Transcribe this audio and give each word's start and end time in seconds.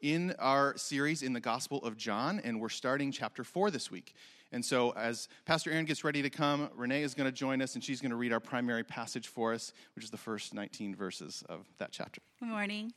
in 0.00 0.34
our 0.38 0.76
series 0.76 1.22
in 1.22 1.32
the 1.32 1.40
Gospel 1.40 1.78
of 1.84 1.96
John, 1.96 2.40
and 2.44 2.60
we're 2.60 2.68
starting 2.68 3.10
chapter 3.12 3.44
4 3.44 3.70
this 3.70 3.90
week. 3.90 4.14
And 4.52 4.64
so, 4.64 4.90
as 4.90 5.28
Pastor 5.44 5.70
Aaron 5.70 5.84
gets 5.84 6.04
ready 6.04 6.22
to 6.22 6.30
come, 6.30 6.70
Renee 6.74 7.02
is 7.02 7.14
going 7.14 7.28
to 7.28 7.36
join 7.36 7.60
us, 7.60 7.74
and 7.74 7.82
she's 7.82 8.00
going 8.00 8.10
to 8.10 8.16
read 8.16 8.32
our 8.32 8.40
primary 8.40 8.84
passage 8.84 9.28
for 9.28 9.52
us, 9.52 9.72
which 9.94 10.04
is 10.04 10.10
the 10.10 10.16
first 10.16 10.54
19 10.54 10.94
verses 10.94 11.42
of 11.48 11.66
that 11.78 11.90
chapter. 11.90 12.20
Good 12.38 12.48
morning. 12.48 12.92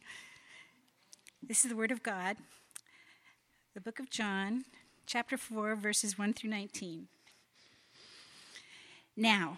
This 1.41 1.63
is 1.63 1.71
the 1.71 1.75
Word 1.75 1.91
of 1.91 2.03
God, 2.03 2.37
the 3.73 3.81
book 3.81 3.99
of 3.99 4.09
John, 4.09 4.65
chapter 5.05 5.37
4, 5.37 5.75
verses 5.75 6.17
1 6.17 6.33
through 6.33 6.51
19. 6.51 7.07
Now, 9.17 9.57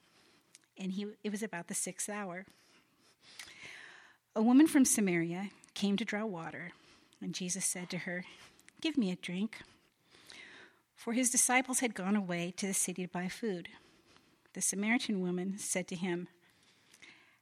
and 0.77 0.93
he, 0.93 1.07
it 1.23 1.31
was 1.31 1.43
about 1.43 1.67
the 1.67 1.73
sixth 1.73 2.09
hour. 2.09 2.45
A 4.35 4.41
woman 4.41 4.67
from 4.67 4.85
Samaria 4.85 5.49
came 5.73 5.97
to 5.97 6.05
draw 6.05 6.25
water, 6.25 6.71
and 7.21 7.33
Jesus 7.33 7.65
said 7.65 7.89
to 7.89 7.99
her, 7.99 8.23
Give 8.79 8.97
me 8.97 9.11
a 9.11 9.15
drink. 9.15 9.57
For 10.95 11.13
his 11.13 11.29
disciples 11.29 11.79
had 11.79 11.95
gone 11.95 12.15
away 12.15 12.53
to 12.57 12.67
the 12.67 12.73
city 12.73 13.03
to 13.03 13.11
buy 13.11 13.27
food. 13.27 13.69
The 14.53 14.61
Samaritan 14.61 15.21
woman 15.21 15.57
said 15.57 15.87
to 15.89 15.95
him, 15.95 16.27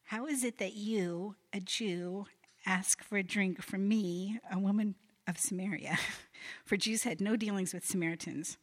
How 0.05 0.27
is 0.27 0.44
it 0.44 0.57
that 0.59 0.73
you, 0.73 1.35
a 1.53 1.59
Jew, 1.59 2.27
ask 2.66 3.03
for 3.03 3.17
a 3.17 3.23
drink 3.23 3.61
from 3.61 3.88
me, 3.88 4.39
a 4.52 4.59
woman 4.59 4.95
of 5.27 5.38
Samaria? 5.38 5.97
For 6.66 6.77
Jews 6.77 7.03
had 7.03 7.19
no 7.19 7.35
dealings 7.35 7.73
with 7.73 7.85
Samaritans. 7.85 8.57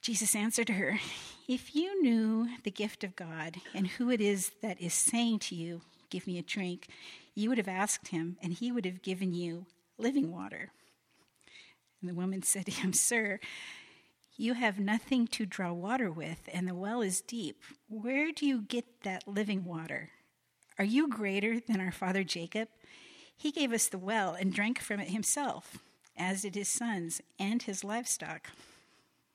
Jesus 0.00 0.34
answered 0.34 0.70
her, 0.70 0.98
If 1.46 1.74
you 1.74 2.02
knew 2.02 2.48
the 2.64 2.70
gift 2.70 3.04
of 3.04 3.16
God 3.16 3.56
and 3.74 3.86
who 3.86 4.10
it 4.10 4.20
is 4.20 4.52
that 4.62 4.80
is 4.80 4.94
saying 4.94 5.40
to 5.40 5.54
you, 5.54 5.82
Give 6.08 6.26
me 6.26 6.38
a 6.38 6.42
drink, 6.42 6.88
you 7.34 7.48
would 7.48 7.58
have 7.58 7.68
asked 7.68 8.08
him, 8.08 8.36
and 8.42 8.52
he 8.52 8.72
would 8.72 8.84
have 8.84 9.02
given 9.02 9.32
you 9.32 9.66
living 9.96 10.32
water. 10.32 10.72
And 12.00 12.10
the 12.10 12.14
woman 12.14 12.42
said 12.42 12.66
to 12.66 12.72
him, 12.72 12.92
Sir, 12.92 13.38
you 14.36 14.54
have 14.54 14.80
nothing 14.80 15.26
to 15.28 15.46
draw 15.46 15.72
water 15.72 16.10
with, 16.10 16.48
and 16.52 16.66
the 16.66 16.74
well 16.74 17.02
is 17.02 17.20
deep. 17.20 17.62
Where 17.88 18.32
do 18.32 18.46
you 18.46 18.62
get 18.62 19.02
that 19.04 19.28
living 19.28 19.64
water? 19.64 20.10
Are 20.78 20.84
you 20.84 21.08
greater 21.08 21.60
than 21.60 21.80
our 21.80 21.92
father 21.92 22.24
Jacob? 22.24 22.68
He 23.36 23.52
gave 23.52 23.72
us 23.72 23.86
the 23.86 23.98
well 23.98 24.34
and 24.34 24.52
drank 24.52 24.80
from 24.80 24.98
it 24.98 25.10
himself, 25.10 25.78
as 26.16 26.42
did 26.42 26.54
his 26.54 26.68
sons 26.68 27.20
and 27.38 27.62
his 27.62 27.84
livestock. 27.84 28.48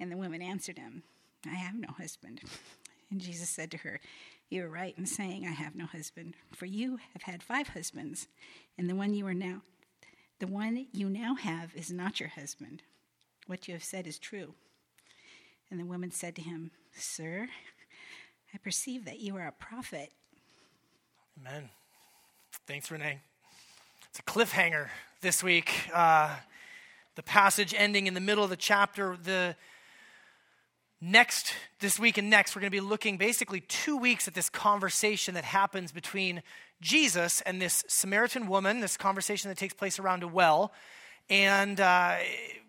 And 0.00 0.10
the 0.10 0.16
woman 0.16 0.42
answered 0.42 0.78
him, 0.78 1.02
I 1.46 1.54
have 1.54 1.74
no 1.74 1.88
husband. 1.88 2.40
And 3.10 3.20
Jesus 3.20 3.48
said 3.48 3.70
to 3.70 3.78
her, 3.78 4.00
You 4.50 4.64
are 4.64 4.68
right 4.68 4.94
in 4.96 5.06
saying, 5.06 5.46
I 5.46 5.52
have 5.52 5.74
no 5.74 5.86
husband, 5.86 6.34
for 6.52 6.66
you 6.66 6.98
have 7.12 7.22
had 7.22 7.42
five 7.42 7.68
husbands, 7.68 8.26
and 8.76 8.88
the 8.88 8.94
one 8.94 9.14
you 9.14 9.26
are 9.26 9.34
now 9.34 9.62
the 10.40 10.46
one 10.48 10.86
you 10.92 11.08
now 11.08 11.36
have 11.36 11.74
is 11.74 11.90
not 11.90 12.20
your 12.20 12.28
husband. 12.28 12.82
What 13.46 13.68
you 13.68 13.74
have 13.74 13.84
said 13.84 14.06
is 14.06 14.18
true. 14.18 14.54
And 15.70 15.78
the 15.78 15.84
woman 15.84 16.10
said 16.10 16.34
to 16.36 16.42
him, 16.42 16.70
Sir, 16.92 17.48
I 18.52 18.58
perceive 18.58 19.04
that 19.04 19.20
you 19.20 19.36
are 19.36 19.46
a 19.46 19.52
prophet. 19.52 20.10
Amen. 21.40 21.70
Thanks, 22.66 22.90
Renee. 22.90 23.20
It's 24.10 24.18
a 24.18 24.22
cliffhanger 24.22 24.88
this 25.20 25.42
week. 25.42 25.72
Uh, 25.92 26.36
the 27.14 27.22
passage 27.22 27.74
ending 27.76 28.06
in 28.06 28.14
the 28.14 28.20
middle 28.20 28.44
of 28.44 28.50
the 28.50 28.56
chapter, 28.56 29.16
the 29.16 29.56
Next, 31.00 31.54
this 31.80 31.98
week 31.98 32.18
and 32.18 32.30
next, 32.30 32.54
we're 32.54 32.60
going 32.60 32.70
to 32.70 32.76
be 32.76 32.80
looking 32.80 33.18
basically 33.18 33.60
two 33.60 33.96
weeks 33.96 34.28
at 34.28 34.34
this 34.34 34.48
conversation 34.48 35.34
that 35.34 35.44
happens 35.44 35.92
between 35.92 36.42
Jesus 36.80 37.40
and 37.42 37.60
this 37.60 37.84
Samaritan 37.88 38.46
woman, 38.46 38.80
this 38.80 38.96
conversation 38.96 39.48
that 39.50 39.58
takes 39.58 39.74
place 39.74 39.98
around 39.98 40.22
a 40.22 40.28
well. 40.28 40.72
And 41.28 41.80
uh, 41.80 42.16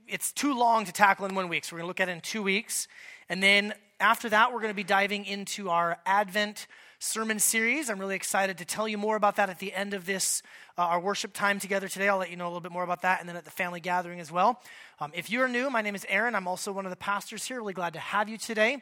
it's 0.07 0.31
too 0.31 0.57
long 0.57 0.85
to 0.85 0.91
tackle 0.91 1.25
in 1.25 1.35
one 1.35 1.49
week, 1.49 1.65
so 1.65 1.75
we're 1.75 1.79
going 1.79 1.85
to 1.85 1.87
look 1.87 1.99
at 1.99 2.09
it 2.09 2.13
in 2.13 2.21
two 2.21 2.43
weeks. 2.43 2.87
And 3.29 3.41
then 3.41 3.73
after 3.99 4.27
that, 4.29 4.51
we're 4.51 4.59
going 4.59 4.73
to 4.73 4.75
be 4.75 4.83
diving 4.83 5.25
into 5.25 5.69
our 5.69 5.97
Advent 6.05 6.67
sermon 7.05 7.37
series. 7.37 7.89
I'm 7.89 7.99
really 7.99 8.15
excited 8.15 8.57
to 8.57 8.65
tell 8.65 8.87
you 8.87 8.97
more 8.97 9.15
about 9.15 9.35
that 9.35 9.47
at 9.49 9.59
the 9.59 9.71
end 9.71 9.93
of 9.93 10.07
this, 10.07 10.41
uh, 10.75 10.81
our 10.81 10.99
worship 10.99 11.33
time 11.33 11.59
together 11.59 11.87
today. 11.87 12.09
I'll 12.09 12.17
let 12.17 12.31
you 12.31 12.35
know 12.35 12.45
a 12.45 12.49
little 12.49 12.61
bit 12.61 12.71
more 12.71 12.83
about 12.83 13.03
that 13.03 13.19
and 13.19 13.29
then 13.29 13.35
at 13.35 13.45
the 13.45 13.51
family 13.51 13.79
gathering 13.79 14.19
as 14.19 14.31
well. 14.31 14.59
Um, 14.99 15.11
if 15.13 15.29
you're 15.29 15.47
new, 15.47 15.69
my 15.69 15.83
name 15.83 15.93
is 15.93 16.03
Aaron. 16.09 16.33
I'm 16.33 16.47
also 16.47 16.71
one 16.71 16.85
of 16.85 16.89
the 16.89 16.95
pastors 16.97 17.45
here. 17.45 17.57
Really 17.57 17.73
glad 17.73 17.93
to 17.93 17.99
have 17.99 18.27
you 18.27 18.39
today. 18.39 18.81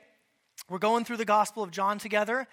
We're 0.70 0.80
going 0.80 1.04
through 1.04 1.18
the 1.18 1.26
Gospel 1.26 1.64
of 1.64 1.72
John 1.72 2.00
together, 2.00 2.48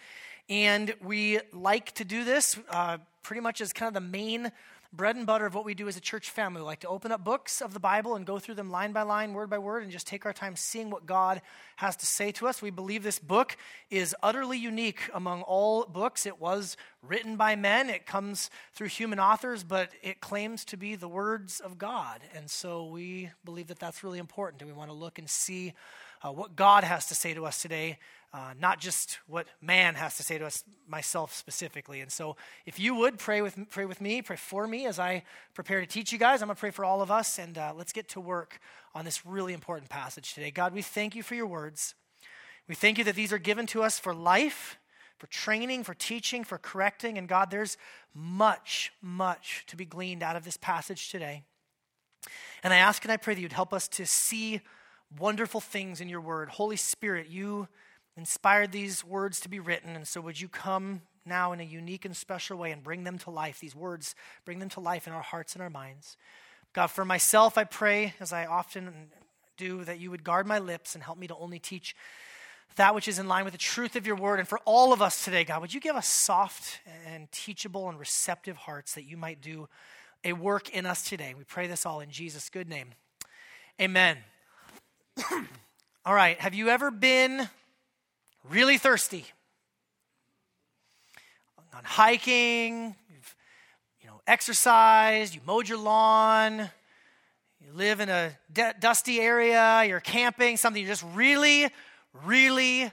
and 0.48 0.92
we 1.04 1.38
like 1.52 1.92
to 1.92 2.04
do 2.04 2.24
this 2.24 2.58
uh, 2.68 2.98
pretty 3.22 3.40
much 3.40 3.60
as 3.60 3.72
kind 3.72 3.86
of 3.86 3.94
the 3.94 4.00
main 4.00 4.50
bread 4.92 5.14
and 5.14 5.24
butter 5.24 5.46
of 5.46 5.54
what 5.54 5.64
we 5.64 5.74
do 5.74 5.86
as 5.86 5.96
a 5.96 6.00
church 6.00 6.30
family. 6.30 6.60
We 6.60 6.66
like 6.66 6.80
to 6.80 6.88
open 6.88 7.12
up 7.12 7.22
books 7.22 7.60
of 7.60 7.72
the 7.74 7.80
Bible 7.80 8.16
and 8.16 8.26
go 8.26 8.38
through 8.38 8.56
them 8.56 8.70
line 8.70 8.92
by 8.92 9.02
line, 9.02 9.34
word 9.34 9.48
by 9.48 9.58
word, 9.58 9.82
and 9.82 9.92
just 9.92 10.06
take 10.06 10.26
our 10.26 10.32
time 10.32 10.56
seeing 10.56 10.90
what 10.90 11.06
God 11.06 11.40
has 11.76 11.96
to 11.96 12.06
say 12.06 12.32
to 12.32 12.48
us. 12.48 12.60
We 12.60 12.70
believe 12.70 13.02
this 13.02 13.20
book 13.20 13.56
is 13.88 14.16
utterly 14.22 14.58
unique 14.58 15.08
among 15.14 15.42
all 15.42 15.84
books. 15.84 16.26
It 16.26 16.40
was 16.40 16.76
written 17.02 17.36
by 17.36 17.54
men, 17.54 17.88
it 17.88 18.04
comes 18.04 18.50
through 18.74 18.88
human 18.88 19.20
authors, 19.20 19.62
but 19.62 19.90
it 20.02 20.20
claims 20.20 20.64
to 20.66 20.76
be 20.76 20.96
the 20.96 21.08
words 21.08 21.60
of 21.60 21.78
God. 21.78 22.20
And 22.34 22.50
so 22.50 22.86
we 22.86 23.30
believe 23.44 23.68
that 23.68 23.78
that's 23.78 24.02
really 24.02 24.18
important, 24.18 24.60
and 24.60 24.70
we 24.70 24.76
want 24.76 24.90
to 24.90 24.96
look 24.96 25.18
and 25.18 25.30
see 25.30 25.72
uh, 26.22 26.32
what 26.32 26.56
God 26.56 26.84
has 26.84 27.06
to 27.06 27.14
say 27.14 27.34
to 27.34 27.46
us 27.46 27.62
today 27.62 27.98
uh, 28.32 28.54
not 28.60 28.78
just 28.78 29.18
what 29.26 29.46
man 29.60 29.96
has 29.96 30.16
to 30.16 30.22
say 30.22 30.38
to 30.38 30.46
us, 30.46 30.62
myself 30.86 31.34
specifically. 31.34 32.00
And 32.00 32.12
so, 32.12 32.36
if 32.64 32.78
you 32.78 32.94
would 32.94 33.18
pray 33.18 33.42
with, 33.42 33.58
pray 33.70 33.86
with 33.86 34.00
me, 34.00 34.22
pray 34.22 34.36
for 34.36 34.66
me 34.66 34.86
as 34.86 35.00
I 35.00 35.24
prepare 35.54 35.80
to 35.80 35.86
teach 35.86 36.12
you 36.12 36.18
guys. 36.18 36.40
I'm 36.40 36.46
going 36.46 36.54
to 36.54 36.60
pray 36.60 36.70
for 36.70 36.84
all 36.84 37.02
of 37.02 37.10
us, 37.10 37.38
and 37.38 37.58
uh, 37.58 37.72
let's 37.76 37.92
get 37.92 38.08
to 38.10 38.20
work 38.20 38.60
on 38.94 39.04
this 39.04 39.26
really 39.26 39.52
important 39.52 39.90
passage 39.90 40.34
today. 40.34 40.52
God, 40.52 40.72
we 40.72 40.82
thank 40.82 41.16
you 41.16 41.24
for 41.24 41.34
your 41.34 41.46
words. 41.46 41.94
We 42.68 42.76
thank 42.76 42.98
you 42.98 43.04
that 43.04 43.16
these 43.16 43.32
are 43.32 43.38
given 43.38 43.66
to 43.68 43.82
us 43.82 43.98
for 43.98 44.14
life, 44.14 44.78
for 45.18 45.26
training, 45.26 45.82
for 45.82 45.94
teaching, 45.94 46.44
for 46.44 46.56
correcting. 46.56 47.18
And 47.18 47.26
God, 47.26 47.50
there's 47.50 47.76
much, 48.14 48.92
much 49.02 49.64
to 49.66 49.76
be 49.76 49.84
gleaned 49.84 50.22
out 50.22 50.36
of 50.36 50.44
this 50.44 50.56
passage 50.56 51.10
today. 51.10 51.42
And 52.62 52.72
I 52.72 52.76
ask 52.76 53.04
and 53.04 53.10
I 53.10 53.16
pray 53.16 53.34
that 53.34 53.40
you'd 53.40 53.52
help 53.52 53.72
us 53.72 53.88
to 53.88 54.06
see 54.06 54.60
wonderful 55.18 55.60
things 55.60 56.00
in 56.00 56.08
your 56.08 56.20
word. 56.20 56.50
Holy 56.50 56.76
Spirit, 56.76 57.28
you 57.28 57.68
inspired 58.16 58.72
these 58.72 59.04
words 59.04 59.40
to 59.40 59.48
be 59.48 59.60
written. 59.60 59.96
And 59.96 60.06
so, 60.06 60.20
would 60.20 60.40
you 60.40 60.48
come 60.48 61.02
now 61.24 61.52
in 61.52 61.60
a 61.60 61.64
unique 61.64 62.04
and 62.04 62.16
special 62.16 62.58
way 62.58 62.70
and 62.70 62.82
bring 62.82 63.04
them 63.04 63.18
to 63.18 63.30
life? 63.30 63.60
These 63.60 63.74
words, 63.74 64.14
bring 64.44 64.58
them 64.58 64.68
to 64.70 64.80
life 64.80 65.06
in 65.06 65.12
our 65.12 65.22
hearts 65.22 65.54
and 65.54 65.62
our 65.62 65.70
minds. 65.70 66.16
God, 66.72 66.88
for 66.88 67.04
myself, 67.04 67.58
I 67.58 67.64
pray, 67.64 68.14
as 68.20 68.32
I 68.32 68.46
often 68.46 69.10
do, 69.56 69.84
that 69.84 69.98
you 69.98 70.10
would 70.10 70.24
guard 70.24 70.46
my 70.46 70.58
lips 70.58 70.94
and 70.94 71.02
help 71.02 71.18
me 71.18 71.26
to 71.26 71.36
only 71.36 71.58
teach 71.58 71.96
that 72.76 72.94
which 72.94 73.08
is 73.08 73.18
in 73.18 73.26
line 73.26 73.44
with 73.44 73.52
the 73.52 73.58
truth 73.58 73.96
of 73.96 74.06
your 74.06 74.16
word. 74.16 74.38
And 74.38 74.48
for 74.48 74.60
all 74.64 74.92
of 74.92 75.02
us 75.02 75.24
today, 75.24 75.44
God, 75.44 75.60
would 75.60 75.74
you 75.74 75.80
give 75.80 75.96
us 75.96 76.06
soft 76.06 76.80
and 77.06 77.30
teachable 77.32 77.88
and 77.88 77.98
receptive 77.98 78.56
hearts 78.56 78.94
that 78.94 79.04
you 79.04 79.16
might 79.16 79.40
do 79.40 79.68
a 80.24 80.32
work 80.32 80.70
in 80.70 80.86
us 80.86 81.02
today? 81.02 81.34
We 81.36 81.44
pray 81.44 81.66
this 81.66 81.84
all 81.84 82.00
in 82.00 82.10
Jesus' 82.10 82.48
good 82.48 82.68
name. 82.68 82.90
Amen. 83.80 84.18
all 86.04 86.14
right, 86.14 86.38
have 86.40 86.54
you 86.54 86.68
ever 86.68 86.90
been 86.90 87.48
really 88.48 88.78
thirsty. 88.78 89.24
On 91.74 91.84
hiking, 91.84 92.96
you've 93.08 93.34
you 94.00 94.08
know, 94.08 94.20
exercised, 94.26 95.34
you 95.34 95.40
mowed 95.46 95.68
your 95.68 95.78
lawn, 95.78 96.70
you 97.60 97.72
live 97.74 98.00
in 98.00 98.08
a 98.08 98.36
dusty 98.80 99.20
area, 99.20 99.84
you're 99.86 100.00
camping, 100.00 100.56
something 100.56 100.82
you're 100.82 100.90
just 100.90 101.04
really, 101.14 101.68
really, 102.24 102.90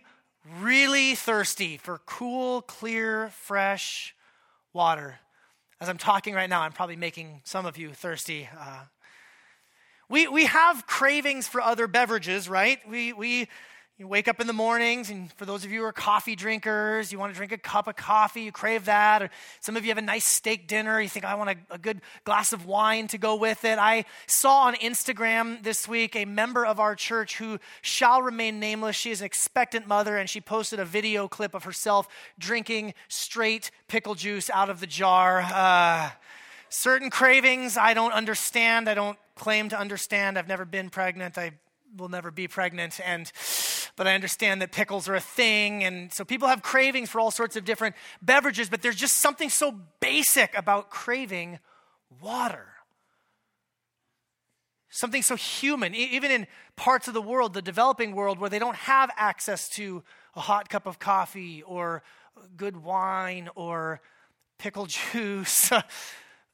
really 0.60 1.16
thirsty 1.16 1.78
for 1.78 2.00
cool, 2.06 2.62
clear, 2.62 3.30
fresh 3.30 4.16
water. 4.74 5.20
As 5.80 5.90
I'm 5.90 5.98
talking 5.98 6.34
right 6.34 6.50
now, 6.50 6.62
I'm 6.62 6.72
probably 6.72 6.96
making 6.96 7.42
some 7.46 7.66
of 7.66 7.78
you 7.78 7.94
thirsty. 7.94 8.48
Uh, 8.58 8.84
we, 10.10 10.28
we 10.28 10.46
have 10.46 10.88
cravings 10.88 11.48
for 11.48 11.62
other 11.62 11.88
beverages, 11.88 12.48
right? 12.48 12.80
We, 12.90 13.14
we 13.14 13.50
you 13.98 14.08
wake 14.08 14.28
up 14.28 14.40
in 14.40 14.46
the 14.46 14.54
mornings, 14.54 15.10
and 15.10 15.34
for 15.34 15.46
those 15.46 15.66
of 15.66 15.72
you 15.72 15.80
who 15.80 15.86
are 15.86 15.92
coffee 15.92 16.36
drinkers, 16.36 17.12
you 17.12 17.18
want 17.18 17.34
to 17.34 17.36
drink 17.36 17.52
a 17.52 17.58
cup 17.58 17.88
of 17.88 17.96
coffee, 17.96 18.44
you 18.44 18.52
crave 18.52 18.86
that. 18.86 19.24
Or 19.24 19.32
some 19.60 19.76
of 19.76 19.84
you 19.84 19.90
have 19.90 19.98
a 19.98 20.04
nice 20.04 20.26
steak 20.26 20.68
dinner, 20.68 21.02
you 21.02 21.10
think, 21.10 21.26
I 21.26 21.34
want 21.34 21.50
a, 21.50 21.74
a, 21.74 21.78
good 21.80 22.02
glass 22.24 22.54
of 22.54 22.68
wine 22.68 23.08
to 23.08 23.18
go 23.18 23.36
with 23.36 23.66
it. 23.66 23.80
I 23.80 24.06
saw 24.28 24.66
on 24.66 24.76
Instagram 24.76 25.64
this 25.64 25.88
week 25.88 26.16
a 26.16 26.26
member 26.26 26.64
of 26.64 26.80
our 26.80 26.94
church 26.94 27.38
who 27.38 27.58
shall 27.82 28.22
remain 28.22 28.60
nameless. 28.60 28.96
She 28.96 29.10
is 29.10 29.22
an 29.22 29.26
expectant 29.26 29.88
mother, 29.88 30.16
and 30.16 30.30
she 30.30 30.42
posted 30.42 30.80
a 30.80 30.86
video 30.86 31.28
clip 31.28 31.56
of 31.56 31.64
herself 31.64 32.08
drinking 32.38 32.94
straight 33.08 33.72
pickle 33.88 34.14
juice 34.14 34.52
out 34.52 34.70
of 34.70 34.80
the 34.80 34.88
jar. 34.88 35.42
Uh, 35.42 36.12
certain 36.70 37.10
cravings 37.10 37.78
I 37.78 37.94
don't 37.94 38.14
understand. 38.14 38.90
I 38.90 38.94
don't 38.94 39.18
claim 39.36 39.70
to 39.70 39.80
understand. 39.80 40.38
I've 40.38 40.48
never 40.48 40.66
been 40.66 40.90
pregnant. 40.90 41.38
I 41.38 41.54
will 41.96 42.10
never 42.10 42.32
be 42.32 42.48
pregnant 42.48 43.00
and 43.04 43.32
but 43.98 44.08
I 44.08 44.14
understand 44.14 44.62
that 44.62 44.72
pickles 44.72 45.10
are 45.10 45.16
a 45.16 45.20
thing. 45.20 45.84
And 45.84 46.14
so 46.14 46.24
people 46.24 46.48
have 46.48 46.62
cravings 46.62 47.10
for 47.10 47.20
all 47.20 47.32
sorts 47.32 47.56
of 47.58 47.66
different 47.66 47.96
beverages, 48.22 48.70
but 48.70 48.82
there's 48.82 48.96
just 48.96 49.18
something 49.18 49.50
so 49.50 49.76
basic 50.00 50.56
about 50.56 50.92
craving 50.92 51.60
water. 52.22 52.68
Something 54.90 55.24
so 55.24 55.36
human, 55.36 55.94
even 55.96 56.32
in 56.32 56.48
parts 56.76 57.08
of 57.08 57.14
the 57.14 57.22
world, 57.22 57.54
the 57.54 57.62
developing 57.62 58.16
world, 58.16 58.40
where 58.40 58.50
they 58.50 58.60
don't 58.60 58.76
have 58.76 59.10
access 59.18 59.68
to 59.70 60.04
a 60.36 60.42
hot 60.42 60.70
cup 60.70 60.86
of 60.86 61.00
coffee 61.00 61.64
or 61.64 62.04
good 62.56 62.78
wine 62.78 63.50
or 63.56 64.00
pickle 64.60 64.86
juice. 65.12 65.72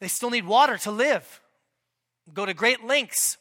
They 0.03 0.09
still 0.09 0.29
need 0.29 0.45
water 0.45 0.77
to 0.79 0.91
live. 0.91 1.41
Go 2.33 2.45
to 2.45 2.53
great 2.53 2.83
lengths 2.85 3.37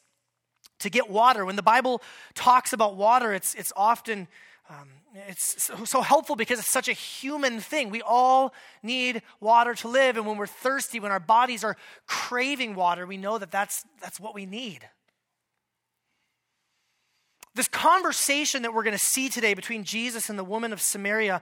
to 0.79 0.89
get 0.89 1.09
water. 1.09 1.45
When 1.45 1.55
the 1.55 1.63
Bible 1.63 2.01
talks 2.35 2.73
about 2.73 2.95
water, 2.95 3.33
it's, 3.33 3.55
it's 3.55 3.71
often 3.75 4.27
um, 4.69 4.89
it's 5.27 5.63
so, 5.63 5.83
so 5.83 6.01
helpful 6.01 6.35
because 6.35 6.57
it's 6.57 6.69
such 6.69 6.87
a 6.87 6.93
human 6.93 7.59
thing. 7.59 7.89
We 7.89 8.01
all 8.01 8.53
need 8.81 9.21
water 9.39 9.75
to 9.75 9.87
live, 9.87 10.17
and 10.17 10.25
when 10.25 10.37
we're 10.37 10.47
thirsty, 10.47 10.99
when 10.99 11.11
our 11.11 11.19
bodies 11.19 11.63
are 11.63 11.77
craving 12.07 12.75
water, 12.75 13.05
we 13.05 13.17
know 13.17 13.37
that 13.37 13.51
that's, 13.51 13.85
that's 14.01 14.19
what 14.19 14.33
we 14.33 14.45
need. 14.45 14.87
This 17.55 17.67
conversation 17.67 18.63
that 18.63 18.73
we're 18.73 18.83
going 18.83 18.97
to 18.97 19.05
see 19.05 19.29
today 19.29 19.53
between 19.53 19.83
Jesus 19.83 20.29
and 20.29 20.39
the 20.39 20.43
woman 20.43 20.73
of 20.73 20.81
Samaria, 20.81 21.41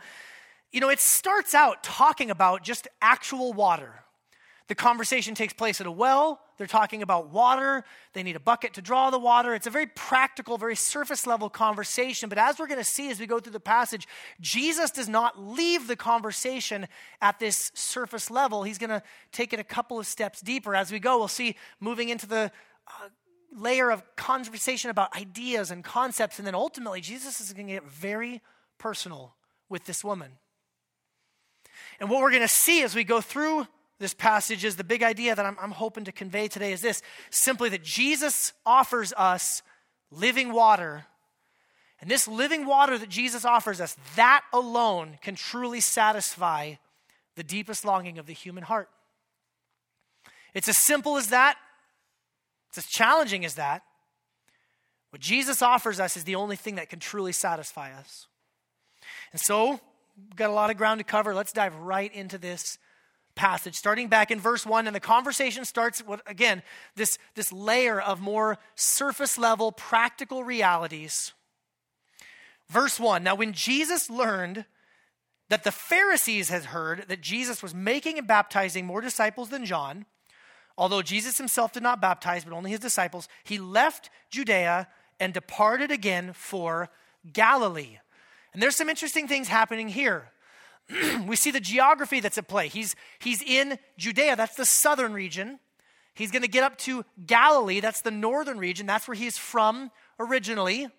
you 0.72 0.82
know, 0.82 0.90
it 0.90 1.00
starts 1.00 1.54
out 1.54 1.84
talking 1.84 2.30
about 2.30 2.64
just 2.64 2.88
actual 3.02 3.54
water. 3.54 4.04
The 4.68 4.76
conversation 4.76 5.36
takes 5.36 5.54
place 5.54 5.82
at 5.82 5.88
a 5.88 5.92
well. 5.92 6.40
They're 6.58 6.68
talking 6.68 7.02
about 7.02 7.30
water. 7.30 7.84
They 8.14 8.24
need 8.24 8.36
a 8.36 8.40
bucket 8.40 8.74
to 8.76 8.82
draw 8.82 9.10
the 9.10 9.20
water. 9.20 9.54
It's 9.54 9.68
a 9.68 9.72
very 9.72 9.88
practical, 9.88 10.58
very 10.58 10.76
surface 10.76 11.26
level 11.26 11.50
conversation. 11.50 12.30
But 12.30 12.38
as 12.38 12.60
we're 12.60 12.68
going 12.68 12.80
to 12.80 12.84
see 12.84 13.10
as 13.10 13.20
we 13.20 13.26
go 13.26 13.40
through 13.40 13.54
the 13.54 13.60
passage, 13.60 14.08
Jesus 14.40 14.92
does 14.92 15.10
not 15.10 15.40
leave 15.40 15.88
the 15.88 15.96
conversation 15.96 16.88
at 17.22 17.40
this 17.40 17.72
surface 17.74 18.30
level. 18.30 18.64
He's 18.64 18.78
going 18.78 18.92
to 18.92 19.02
take 19.32 19.54
it 19.54 19.60
a 19.60 19.64
couple 19.64 20.00
of 20.00 20.06
steps 20.06 20.40
deeper. 20.42 20.76
As 20.76 20.92
we 20.92 21.00
go, 21.00 21.18
we'll 21.18 21.28
see 21.28 21.56
moving 21.80 22.10
into 22.10 22.28
the 22.28 22.52
uh, 22.88 23.10
layer 23.52 23.92
of 23.92 24.04
conversation 24.16 24.90
about 24.90 25.16
ideas 25.18 25.72
and 25.72 25.84
concepts. 25.84 26.38
And 26.38 26.48
then 26.48 26.56
ultimately, 26.56 27.02
Jesus 27.02 27.42
is 27.42 27.52
going 27.54 27.68
to 27.68 27.74
get 27.74 27.86
very 27.86 28.42
personal 28.78 29.36
with 29.68 29.86
this 29.86 30.04
woman. 30.04 30.34
And 32.00 32.10
what 32.10 32.22
we're 32.22 32.32
going 32.32 32.42
to 32.42 32.48
see 32.48 32.84
as 32.84 32.96
we 32.96 33.04
go 33.04 33.22
through 33.22 33.68
this 34.02 34.14
passage 34.14 34.66
is 34.66 34.76
the 34.76 34.84
big 34.84 35.04
idea 35.04 35.36
that 35.36 35.46
I'm, 35.46 35.56
I'm 35.62 35.72
hoping 35.72 36.04
to 36.06 36.12
convey 36.12 36.48
today 36.48 36.74
is 36.74 36.82
this 36.82 37.02
simply 37.30 37.70
that 37.70 37.84
Jesus 37.84 38.52
offers 38.66 39.14
us 39.16 39.62
living 40.12 40.52
water. 40.52 41.06
And 42.02 42.10
this 42.10 42.28
living 42.28 42.66
water 42.66 42.98
that 42.98 43.10
Jesus 43.10 43.46
offers 43.46 43.80
us, 43.80 43.96
that 44.16 44.44
alone 44.52 45.20
can 45.22 45.36
truly 45.36 45.80
satisfy 45.80 46.74
the 47.36 47.44
deepest 47.44 47.86
longing 47.86 48.18
of 48.18 48.26
the 48.26 48.34
human 48.34 48.64
heart. 48.64 48.90
It's 50.54 50.68
as 50.68 50.78
simple 50.78 51.16
as 51.16 51.28
that, 51.28 51.58
it's 52.70 52.80
as 52.80 52.86
challenging 52.88 53.46
as 53.46 53.56
that. 53.56 53.84
What 55.12 55.22
Jesus 55.22 55.62
offers 55.62 56.00
us 56.00 56.18
is 56.18 56.24
the 56.24 56.36
only 56.36 56.56
thing 56.56 56.76
that 56.76 56.90
can 56.90 57.00
truly 57.00 57.34
satisfy 57.34 57.94
us. 57.94 58.28
And 59.32 59.40
so, 59.40 59.80
we've 60.18 60.36
got 60.36 60.50
a 60.50 60.54
lot 60.54 60.72
of 60.72 60.78
ground 60.78 61.00
to 61.00 61.04
cover. 61.04 61.36
Let's 61.36 61.52
dive 61.52 61.76
right 61.76 62.14
into 62.14 62.38
this 62.38 62.78
passage, 63.36 63.76
starting 63.76 64.08
back 64.08 64.32
in 64.32 64.40
verse 64.40 64.66
1, 64.66 64.88
and 64.88 64.96
the 64.96 65.00
conversation 65.00 65.66
starts 65.66 66.06
with, 66.06 66.22
again, 66.26 66.64
this, 66.96 67.18
this 67.36 67.52
layer 67.52 68.00
of 68.00 68.22
more 68.22 68.58
surface 68.76 69.38
level 69.38 69.72
practical 69.72 70.44
realities. 70.44 71.34
Verse 72.70 73.00
1 73.00 73.24
Now, 73.24 73.36
when 73.36 73.54
Jesus 73.54 74.10
learned 74.10 74.66
that 75.50 75.64
the 75.66 75.72
Pharisees 75.72 76.50
had 76.50 76.66
heard 76.66 77.06
that 77.10 77.22
Jesus 77.22 77.62
was 77.62 77.76
making 77.76 78.18
and 78.18 78.26
baptizing 78.26 78.86
more 78.86 79.02
disciples 79.02 79.50
than 79.50 79.66
John, 79.66 80.06
although 80.78 81.02
Jesus 81.02 81.38
himself 81.38 81.74
did 81.74 81.84
not 81.84 82.00
baptize, 82.00 82.46
but 82.46 82.54
only 82.54 82.72
his 82.72 82.80
disciples, 82.80 83.28
he 83.44 83.60
left 83.60 84.10
Judea 84.30 84.88
and 85.20 85.34
departed 85.34 85.92
again 85.92 86.32
for 86.34 86.90
Galilee. 87.34 88.00
And 88.54 88.62
there's 88.62 88.76
some 88.76 88.90
interesting 88.90 89.28
things 89.28 89.50
happening 89.50 89.90
here. 89.90 90.32
we 91.28 91.36
see 91.36 91.52
the 91.52 91.60
geography 91.60 92.20
that's 92.20 92.38
at 92.38 92.48
play. 92.48 92.68
He's, 92.68 92.96
he's 93.20 93.42
in 93.42 93.78
Judea, 93.98 94.36
that's 94.36 94.56
the 94.56 94.66
southern 94.66 95.14
region. 95.14 95.60
He's 96.14 96.32
going 96.32 96.42
to 96.42 96.48
get 96.48 96.64
up 96.64 96.78
to 96.80 97.06
Galilee, 97.26 97.80
that's 97.80 98.02
the 98.02 98.12
northern 98.12 98.58
region. 98.58 98.86
That's 98.86 99.08
where 99.08 99.16
he's 99.16 99.38
from 99.38 99.92
originally. 100.20 100.90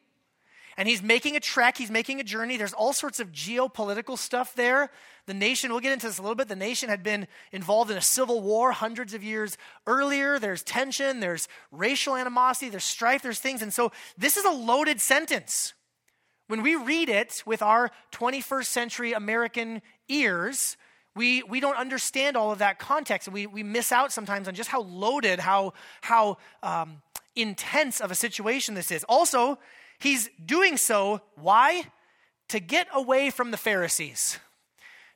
And 0.79 0.89
he's 0.89 1.03
making 1.03 1.37
a 1.37 1.41
trek, 1.41 1.77
he's 1.77 1.91
making 1.91 2.19
a 2.19 2.25
journey. 2.25 2.57
There's 2.57 2.73
all 2.73 2.95
sorts 2.95 3.21
of 3.21 3.31
geopolitical 3.31 4.17
stuff 4.17 4.55
there. 4.55 4.91
The 5.27 5.35
nation, 5.35 5.71
we'll 5.71 5.81
get 5.81 5.93
into 5.93 6.07
this 6.07 6.19
a 6.19 6.23
little 6.23 6.35
bit, 6.35 6.49
the 6.49 6.57
nation 6.57 6.89
had 6.89 7.03
been 7.03 7.29
involved 7.53 7.91
in 7.91 7.99
a 7.99 8.03
civil 8.03 8.41
war 8.41 8.73
hundreds 8.73 9.13
of 9.13 9.23
years 9.23 9.59
earlier. 9.87 10.39
There's 10.39 10.63
tension, 10.63 11.21
there's 11.21 11.47
racial 11.71 12.17
animosity, 12.17 12.71
there's 12.71 12.85
strife, 12.85 13.23
there's 13.23 13.39
things. 13.39 13.61
And 13.61 13.73
so 13.73 13.93
this 14.17 14.39
is 14.39 14.47
a 14.47 14.51
loaded 14.51 15.01
sentence. 15.01 15.75
When 16.49 16.63
we 16.63 16.75
read 16.75 17.09
it 17.09 17.43
with 17.47 17.63
our 17.63 17.91
21st 18.13 18.67
century 18.67 19.13
American 19.13 19.83
ears, 20.09 20.77
we, 21.15 21.43
we 21.43 21.61
don't 21.61 21.77
understand 21.77 22.37
all 22.37 22.53
of 22.53 22.59
that 22.59 22.79
context. 22.79 23.29
We, 23.29 23.47
we 23.47 23.63
miss 23.63 23.93
out 23.93 24.13
sometimes 24.13 24.49
on 24.49 24.55
just 24.55 24.71
how 24.71 24.83
loaded, 24.83 25.39
how, 25.41 25.75
how 26.01 26.39
um, 26.63 27.03
intense 27.37 28.01
of 28.01 28.11
a 28.11 28.15
situation 28.15 28.75
this 28.75 28.91
is. 28.91 29.05
Also, 29.05 29.59
he's 29.99 30.31
doing 30.45 30.77
so, 30.77 31.21
why? 31.37 31.85
To 32.49 32.61
get 32.61 32.89
away 32.93 33.31
from 33.31 33.51
the 33.51 33.57
Pharisees. 33.57 34.39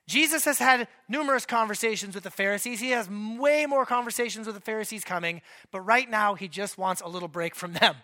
Jesus 0.06 0.44
has 0.44 0.58
had 0.58 0.86
numerous 1.08 1.44
conversations 1.44 2.14
with 2.14 2.24
the 2.24 2.30
Pharisees. 2.30 2.78
He 2.78 2.90
has 2.90 3.10
way 3.10 3.66
more 3.66 3.84
conversations 3.84 4.46
with 4.46 4.54
the 4.54 4.60
Pharisees 4.60 5.02
coming, 5.02 5.42
but 5.72 5.80
right 5.80 6.08
now 6.08 6.34
he 6.34 6.46
just 6.46 6.78
wants 6.78 7.02
a 7.02 7.08
little 7.08 7.28
break 7.28 7.56
from 7.56 7.72
them 7.72 7.96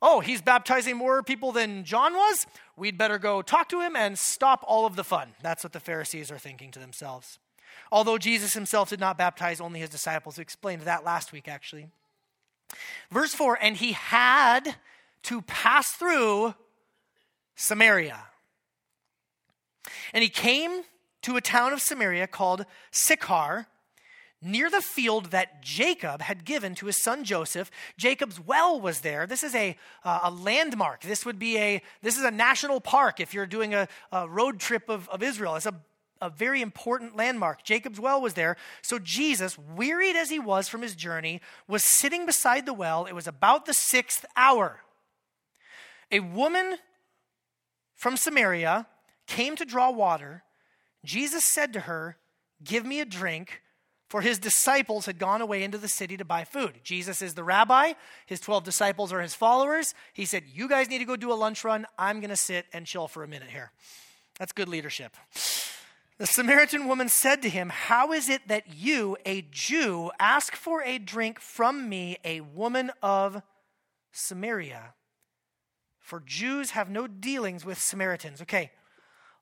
oh, 0.00 0.20
he's 0.20 0.42
baptizing 0.42 0.96
more 0.96 1.22
people 1.22 1.52
than 1.52 1.84
John 1.84 2.14
was? 2.14 2.46
We'd 2.76 2.98
better 2.98 3.18
go 3.18 3.42
talk 3.42 3.68
to 3.70 3.80
him 3.80 3.96
and 3.96 4.18
stop 4.18 4.64
all 4.66 4.86
of 4.86 4.96
the 4.96 5.04
fun. 5.04 5.34
That's 5.42 5.64
what 5.64 5.72
the 5.72 5.80
Pharisees 5.80 6.30
are 6.30 6.38
thinking 6.38 6.70
to 6.72 6.78
themselves. 6.78 7.38
Although 7.90 8.18
Jesus 8.18 8.54
himself 8.54 8.90
did 8.90 9.00
not 9.00 9.18
baptize 9.18 9.60
only 9.60 9.80
his 9.80 9.90
disciples. 9.90 10.36
We 10.36 10.42
explained 10.42 10.82
that 10.82 11.04
last 11.04 11.32
week, 11.32 11.48
actually. 11.48 11.88
Verse 13.10 13.34
4 13.34 13.58
And 13.60 13.76
he 13.76 13.92
had 13.92 14.76
to 15.24 15.42
pass 15.42 15.92
through 15.92 16.54
Samaria. 17.56 18.20
And 20.12 20.22
he 20.22 20.28
came 20.28 20.82
to 21.22 21.36
a 21.36 21.40
town 21.40 21.72
of 21.72 21.80
Samaria 21.80 22.26
called 22.26 22.66
Sychar 22.90 23.66
near 24.40 24.70
the 24.70 24.80
field 24.80 25.26
that 25.26 25.62
Jacob 25.62 26.22
had 26.22 26.44
given 26.44 26.74
to 26.76 26.86
his 26.86 26.96
son 26.96 27.24
Joseph. 27.24 27.70
Jacob's 27.96 28.38
well 28.38 28.80
was 28.80 29.00
there. 29.00 29.26
This 29.26 29.42
is 29.42 29.54
a, 29.54 29.76
uh, 30.04 30.20
a 30.24 30.30
landmark. 30.30 31.02
This 31.02 31.26
would 31.26 31.38
be 31.38 31.58
a, 31.58 31.82
this 32.02 32.16
is 32.16 32.24
a 32.24 32.30
national 32.30 32.80
park 32.80 33.20
if 33.20 33.34
you're 33.34 33.46
doing 33.46 33.74
a, 33.74 33.88
a 34.12 34.28
road 34.28 34.60
trip 34.60 34.88
of, 34.88 35.08
of 35.08 35.22
Israel. 35.22 35.56
It's 35.56 35.66
a, 35.66 35.74
a 36.20 36.30
very 36.30 36.62
important 36.62 37.16
landmark. 37.16 37.64
Jacob's 37.64 37.98
well 37.98 38.20
was 38.20 38.34
there. 38.34 38.56
So 38.82 38.98
Jesus, 38.98 39.58
wearied 39.58 40.16
as 40.16 40.30
he 40.30 40.38
was 40.38 40.68
from 40.68 40.82
his 40.82 40.94
journey, 40.94 41.40
was 41.66 41.82
sitting 41.82 42.26
beside 42.26 42.66
the 42.66 42.74
well. 42.74 43.06
It 43.06 43.14
was 43.14 43.26
about 43.26 43.66
the 43.66 43.74
sixth 43.74 44.24
hour. 44.36 44.80
A 46.10 46.20
woman 46.20 46.76
from 47.94 48.16
Samaria 48.16 48.86
came 49.26 49.56
to 49.56 49.64
draw 49.64 49.90
water. 49.90 50.44
Jesus 51.04 51.44
said 51.44 51.72
to 51.72 51.80
her, 51.80 52.16
Give 52.62 52.84
me 52.84 53.00
a 53.00 53.04
drink 53.04 53.62
for 54.08 54.22
his 54.22 54.38
disciples 54.38 55.06
had 55.06 55.18
gone 55.18 55.42
away 55.42 55.62
into 55.62 55.78
the 55.78 55.88
city 55.88 56.16
to 56.16 56.24
buy 56.24 56.44
food. 56.44 56.80
Jesus 56.82 57.20
is 57.20 57.34
the 57.34 57.44
rabbi, 57.44 57.92
his 58.26 58.40
12 58.40 58.64
disciples 58.64 59.12
are 59.12 59.20
his 59.20 59.34
followers. 59.34 59.94
He 60.14 60.24
said, 60.24 60.44
You 60.52 60.68
guys 60.68 60.88
need 60.88 60.98
to 60.98 61.04
go 61.04 61.16
do 61.16 61.32
a 61.32 61.34
lunch 61.34 61.62
run. 61.62 61.86
I'm 61.98 62.20
going 62.20 62.30
to 62.30 62.36
sit 62.36 62.66
and 62.72 62.86
chill 62.86 63.08
for 63.08 63.22
a 63.22 63.28
minute 63.28 63.50
here. 63.50 63.70
That's 64.38 64.52
good 64.52 64.68
leadership. 64.68 65.14
The 66.16 66.26
Samaritan 66.26 66.88
woman 66.88 67.08
said 67.08 67.42
to 67.42 67.48
him, 67.48 67.68
How 67.68 68.12
is 68.12 68.28
it 68.28 68.48
that 68.48 68.74
you, 68.74 69.16
a 69.26 69.42
Jew, 69.50 70.10
ask 70.18 70.56
for 70.56 70.82
a 70.82 70.98
drink 70.98 71.38
from 71.38 71.88
me, 71.88 72.18
a 72.24 72.40
woman 72.40 72.90
of 73.02 73.42
Samaria? 74.10 74.94
For 76.00 76.20
Jews 76.24 76.70
have 76.70 76.88
no 76.88 77.06
dealings 77.06 77.64
with 77.64 77.78
Samaritans. 77.78 78.40
Okay, 78.40 78.70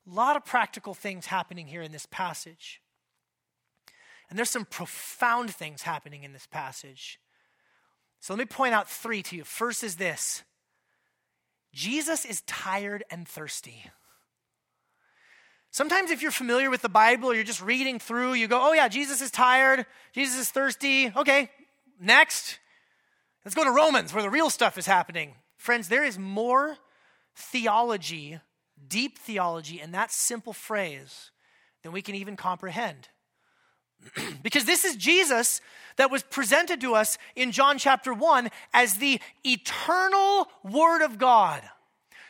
a 0.05 0.13
lot 0.13 0.35
of 0.35 0.45
practical 0.45 0.93
things 0.93 1.27
happening 1.27 1.67
here 1.67 1.81
in 1.81 1.93
this 1.93 2.05
passage. 2.11 2.81
And 4.29 4.37
there's 4.37 4.49
some 4.49 4.65
profound 4.65 5.51
things 5.51 5.83
happening 5.83 6.23
in 6.23 6.33
this 6.33 6.47
passage. 6.47 7.19
So 8.19 8.33
let 8.33 8.39
me 8.39 8.45
point 8.45 8.73
out 8.73 8.89
three 8.89 9.21
to 9.23 9.35
you. 9.35 9.43
First 9.43 9.83
is 9.83 9.95
this 9.95 10.43
Jesus 11.73 12.25
is 12.25 12.41
tired 12.41 13.03
and 13.09 13.27
thirsty. 13.27 13.85
Sometimes, 15.69 16.09
if 16.09 16.21
you're 16.21 16.31
familiar 16.31 16.69
with 16.71 16.81
the 16.81 16.89
Bible 16.89 17.29
or 17.29 17.35
you're 17.35 17.43
just 17.43 17.61
reading 17.61 17.99
through, 17.99 18.33
you 18.33 18.47
go, 18.47 18.59
oh, 18.59 18.73
yeah, 18.73 18.87
Jesus 18.87 19.21
is 19.21 19.29
tired, 19.29 19.85
Jesus 20.11 20.39
is 20.39 20.49
thirsty. 20.49 21.11
Okay, 21.15 21.51
next. 22.01 22.57
Let's 23.45 23.53
go 23.53 23.63
to 23.63 23.71
Romans 23.71 24.13
where 24.13 24.23
the 24.23 24.29
real 24.29 24.49
stuff 24.49 24.77
is 24.77 24.87
happening. 24.87 25.35
Friends, 25.55 25.87
there 25.87 26.03
is 26.03 26.17
more 26.17 26.77
theology, 27.35 28.39
deep 28.87 29.19
theology, 29.19 29.79
in 29.79 29.91
that 29.91 30.11
simple 30.11 30.51
phrase 30.51 31.31
than 31.83 31.91
we 31.91 32.01
can 32.01 32.15
even 32.15 32.35
comprehend. 32.35 33.09
because 34.43 34.65
this 34.65 34.85
is 34.85 34.95
Jesus 34.95 35.61
that 35.97 36.11
was 36.11 36.23
presented 36.23 36.79
to 36.81 36.95
us 36.95 37.17
in 37.35 37.51
John 37.51 37.77
chapter 37.77 38.13
1 38.13 38.49
as 38.73 38.95
the 38.95 39.19
eternal 39.43 40.47
Word 40.63 41.03
of 41.03 41.17
God. 41.17 41.63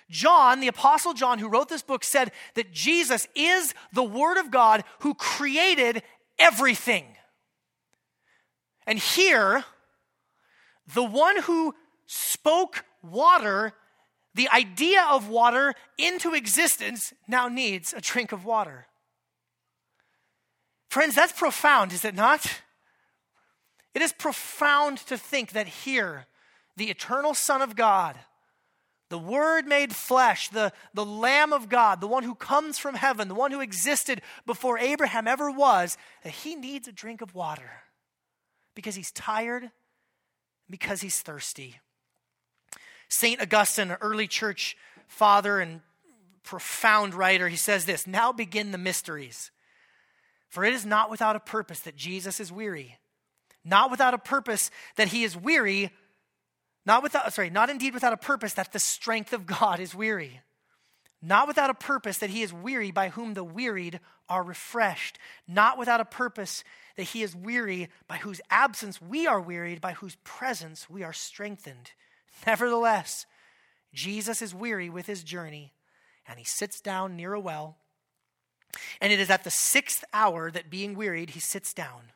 John, 0.09 0.62
the 0.62 0.69
Apostle 0.69 1.13
John, 1.13 1.38
who 1.38 1.50
wrote 1.50 1.67
this 1.67 1.81
book, 1.81 2.03
said 2.03 2.31
that 2.55 2.71
Jesus 2.71 3.27
is 3.36 3.74
the 3.91 4.03
Word 4.03 4.38
of 4.38 4.51
God 4.51 4.83
who 5.00 5.13
created 5.13 6.01
everything. 6.39 7.05
And 8.86 8.97
here, 8.97 9.65
the 10.93 11.03
one 11.03 11.41
who 11.41 11.75
spoke 12.05 12.86
water, 13.03 13.74
the 14.33 14.47
idea 14.50 15.05
of 15.09 15.27
water 15.27 15.74
into 15.97 16.33
existence, 16.33 17.13
now 17.27 17.50
needs 17.50 17.93
a 17.93 18.00
drink 18.00 18.31
of 18.31 18.45
water. 18.45 18.87
Friends, 20.97 21.13
that's 21.13 21.31
profound, 21.31 21.93
is 21.93 22.03
it 22.03 22.15
not? 22.15 22.61
It 23.93 24.01
is 24.01 24.11
profound 24.11 24.97
to 25.05 25.15
think 25.15 25.51
that 25.51 25.67
here, 25.67 26.25
the 26.75 26.89
eternal 26.89 27.35
Son 27.35 27.61
of 27.61 27.75
God, 27.75 28.17
the 29.09 29.19
Word 29.19 29.67
made 29.67 29.95
flesh, 29.95 30.49
the, 30.49 30.73
the 30.95 31.05
Lamb 31.05 31.53
of 31.53 31.69
God, 31.69 32.01
the 32.01 32.07
one 32.07 32.23
who 32.23 32.33
comes 32.33 32.79
from 32.79 32.95
heaven, 32.95 33.27
the 33.27 33.35
one 33.35 33.51
who 33.51 33.61
existed 33.61 34.23
before 34.47 34.79
Abraham 34.79 35.27
ever 35.27 35.51
was, 35.51 35.99
that 36.23 36.33
he 36.33 36.55
needs 36.55 36.87
a 36.87 36.91
drink 36.91 37.21
of 37.21 37.35
water 37.35 37.83
because 38.73 38.95
he's 38.95 39.11
tired, 39.11 39.69
because 40.67 41.01
he's 41.01 41.21
thirsty. 41.21 41.79
St. 43.07 43.39
Augustine, 43.39 43.91
an 43.91 43.97
early 44.01 44.25
church 44.25 44.75
father 45.07 45.59
and 45.59 45.81
profound 46.41 47.13
writer, 47.13 47.49
he 47.49 47.55
says 47.55 47.85
this 47.85 48.07
Now 48.07 48.31
begin 48.31 48.71
the 48.71 48.79
mysteries. 48.79 49.51
For 50.49 50.63
it 50.63 50.73
is 50.73 50.85
not 50.85 51.09
without 51.09 51.35
a 51.35 51.41
purpose 51.41 51.81
that 51.81 51.95
Jesus 51.95 52.39
is 52.39 52.51
weary, 52.51 52.97
not 53.63 53.91
without 53.91 54.13
a 54.13 54.17
purpose 54.17 54.71
that 54.95 55.09
he 55.09 55.23
is 55.23 55.35
weary, 55.35 55.91
not 56.85 57.03
without, 57.03 57.31
sorry, 57.33 57.49
not 57.49 57.69
indeed 57.69 57.93
without 57.93 58.13
a 58.13 58.17
purpose 58.17 58.53
that 58.53 58.71
the 58.71 58.79
strength 58.79 59.33
of 59.33 59.45
God 59.45 59.79
is 59.79 59.93
weary. 59.93 60.41
Not 61.21 61.47
without 61.47 61.69
a 61.69 61.73
purpose 61.73 62.19
that 62.19 62.29
he 62.29 62.43
is 62.43 62.53
weary 62.53 62.91
by 62.91 63.09
whom 63.09 63.33
the 63.33 63.43
wearied 63.43 63.99
are 64.29 64.43
refreshed. 64.43 65.17
Not 65.47 65.77
without 65.77 65.99
a 65.99 66.05
purpose 66.05 66.63
that 66.95 67.03
he 67.03 67.23
is 67.23 67.35
weary 67.35 67.89
by 68.07 68.17
whose 68.17 68.39
absence 68.49 69.01
we 69.01 69.25
are 69.25 69.41
wearied, 69.41 69.81
by 69.81 69.93
whose 69.93 70.15
presence 70.23 70.89
we 70.89 71.03
are 71.03 71.13
strengthened. 71.13 71.91
Nevertheless, 72.45 73.25
Jesus 73.93 74.41
is 74.41 74.53
weary 74.53 74.89
with 74.89 75.07
his 75.07 75.23
journey, 75.23 75.73
and 76.27 76.37
he 76.37 76.45
sits 76.45 76.79
down 76.79 77.15
near 77.15 77.33
a 77.33 77.39
well 77.39 77.77
and 79.01 79.12
it 79.12 79.19
is 79.19 79.29
at 79.29 79.43
the 79.43 79.51
sixth 79.51 80.03
hour 80.13 80.51
that, 80.51 80.69
being 80.69 80.96
wearied, 80.96 81.31
he 81.31 81.39
sits 81.39 81.74
down. 81.74 82.12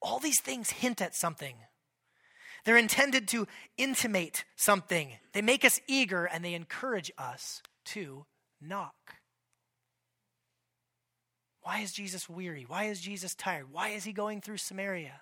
All 0.00 0.18
these 0.18 0.40
things 0.40 0.70
hint 0.70 1.00
at 1.00 1.14
something. 1.14 1.56
They're 2.64 2.76
intended 2.76 3.28
to 3.28 3.46
intimate 3.76 4.44
something. 4.56 5.12
They 5.32 5.42
make 5.42 5.64
us 5.64 5.80
eager 5.86 6.24
and 6.24 6.44
they 6.44 6.54
encourage 6.54 7.12
us 7.18 7.62
to 7.86 8.24
knock. 8.60 8.94
Why 11.60 11.80
is 11.80 11.92
Jesus 11.92 12.28
weary? 12.28 12.64
Why 12.66 12.84
is 12.84 13.00
Jesus 13.00 13.34
tired? 13.34 13.72
Why 13.72 13.90
is 13.90 14.04
he 14.04 14.12
going 14.12 14.40
through 14.40 14.58
Samaria? 14.58 15.20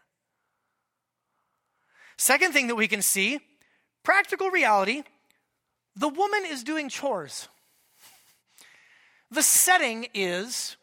Second 2.19 2.53
thing 2.53 2.67
that 2.69 2.75
we 2.75 2.89
can 2.89 3.03
see 3.03 3.41
practical 4.05 4.51
reality 4.51 5.03
the 5.95 6.09
woman 6.09 6.45
is 6.47 6.65
doing 6.65 6.89
chores. 6.89 7.49
The 9.33 9.43
setting 9.43 10.07
is 10.15 10.77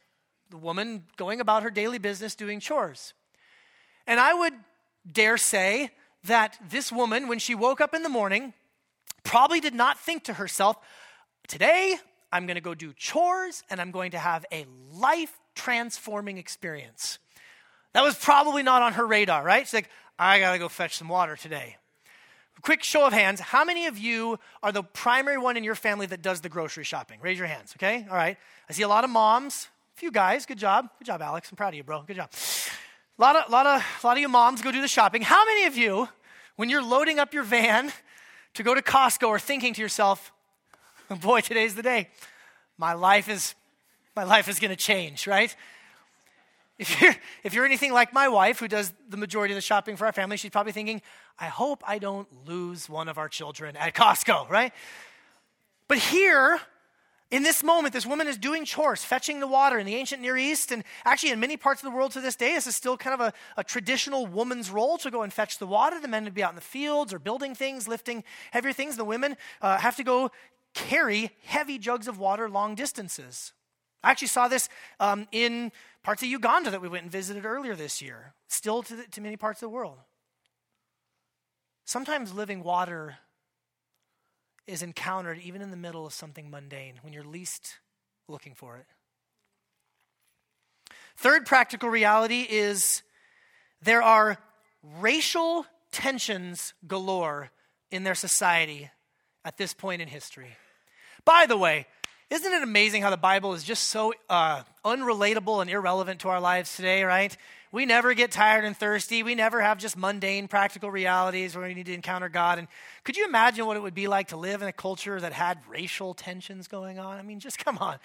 the 0.49 0.57
woman 0.57 1.03
going 1.15 1.39
about 1.39 1.63
her 1.63 1.69
daily 1.69 1.99
business 1.99 2.35
doing 2.35 2.59
chores. 2.59 3.13
And 4.05 4.19
I 4.19 4.33
would 4.33 4.53
dare 5.09 5.37
say 5.37 5.91
that 6.25 6.57
this 6.69 6.91
woman, 6.91 7.27
when 7.27 7.39
she 7.39 7.55
woke 7.55 7.79
up 7.79 7.93
in 7.93 8.03
the 8.03 8.09
morning, 8.09 8.53
probably 9.23 9.61
did 9.61 9.73
not 9.73 9.99
think 9.99 10.25
to 10.25 10.33
herself, 10.33 10.77
Today, 11.49 11.95
I'm 12.31 12.45
going 12.45 12.55
to 12.55 12.61
go 12.61 12.75
do 12.75 12.93
chores 12.93 13.63
and 13.71 13.81
I'm 13.81 13.89
going 13.89 14.11
to 14.11 14.19
have 14.19 14.45
a 14.51 14.67
life 14.93 15.35
transforming 15.55 16.37
experience. 16.37 17.17
That 17.93 18.03
was 18.03 18.15
probably 18.15 18.61
not 18.61 18.83
on 18.83 18.93
her 18.93 19.07
radar, 19.07 19.43
right? 19.43 19.65
She's 19.65 19.73
like, 19.73 19.89
I 20.19 20.39
got 20.39 20.51
to 20.51 20.59
go 20.59 20.69
fetch 20.69 20.97
some 20.97 21.09
water 21.09 21.35
today. 21.35 21.77
Quick 22.61 22.83
show 22.83 23.05
of 23.07 23.13
hands. 23.13 23.39
How 23.39 23.63
many 23.63 23.85
of 23.85 23.97
you 23.97 24.37
are 24.61 24.71
the 24.71 24.83
primary 24.83 25.37
one 25.37 25.55
in 25.55 25.63
your 25.63 25.75
family 25.75 26.05
that 26.07 26.21
does 26.21 26.41
the 26.41 26.49
grocery 26.49 26.83
shopping? 26.83 27.19
Raise 27.21 27.37
your 27.37 27.47
hands, 27.47 27.73
okay? 27.77 28.05
All 28.09 28.15
right. 28.15 28.37
I 28.69 28.73
see 28.73 28.83
a 28.83 28.87
lot 28.87 29.03
of 29.03 29.09
moms, 29.09 29.67
a 29.95 29.99
few 29.99 30.11
guys. 30.11 30.45
Good 30.45 30.57
job. 30.57 30.89
Good 30.99 31.05
job, 31.05 31.21
Alex. 31.21 31.49
I'm 31.49 31.55
proud 31.55 31.69
of 31.69 31.75
you, 31.75 31.83
bro. 31.83 32.01
Good 32.01 32.17
job. 32.17 32.29
A 33.17 33.21
lot 33.21 33.35
of, 33.35 33.49
lot 33.49 33.65
of, 33.65 33.83
lot 34.03 34.17
of 34.17 34.19
you 34.19 34.27
moms 34.27 34.61
go 34.61 34.71
do 34.71 34.81
the 34.81 34.87
shopping. 34.87 35.21
How 35.21 35.45
many 35.45 35.65
of 35.65 35.77
you, 35.77 36.09
when 36.57 36.69
you're 36.69 36.83
loading 36.83 37.19
up 37.19 37.33
your 37.33 37.43
van 37.43 37.91
to 38.55 38.63
go 38.63 38.73
to 38.73 38.81
Costco, 38.81 39.29
are 39.29 39.39
thinking 39.39 39.73
to 39.73 39.81
yourself, 39.81 40.31
boy, 41.21 41.41
today's 41.41 41.75
the 41.75 41.83
day. 41.83 42.09
My 42.77 42.93
life 42.93 43.29
is, 43.29 43.55
my 44.15 44.23
life 44.23 44.47
is 44.49 44.59
going 44.59 44.71
to 44.71 44.77
change, 44.77 45.27
right? 45.27 45.55
If 46.79 47.01
you're, 47.01 47.15
if 47.43 47.53
you're 47.53 47.65
anything 47.65 47.91
like 47.91 48.13
my 48.13 48.29
wife, 48.29 48.59
who 48.59 48.69
does 48.69 48.93
the 49.09 49.17
majority 49.17 49.53
of 49.53 49.57
the 49.57 49.61
shopping 49.61 49.97
for 49.97 50.05
our 50.05 50.13
family, 50.13 50.37
she's 50.37 50.51
probably 50.51 50.71
thinking, 50.71 51.01
I 51.37 51.47
hope 51.47 51.83
I 51.85 51.99
don't 51.99 52.27
lose 52.47 52.87
one 52.87 53.09
of 53.09 53.17
our 53.17 53.27
children 53.27 53.75
at 53.75 53.93
Costco, 53.93 54.49
right? 54.49 54.71
But 55.89 55.97
here, 55.97 56.59
in 57.31 57.43
this 57.43 57.63
moment, 57.63 57.93
this 57.93 58.05
woman 58.05 58.27
is 58.27 58.37
doing 58.37 58.63
chores, 58.63 59.03
fetching 59.03 59.41
the 59.41 59.47
water 59.47 59.77
in 59.77 59.85
the 59.85 59.95
ancient 59.95 60.21
Near 60.21 60.37
East, 60.37 60.71
and 60.71 60.85
actually 61.03 61.31
in 61.31 61.39
many 61.39 61.57
parts 61.57 61.83
of 61.83 61.91
the 61.91 61.95
world 61.95 62.11
to 62.13 62.21
this 62.21 62.35
day, 62.35 62.53
this 62.53 62.65
is 62.65 62.75
still 62.75 62.95
kind 62.95 63.13
of 63.13 63.27
a, 63.27 63.33
a, 63.57 63.63
traditional 63.63 64.25
woman's 64.25 64.71
role 64.71 64.97
to 64.99 65.11
go 65.11 65.21
and 65.21 65.33
fetch 65.33 65.59
the 65.59 65.67
water. 65.67 65.99
The 65.99 66.07
men 66.07 66.23
would 66.23 66.33
be 66.33 66.43
out 66.43 66.51
in 66.51 66.55
the 66.55 66.61
fields 66.61 67.13
or 67.13 67.19
building 67.19 67.55
things, 67.55 67.87
lifting 67.87 68.23
heavier 68.51 68.71
things. 68.71 68.95
The 68.95 69.03
women 69.03 69.35
uh, 69.61 69.77
have 69.79 69.97
to 69.97 70.03
go 70.03 70.31
carry 70.73 71.31
heavy 71.43 71.77
jugs 71.77 72.07
of 72.07 72.19
water 72.19 72.49
long 72.49 72.73
distances. 72.73 73.51
I 74.03 74.11
actually 74.11 74.29
saw 74.29 74.47
this 74.47 74.69
um, 74.99 75.27
in 75.31 75.71
parts 76.03 76.23
of 76.23 76.29
Uganda 76.29 76.71
that 76.71 76.81
we 76.81 76.87
went 76.87 77.03
and 77.03 77.11
visited 77.11 77.45
earlier 77.45 77.75
this 77.75 78.01
year, 78.01 78.33
still 78.47 78.83
to, 78.83 78.95
the, 78.95 79.03
to 79.03 79.21
many 79.21 79.37
parts 79.37 79.61
of 79.61 79.67
the 79.67 79.75
world. 79.75 79.97
Sometimes 81.85 82.33
living 82.33 82.63
water 82.63 83.17
is 84.67 84.83
encountered 84.83 85.39
even 85.39 85.61
in 85.61 85.71
the 85.71 85.77
middle 85.77 86.05
of 86.05 86.13
something 86.13 86.49
mundane 86.49 86.99
when 87.01 87.13
you're 87.13 87.23
least 87.23 87.79
looking 88.27 88.53
for 88.53 88.77
it. 88.77 88.85
Third 91.17 91.45
practical 91.45 91.89
reality 91.89 92.45
is 92.47 93.01
there 93.81 94.01
are 94.01 94.37
racial 94.83 95.65
tensions 95.91 96.73
galore 96.87 97.49
in 97.91 98.03
their 98.03 98.15
society 98.15 98.89
at 99.43 99.57
this 99.57 99.73
point 99.73 100.01
in 100.01 100.07
history. 100.07 100.55
By 101.25 101.45
the 101.45 101.57
way, 101.57 101.87
isn't 102.29 102.53
it 102.53 102.61
amazing 102.61 103.01
how 103.01 103.09
the 103.09 103.17
Bible 103.17 103.53
is 103.53 103.63
just 103.63 103.85
so 103.85 104.13
uh, 104.29 104.63
unrelatable 104.85 105.61
and 105.61 105.69
irrelevant 105.69 106.21
to 106.21 106.29
our 106.29 106.39
lives 106.39 106.75
today, 106.75 107.03
right? 107.03 107.35
We 107.71 107.85
never 107.85 108.13
get 108.13 108.31
tired 108.31 108.65
and 108.65 108.75
thirsty. 108.75 109.21
We 109.23 109.35
never 109.35 109.61
have 109.61 109.77
just 109.77 109.97
mundane, 109.97 110.47
practical 110.47 110.89
realities 110.91 111.55
where 111.55 111.67
we 111.67 111.73
need 111.73 111.85
to 111.87 111.93
encounter 111.93 112.29
God. 112.29 112.59
And 112.59 112.67
could 113.03 113.17
you 113.17 113.25
imagine 113.25 113.65
what 113.65 113.77
it 113.77 113.81
would 113.81 113.93
be 113.93 114.07
like 114.07 114.29
to 114.29 114.37
live 114.37 114.61
in 114.61 114.67
a 114.67 114.73
culture 114.73 115.19
that 115.19 115.33
had 115.33 115.59
racial 115.67 116.13
tensions 116.13 116.67
going 116.67 116.99
on? 116.99 117.17
I 117.17 117.21
mean, 117.21 117.39
just 117.39 117.63
come 117.63 117.77
on. 117.77 117.97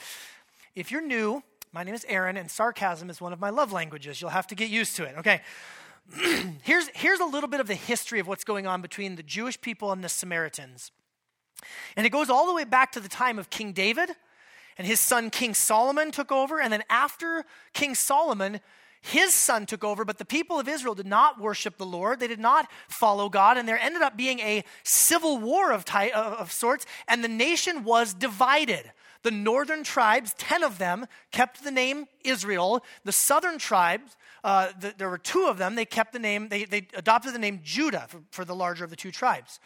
If 0.75 0.91
you're 0.91 1.03
new, 1.03 1.43
My 1.75 1.83
name 1.83 1.95
is 1.97 2.07
Aaron, 2.09 2.37
and 2.37 2.49
sarcasm 2.49 3.11
is 3.11 3.21
one 3.21 3.33
of 3.33 3.41
my 3.41 3.51
love 3.51 3.73
languages. 3.73 4.21
You'll 4.21 4.31
have 4.31 4.47
to 4.47 4.55
get 4.55 4.71
used 4.71 4.95
to 4.95 5.05
it, 5.05 5.17
okay? 5.19 5.41
here's, 6.63 6.89
here's 6.95 7.19
a 7.19 7.25
little 7.25 7.49
bit 7.49 7.59
of 7.59 7.67
the 7.67 7.75
history 7.75 8.21
of 8.21 8.29
what's 8.29 8.45
going 8.45 8.65
on 8.65 8.81
between 8.81 9.17
the 9.17 9.25
Jewish 9.25 9.61
people 9.61 9.91
and 9.91 10.05
the 10.05 10.09
Samaritans. 10.09 10.93
And 11.97 12.07
it 12.07 12.11
goes 12.11 12.31
all 12.31 12.47
the 12.47 12.55
way 12.55 12.65
back 12.65 12.93
to 12.93 13.01
the 13.01 13.09
time 13.09 13.39
of 13.39 13.51
King 13.51 13.73
David, 13.73 14.11
and 14.77 14.87
his 14.87 15.01
son 15.01 15.31
King 15.31 15.55
Solomon 15.55 16.11
took 16.11 16.33
over. 16.33 16.61
And 16.61 16.73
then 16.73 16.83
after 16.91 17.45
King 17.73 17.95
Solomon, 17.95 18.61
his 19.05 19.35
son 19.35 19.67
took 19.67 19.85
over, 19.85 20.05
but 20.07 20.17
the 20.17 20.25
people 20.25 20.59
of 20.59 20.67
Israel 20.67 20.95
did 20.95 21.07
not 21.07 21.39
worship 21.39 21.77
the 21.77 21.85
Lord. 21.85 22.21
They 22.21 22.27
did 22.27 22.41
not 22.41 22.71
follow 22.89 23.29
God, 23.29 23.59
and 23.59 23.69
there 23.69 23.79
ended 23.79 24.01
up 24.01 24.17
being 24.17 24.39
a 24.41 24.65
civil 24.83 25.37
war 25.37 25.73
of, 25.73 25.85
ty- 25.85 26.09
of 26.09 26.51
sorts, 26.51 26.87
and 27.07 27.23
the 27.23 27.29
nation 27.29 27.85
was 27.85 28.15
divided. 28.15 28.91
The 29.23 29.31
northern 29.31 29.85
tribes, 29.85 30.35
10 30.39 30.63
of 30.63 30.79
them, 30.79 31.07
kept 31.33 31.63
the 31.63 31.71
name 31.71 32.07
Israel. 32.25 32.83
The 33.05 33.13
southern 33.13 33.59
tribes, 33.59 34.17
uh, 34.43 34.69
the, 34.81 34.95
there 34.97 35.11
were 35.11 35.19
two 35.19 35.49
of 35.49 35.59
them, 35.59 35.75
they 35.75 35.85
kept 35.85 36.15
the 36.15 36.19
name, 36.19 36.49
they, 36.49 36.65
they 36.65 36.89
adopted 36.95 37.35
the 37.35 37.39
name 37.39 37.61
Judah 37.63 38.07
for, 38.09 38.23
for 38.31 38.45
the 38.47 38.55
larger 38.55 38.85
of 38.85 38.91
the 38.91 38.97
two 38.97 39.11
tribes. 39.11 39.61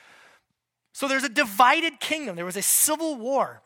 So 0.99 1.07
there's 1.07 1.23
a 1.23 1.29
divided 1.29 2.01
kingdom. 2.01 2.35
There 2.35 2.45
was 2.45 2.57
a 2.57 2.63
civil 2.63 3.15
war. 3.15 3.63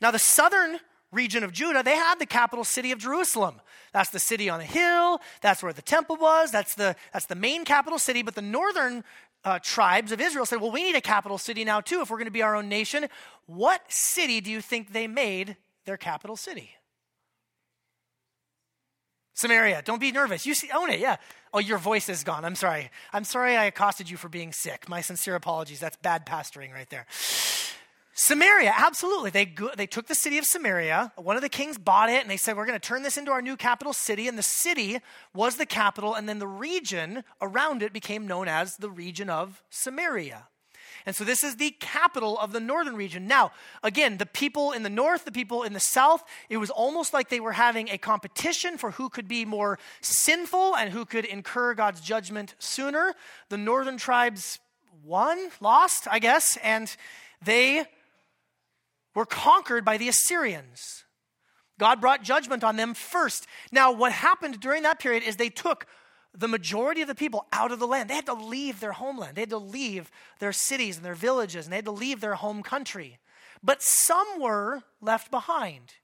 Now, 0.00 0.10
the 0.10 0.18
southern 0.18 0.80
region 1.12 1.44
of 1.44 1.52
Judah, 1.52 1.82
they 1.82 1.96
had 1.96 2.18
the 2.18 2.24
capital 2.24 2.64
city 2.64 2.92
of 2.92 2.98
Jerusalem. 2.98 3.60
That's 3.92 4.08
the 4.08 4.18
city 4.18 4.48
on 4.48 4.58
a 4.58 4.64
hill. 4.64 5.20
That's 5.42 5.62
where 5.62 5.74
the 5.74 5.82
temple 5.82 6.16
was. 6.16 6.50
That's 6.50 6.76
the, 6.76 6.96
that's 7.12 7.26
the 7.26 7.34
main 7.34 7.66
capital 7.66 7.98
city. 7.98 8.22
But 8.22 8.36
the 8.36 8.40
northern 8.40 9.04
uh, 9.44 9.58
tribes 9.58 10.12
of 10.12 10.20
Israel 10.22 10.46
said, 10.46 10.62
well, 10.62 10.70
we 10.70 10.82
need 10.82 10.96
a 10.96 11.02
capital 11.02 11.36
city 11.36 11.62
now, 11.62 11.82
too, 11.82 12.00
if 12.00 12.08
we're 12.08 12.16
going 12.16 12.24
to 12.24 12.30
be 12.30 12.40
our 12.40 12.56
own 12.56 12.70
nation. 12.70 13.06
What 13.44 13.82
city 13.92 14.40
do 14.40 14.50
you 14.50 14.62
think 14.62 14.94
they 14.94 15.06
made 15.06 15.58
their 15.84 15.98
capital 15.98 16.36
city? 16.36 16.70
Samaria. 19.34 19.82
Don't 19.84 20.00
be 20.00 20.10
nervous. 20.10 20.46
You 20.46 20.54
see, 20.54 20.70
own 20.74 20.88
it. 20.88 21.00
Yeah. 21.00 21.16
Oh, 21.54 21.60
your 21.60 21.78
voice 21.78 22.08
is 22.08 22.24
gone. 22.24 22.44
I'm 22.44 22.56
sorry. 22.56 22.90
I'm 23.12 23.22
sorry 23.22 23.56
I 23.56 23.66
accosted 23.66 24.10
you 24.10 24.16
for 24.16 24.28
being 24.28 24.52
sick. 24.52 24.88
My 24.88 25.00
sincere 25.00 25.36
apologies. 25.36 25.78
That's 25.78 25.96
bad 25.96 26.26
pastoring 26.26 26.72
right 26.72 26.90
there. 26.90 27.06
Samaria, 28.12 28.74
absolutely. 28.76 29.30
They, 29.30 29.44
go, 29.44 29.70
they 29.76 29.86
took 29.86 30.08
the 30.08 30.16
city 30.16 30.36
of 30.38 30.46
Samaria. 30.46 31.12
One 31.14 31.36
of 31.36 31.42
the 31.42 31.48
kings 31.48 31.78
bought 31.78 32.10
it, 32.10 32.22
and 32.22 32.30
they 32.30 32.36
said, 32.36 32.56
We're 32.56 32.66
going 32.66 32.78
to 32.78 32.88
turn 32.88 33.04
this 33.04 33.16
into 33.16 33.30
our 33.30 33.40
new 33.40 33.56
capital 33.56 33.92
city. 33.92 34.26
And 34.26 34.36
the 34.36 34.42
city 34.42 34.98
was 35.32 35.54
the 35.54 35.66
capital, 35.66 36.14
and 36.14 36.28
then 36.28 36.40
the 36.40 36.46
region 36.48 37.22
around 37.40 37.84
it 37.84 37.92
became 37.92 38.26
known 38.26 38.48
as 38.48 38.76
the 38.76 38.90
region 38.90 39.30
of 39.30 39.62
Samaria. 39.70 40.48
And 41.06 41.14
so 41.14 41.24
this 41.24 41.44
is 41.44 41.56
the 41.56 41.70
capital 41.80 42.38
of 42.38 42.52
the 42.52 42.60
northern 42.60 42.96
region. 42.96 43.26
Now, 43.26 43.52
again, 43.82 44.16
the 44.16 44.26
people 44.26 44.72
in 44.72 44.82
the 44.82 44.90
north, 44.90 45.24
the 45.26 45.32
people 45.32 45.62
in 45.62 45.74
the 45.74 45.80
south, 45.80 46.24
it 46.48 46.56
was 46.56 46.70
almost 46.70 47.12
like 47.12 47.28
they 47.28 47.40
were 47.40 47.52
having 47.52 47.90
a 47.90 47.98
competition 47.98 48.78
for 48.78 48.92
who 48.92 49.10
could 49.10 49.28
be 49.28 49.44
more 49.44 49.78
sinful 50.00 50.76
and 50.76 50.90
who 50.90 51.04
could 51.04 51.26
incur 51.26 51.74
God's 51.74 52.00
judgment 52.00 52.54
sooner. 52.58 53.14
The 53.50 53.58
northern 53.58 53.98
tribes 53.98 54.58
won, 55.04 55.50
lost, 55.60 56.08
I 56.10 56.18
guess, 56.18 56.56
and 56.62 56.94
they 57.42 57.84
were 59.14 59.26
conquered 59.26 59.84
by 59.84 59.98
the 59.98 60.08
Assyrians. 60.08 61.04
God 61.78 62.00
brought 62.00 62.22
judgment 62.22 62.64
on 62.64 62.76
them 62.76 62.94
first. 62.94 63.46
Now, 63.72 63.92
what 63.92 64.12
happened 64.12 64.60
during 64.60 64.84
that 64.84 65.00
period 65.00 65.22
is 65.22 65.36
they 65.36 65.50
took 65.50 65.86
the 66.36 66.48
majority 66.48 67.00
of 67.00 67.08
the 67.08 67.14
people 67.14 67.46
out 67.52 67.72
of 67.72 67.78
the 67.78 67.86
land. 67.86 68.10
They 68.10 68.14
had 68.14 68.26
to 68.26 68.34
leave 68.34 68.80
their 68.80 68.92
homeland, 68.92 69.36
they 69.36 69.42
had 69.42 69.50
to 69.50 69.58
leave 69.58 70.10
their 70.38 70.52
cities 70.52 70.96
and 70.96 71.04
their 71.04 71.14
villages, 71.14 71.66
and 71.66 71.72
they 71.72 71.78
had 71.78 71.84
to 71.84 71.90
leave 71.92 72.20
their 72.20 72.34
home 72.34 72.62
country. 72.62 73.18
But 73.62 73.82
some 73.82 74.40
were 74.40 74.82
left 75.00 75.30
behind. 75.30 75.94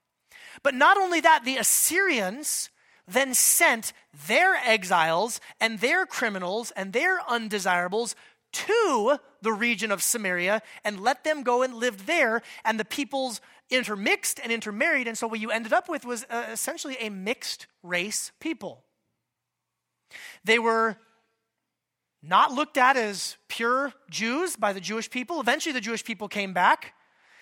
But 0.63 0.75
not 0.75 0.97
only 0.97 1.21
that, 1.21 1.45
the 1.45 1.57
Assyrians 1.57 2.71
then 3.07 3.35
sent 3.35 3.93
their 4.29 4.55
exiles 4.55 5.41
and 5.61 5.81
their 5.81 6.07
criminals 6.07 6.71
and 6.73 6.93
their 6.93 7.21
undesirables 7.29 8.15
to 8.53 9.19
the 9.43 9.53
region 9.53 9.93
of 9.93 10.03
Samaria 10.03 10.63
and 10.85 11.01
let 11.01 11.25
them 11.25 11.43
go 11.43 11.63
and 11.63 11.75
live 11.75 12.07
there. 12.07 12.43
And 12.65 12.79
the 12.79 12.85
peoples 12.85 13.41
intermixed 13.69 14.41
and 14.43 14.53
intermarried. 14.53 15.07
And 15.07 15.17
so 15.17 15.27
what 15.27 15.41
you 15.41 15.51
ended 15.51 15.73
up 15.73 15.89
with 15.89 16.05
was 16.05 16.25
uh, 16.31 16.47
essentially 16.53 16.97
a 17.01 17.11
mixed 17.11 17.67
race 17.83 18.33
people. 18.41 18.85
They 20.45 20.59
were 20.59 20.97
not 22.23 22.53
looked 22.53 22.77
at 22.77 22.97
as 22.97 23.37
pure 23.49 23.93
Jews 24.11 24.57
by 24.57 24.73
the 24.73 24.81
Jewish 24.81 25.11
people. 25.11 25.41
Eventually, 25.41 25.73
the 25.73 25.81
Jewish 25.81 26.05
people 26.05 26.29
came 26.29 26.53
back. 26.53 26.95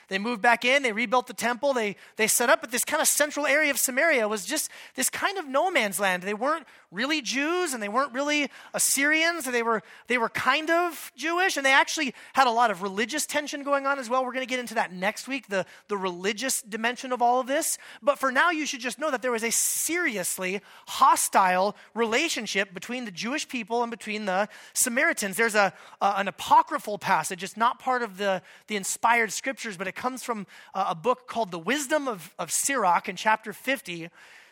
They 0.09 0.19
moved 0.19 0.43
back 0.43 0.65
in, 0.65 0.83
they 0.83 0.93
rebuilt 0.93 1.27
the 1.27 1.35
temple, 1.35 1.73
they, 1.73 1.97
they 2.17 2.27
set 2.27 2.49
up, 2.51 2.61
but 2.61 2.71
this 2.71 2.85
kind 2.85 3.01
of 3.01 3.09
central 3.09 3.47
area 3.47 3.71
of 3.71 3.79
Samaria 3.79 4.27
was 4.27 4.45
just 4.45 4.71
this 4.95 5.11
kind 5.11 5.39
of 5.39 5.47
no 5.47 5.71
man's 5.71 6.01
land. 6.01 6.23
They 6.23 6.35
weren't 6.35 6.67
really 6.91 7.21
Jews 7.21 7.75
and 7.75 7.83
they 7.83 7.89
weren't 7.89 8.13
really 8.15 8.51
Assyrians. 8.73 9.45
They 9.45 9.63
were, 9.63 9.83
they 10.07 10.19
were 10.19 10.31
kind 10.31 10.71
of 10.71 11.13
Jewish 11.17 11.57
and 11.57 11.65
they 11.67 11.73
actually 11.73 12.15
had 12.33 12.47
a 12.47 12.51
lot 12.51 12.71
of 12.71 12.83
religious 12.83 13.27
tension 13.27 13.63
going 13.63 13.87
on 13.87 13.99
as 13.99 14.09
well. 14.09 14.25
We're 14.25 14.33
going 14.33 14.47
to 14.47 14.51
get 14.51 14.59
into 14.59 14.75
that 14.75 14.93
next 14.93 15.29
week, 15.29 15.49
the, 15.49 15.67
the 15.89 15.97
religious 15.97 16.63
dimension 16.63 17.13
of 17.13 17.21
all 17.21 17.41
of 17.41 17.47
this. 17.47 17.79
But 18.03 18.19
for 18.19 18.33
now, 18.33 18.51
you 18.51 18.65
should 18.65 18.81
just 18.81 18.99
know 18.99 19.11
that 19.11 19.21
there 19.21 19.33
was 19.33 19.45
a 19.45 19.51
seriously 19.51 20.63
hostile 20.87 21.77
relationship 21.95 22.73
between 22.73 23.05
the 23.05 23.11
Jewish 23.11 23.47
people 23.47 23.83
and 23.83 23.91
between 23.91 24.25
the 24.25 24.49
Samaritans. 24.73 25.37
There's 25.37 25.55
a, 25.55 25.73
a 26.01 26.15
an 26.19 26.27
apocryphal 26.27 26.99
passage. 26.99 27.45
It's 27.45 27.57
not 27.57 27.79
part 27.79 28.03
of 28.03 28.19
the, 28.19 28.43
the 28.67 28.77
inspired 28.77 29.33
scriptures, 29.33 29.77
but 29.77 29.87
it 29.87 29.95
comes 29.99 30.23
from 30.23 30.47
a, 30.73 30.95
book 30.95 31.29
called 31.29 31.51
The 31.51 31.59
Wisdom 31.59 32.09
of, 32.09 32.35
of 32.39 32.51
Sirach 32.51 33.09
in 33.09 33.17
chapter 33.17 33.53
50 33.53 34.09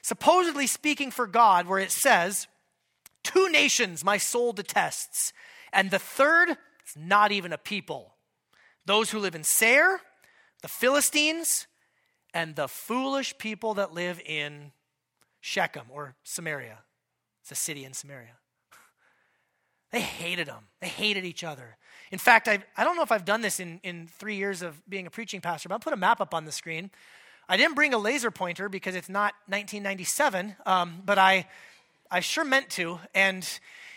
supposedly 0.07 0.69
speaking 0.69 1.11
for 1.11 1.27
God, 1.27 1.67
where 1.67 1.81
it 1.81 1.91
says, 1.91 2.47
Two 3.25 3.51
nations 3.51 4.05
my 4.05 4.19
soul 4.19 4.53
detests, 4.53 5.33
and 5.73 5.91
the 5.91 5.99
third 5.99 6.51
is 6.51 6.97
not 6.97 7.33
even 7.33 7.53
a 7.53 7.59
people. 7.59 8.15
Those 8.85 9.11
who 9.11 9.19
live 9.19 9.35
in 9.35 9.43
Seir, 9.43 10.01
the 10.63 10.69
Philistines, 10.69 11.67
and 12.33 12.55
the 12.55 12.69
foolish 12.69 13.37
people 13.37 13.75
that 13.75 13.95
live 13.95 14.21
in 14.25 14.71
Shechem 15.41 15.87
or 15.91 16.15
Samaria. 16.23 16.85
It's 17.43 17.51
a 17.51 17.57
city 17.57 17.85
in 17.85 17.93
Samaria. 17.93 18.37
They 19.93 20.01
hated 20.01 20.49
them. 20.49 20.65
They 20.81 20.89
hated 20.89 21.25
each 21.25 21.45
other. 21.45 21.77
In 22.11 22.19
fact, 22.19 22.49
I, 22.49 22.63
I 22.77 22.85
don't 22.85 22.97
know 22.97 23.03
if 23.03 23.13
I've 23.13 23.25
done 23.25 23.41
this 23.41 23.61
in, 23.61 23.81
in 23.83 24.09
three 24.19 24.37
years 24.37 24.63
of 24.63 24.81
being 24.89 25.07
a 25.07 25.11
preaching 25.11 25.41
pastor, 25.41 25.69
but 25.69 25.75
I'll 25.75 25.81
put 25.81 25.93
a 25.93 25.97
map 25.97 26.21
up 26.21 26.35
on 26.35 26.45
the 26.45 26.53
screen. 26.53 26.91
I 27.49 27.57
didn't 27.57 27.75
bring 27.75 27.95
a 27.95 27.99
laser 27.99 28.31
pointer 28.31 28.69
because 28.69 28.95
it's 28.95 29.09
not 29.09 29.35
1997, 29.47 30.57
um, 30.67 31.03
but 31.05 31.19
I, 31.19 31.47
I 32.11 32.21
sure 32.21 32.45
meant 32.45 32.71
to. 32.71 32.99
And 33.15 33.49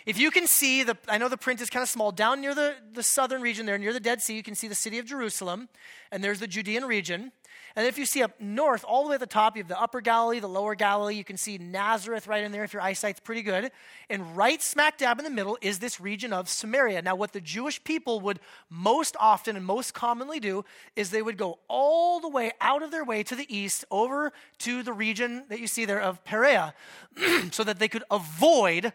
if 0.05 0.19
you 0.19 0.31
can 0.31 0.47
see, 0.47 0.83
the, 0.83 0.97
I 1.07 1.17
know 1.17 1.29
the 1.29 1.37
print 1.37 1.61
is 1.61 1.69
kind 1.69 1.83
of 1.83 1.89
small. 1.89 2.11
Down 2.11 2.41
near 2.41 2.53
the, 2.53 2.75
the 2.93 3.03
southern 3.03 3.41
region 3.41 3.65
there, 3.65 3.77
near 3.77 3.93
the 3.93 3.99
Dead 3.99 4.21
Sea, 4.21 4.35
you 4.35 4.43
can 4.43 4.55
see 4.55 4.67
the 4.67 4.75
city 4.75 4.99
of 4.99 5.05
Jerusalem, 5.05 5.69
and 6.11 6.23
there's 6.23 6.39
the 6.39 6.47
Judean 6.47 6.85
region. 6.85 7.31
And 7.79 7.87
if 7.87 7.97
you 7.97 8.05
see 8.05 8.21
up 8.23 8.33
north, 8.41 8.83
all 8.83 9.03
the 9.03 9.09
way 9.11 9.13
at 9.13 9.21
the 9.21 9.25
top, 9.25 9.55
you 9.55 9.63
have 9.63 9.69
the 9.69 9.79
upper 9.79 10.01
Galilee, 10.01 10.41
the 10.41 10.49
lower 10.49 10.75
Galilee. 10.75 11.15
You 11.15 11.23
can 11.23 11.37
see 11.37 11.57
Nazareth 11.57 12.27
right 12.27 12.43
in 12.43 12.51
there 12.51 12.65
if 12.65 12.73
your 12.73 12.81
eyesight's 12.81 13.21
pretty 13.21 13.41
good. 13.41 13.71
And 14.09 14.35
right 14.35 14.61
smack 14.61 14.97
dab 14.97 15.17
in 15.17 15.23
the 15.23 15.31
middle 15.31 15.57
is 15.61 15.79
this 15.79 15.97
region 15.97 16.33
of 16.33 16.49
Samaria. 16.49 17.01
Now, 17.01 17.15
what 17.15 17.31
the 17.31 17.39
Jewish 17.39 17.81
people 17.85 18.19
would 18.19 18.41
most 18.69 19.15
often 19.17 19.55
and 19.55 19.65
most 19.65 19.93
commonly 19.93 20.41
do 20.41 20.65
is 20.97 21.09
they 21.09 21.21
would 21.21 21.37
go 21.37 21.59
all 21.69 22.19
the 22.19 22.27
way 22.27 22.51
out 22.59 22.83
of 22.83 22.91
their 22.91 23.05
way 23.05 23.23
to 23.23 23.33
the 23.33 23.47
east 23.47 23.85
over 23.89 24.33
to 24.57 24.83
the 24.83 24.91
region 24.91 25.45
that 25.47 25.61
you 25.61 25.67
see 25.67 25.85
there 25.85 26.01
of 26.01 26.21
Perea 26.25 26.73
so 27.51 27.63
that 27.63 27.79
they 27.79 27.87
could 27.87 28.03
avoid 28.11 28.91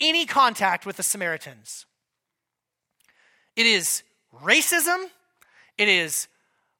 any 0.00 0.26
contact 0.26 0.86
with 0.86 0.96
the 0.96 1.02
Samaritans. 1.02 1.86
It 3.56 3.66
is 3.66 4.04
racism, 4.32 5.06
it 5.76 5.88
is 5.88 6.28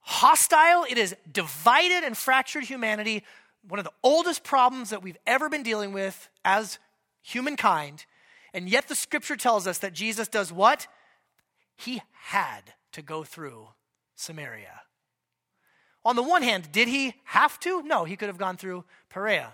hostile, 0.08 0.86
it 0.88 0.96
has 0.96 1.14
divided 1.30 2.02
and 2.02 2.16
fractured 2.16 2.64
humanity. 2.64 3.22
One 3.68 3.78
of 3.78 3.84
the 3.84 3.92
oldest 4.02 4.42
problems 4.42 4.88
that 4.90 5.02
we've 5.02 5.18
ever 5.26 5.50
been 5.50 5.62
dealing 5.62 5.92
with 5.92 6.30
as 6.46 6.78
humankind. 7.20 8.06
And 8.54 8.70
yet 8.70 8.88
the 8.88 8.94
scripture 8.94 9.36
tells 9.36 9.66
us 9.66 9.78
that 9.78 9.92
Jesus 9.92 10.26
does 10.26 10.50
what? 10.50 10.86
He 11.76 12.00
had 12.22 12.62
to 12.92 13.02
go 13.02 13.22
through 13.22 13.68
Samaria. 14.14 14.80
On 16.06 16.16
the 16.16 16.22
one 16.22 16.42
hand, 16.42 16.72
did 16.72 16.88
he 16.88 17.14
have 17.24 17.60
to? 17.60 17.82
No, 17.82 18.04
he 18.04 18.16
could 18.16 18.28
have 18.28 18.38
gone 18.38 18.56
through 18.56 18.84
Perea. 19.10 19.52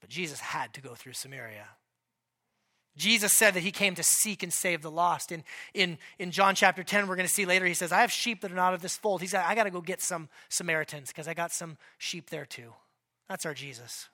But 0.00 0.10
Jesus 0.10 0.38
had 0.38 0.72
to 0.74 0.80
go 0.80 0.94
through 0.94 1.14
Samaria. 1.14 1.66
Jesus 2.96 3.32
said 3.32 3.54
that 3.54 3.60
he 3.60 3.70
came 3.70 3.94
to 3.94 4.02
seek 4.02 4.42
and 4.42 4.52
save 4.52 4.82
the 4.82 4.90
lost. 4.90 5.32
In, 5.32 5.44
in, 5.72 5.98
in 6.18 6.30
John 6.30 6.54
chapter 6.54 6.82
10, 6.82 7.06
we're 7.06 7.16
going 7.16 7.26
to 7.26 7.32
see 7.32 7.46
later, 7.46 7.64
he 7.64 7.74
says, 7.74 7.92
I 7.92 8.00
have 8.00 8.12
sheep 8.12 8.42
that 8.42 8.52
are 8.52 8.56
not 8.56 8.74
of 8.74 8.82
this 8.82 8.96
fold. 8.96 9.22
He 9.22 9.26
said, 9.26 9.44
I 9.46 9.54
got 9.54 9.64
to 9.64 9.70
go 9.70 9.80
get 9.80 10.02
some 10.02 10.28
Samaritans 10.48 11.08
because 11.08 11.26
I 11.26 11.34
got 11.34 11.52
some 11.52 11.78
sheep 11.98 12.30
there 12.30 12.44
too. 12.44 12.72
That's 13.28 13.46
our 13.46 13.54
Jesus. 13.54 14.08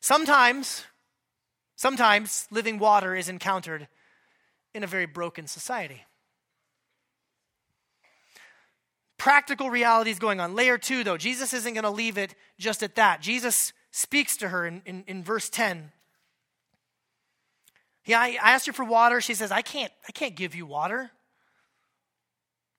Sometimes, 0.00 0.84
sometimes 1.76 2.46
living 2.50 2.78
water 2.78 3.14
is 3.14 3.28
encountered 3.28 3.88
in 4.74 4.82
a 4.82 4.86
very 4.86 5.06
broken 5.06 5.46
society. 5.46 6.04
practical 9.18 9.68
realities 9.68 10.18
going 10.18 10.40
on. 10.40 10.54
Layer 10.54 10.78
two, 10.78 11.04
though, 11.04 11.18
Jesus 11.18 11.52
isn't 11.52 11.74
going 11.74 11.84
to 11.84 11.90
leave 11.90 12.16
it 12.16 12.34
just 12.58 12.82
at 12.82 12.94
that. 12.94 13.20
Jesus 13.20 13.72
speaks 13.90 14.36
to 14.38 14.48
her 14.48 14.66
in, 14.66 14.80
in, 14.86 15.04
in 15.06 15.22
verse 15.22 15.50
10. 15.50 15.90
Yeah, 18.08 18.20
I, 18.20 18.38
asked 18.42 18.66
her 18.66 18.72
for 18.72 18.86
water. 18.86 19.20
She 19.20 19.34
says, 19.34 19.52
I 19.52 19.60
can't, 19.60 19.92
I 20.08 20.12
can't 20.12 20.34
give 20.34 20.54
you 20.54 20.64
water. 20.64 21.10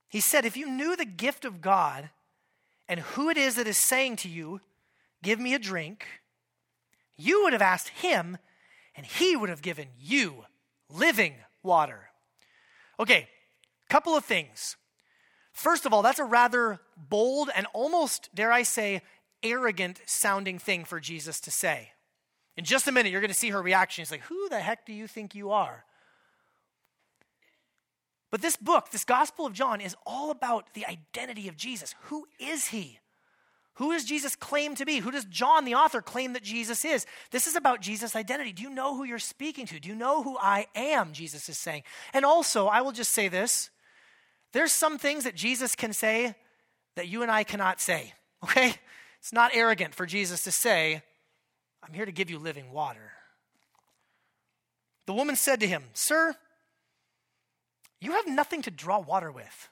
He 0.10 0.22
said, 0.22 0.44
If 0.44 0.58
you 0.58 0.68
knew 0.68 0.96
the 0.96 1.06
gift 1.06 1.46
of 1.46 1.62
God 1.62 2.10
and 2.88 3.00
who 3.00 3.30
it 3.30 3.38
is 3.38 3.54
that 3.56 3.68
is 3.68 3.78
saying 3.78 4.16
to 4.18 4.28
you, 4.28 4.60
Give 5.22 5.40
me 5.40 5.54
a 5.54 5.60
drink, 5.60 6.08
you 7.16 7.44
would 7.44 7.54
have 7.54 7.62
asked 7.62 7.90
him, 7.90 8.38
and 8.96 9.06
he 9.06 9.36
would 9.36 9.50
have 9.50 9.62
given 9.62 9.90
you 10.00 10.46
living 10.90 11.36
water. 11.62 12.10
Okay, 13.00 13.28
couple 13.88 14.16
of 14.16 14.26
things. 14.26 14.78
First 15.52 15.86
of 15.86 15.94
all, 15.94 16.02
that's 16.02 16.20
a 16.20 16.24
rather 16.24 16.80
bold 16.98 17.52
and 17.56 17.68
almost, 17.74 18.30
dare 18.34 18.52
I 18.52 18.64
say, 18.64 19.04
arrogant 19.44 20.02
sounding 20.08 20.58
thing 20.58 20.86
for 20.86 21.00
Jesus 21.00 21.40
to 21.42 21.52
say. 21.52 21.92
In 22.60 22.66
just 22.66 22.90
a 22.90 22.92
minute, 22.92 23.14
you're 23.14 23.22
going 23.22 23.30
to 23.30 23.34
see 23.34 23.52
her 23.52 23.62
reaction. 23.62 24.02
She's 24.02 24.12
like, 24.12 24.24
Who 24.24 24.50
the 24.50 24.60
heck 24.60 24.86
do 24.86 24.92
you 24.92 25.08
think 25.08 25.34
you 25.34 25.52
are? 25.52 25.86
But 28.32 28.42
this 28.42 28.58
book, 28.58 28.92
this 28.92 29.06
Gospel 29.06 29.46
of 29.46 29.54
John, 29.54 29.80
is 29.80 29.96
all 30.06 30.30
about 30.30 30.74
the 30.74 30.86
identity 30.86 31.48
of 31.48 31.56
Jesus. 31.56 31.96
Who 32.08 32.28
is 32.38 32.68
he? 32.68 33.00
Who 33.76 33.94
does 33.94 34.04
Jesus 34.04 34.36
claim 34.36 34.76
to 34.76 34.84
be? 34.84 34.98
Who 34.98 35.10
does 35.10 35.24
John, 35.24 35.64
the 35.64 35.76
author, 35.76 36.02
claim 36.02 36.34
that 36.34 36.44
Jesus 36.44 36.84
is? 36.84 37.06
This 37.32 37.48
is 37.48 37.56
about 37.56 37.80
Jesus' 37.80 38.14
identity. 38.14 38.52
Do 38.52 38.64
you 38.64 38.70
know 38.70 38.94
who 38.94 39.06
you're 39.06 39.20
speaking 39.20 39.66
to? 39.68 39.80
Do 39.80 39.88
you 39.88 39.96
know 39.96 40.22
who 40.22 40.38
I 40.38 40.68
am? 40.76 41.14
Jesus 41.14 41.48
is 41.48 41.58
saying. 41.58 41.84
And 42.14 42.26
also, 42.26 42.68
I 42.68 42.82
will 42.82 42.92
just 42.92 43.14
say 43.14 43.30
this 43.30 43.70
there's 44.52 44.74
some 44.74 44.98
things 44.98 45.24
that 45.24 45.34
Jesus 45.34 45.76
can 45.76 45.94
say 45.94 46.36
that 46.98 47.08
you 47.08 47.22
and 47.22 47.32
I 47.32 47.46
cannot 47.46 47.80
say, 47.80 48.16
okay? 48.44 48.74
It's 49.22 49.32
not 49.32 49.52
arrogant 49.54 49.96
for 49.96 50.06
Jesus 50.06 50.44
to 50.44 50.52
say, 50.52 51.04
I'm 51.84 51.94
here 51.94 52.06
to 52.06 52.12
give 52.12 52.30
you 52.30 52.40
living 52.40 52.72
water. 52.72 53.12
The 55.06 55.14
woman 55.14 55.36
said 55.36 55.60
to 55.62 55.68
him, 55.68 55.84
Sir, 55.94 56.36
you 58.02 58.12
have 58.14 58.28
nothing 58.28 58.62
to 58.64 58.72
draw 58.72 59.00
water 59.00 59.32
with. 59.32 59.70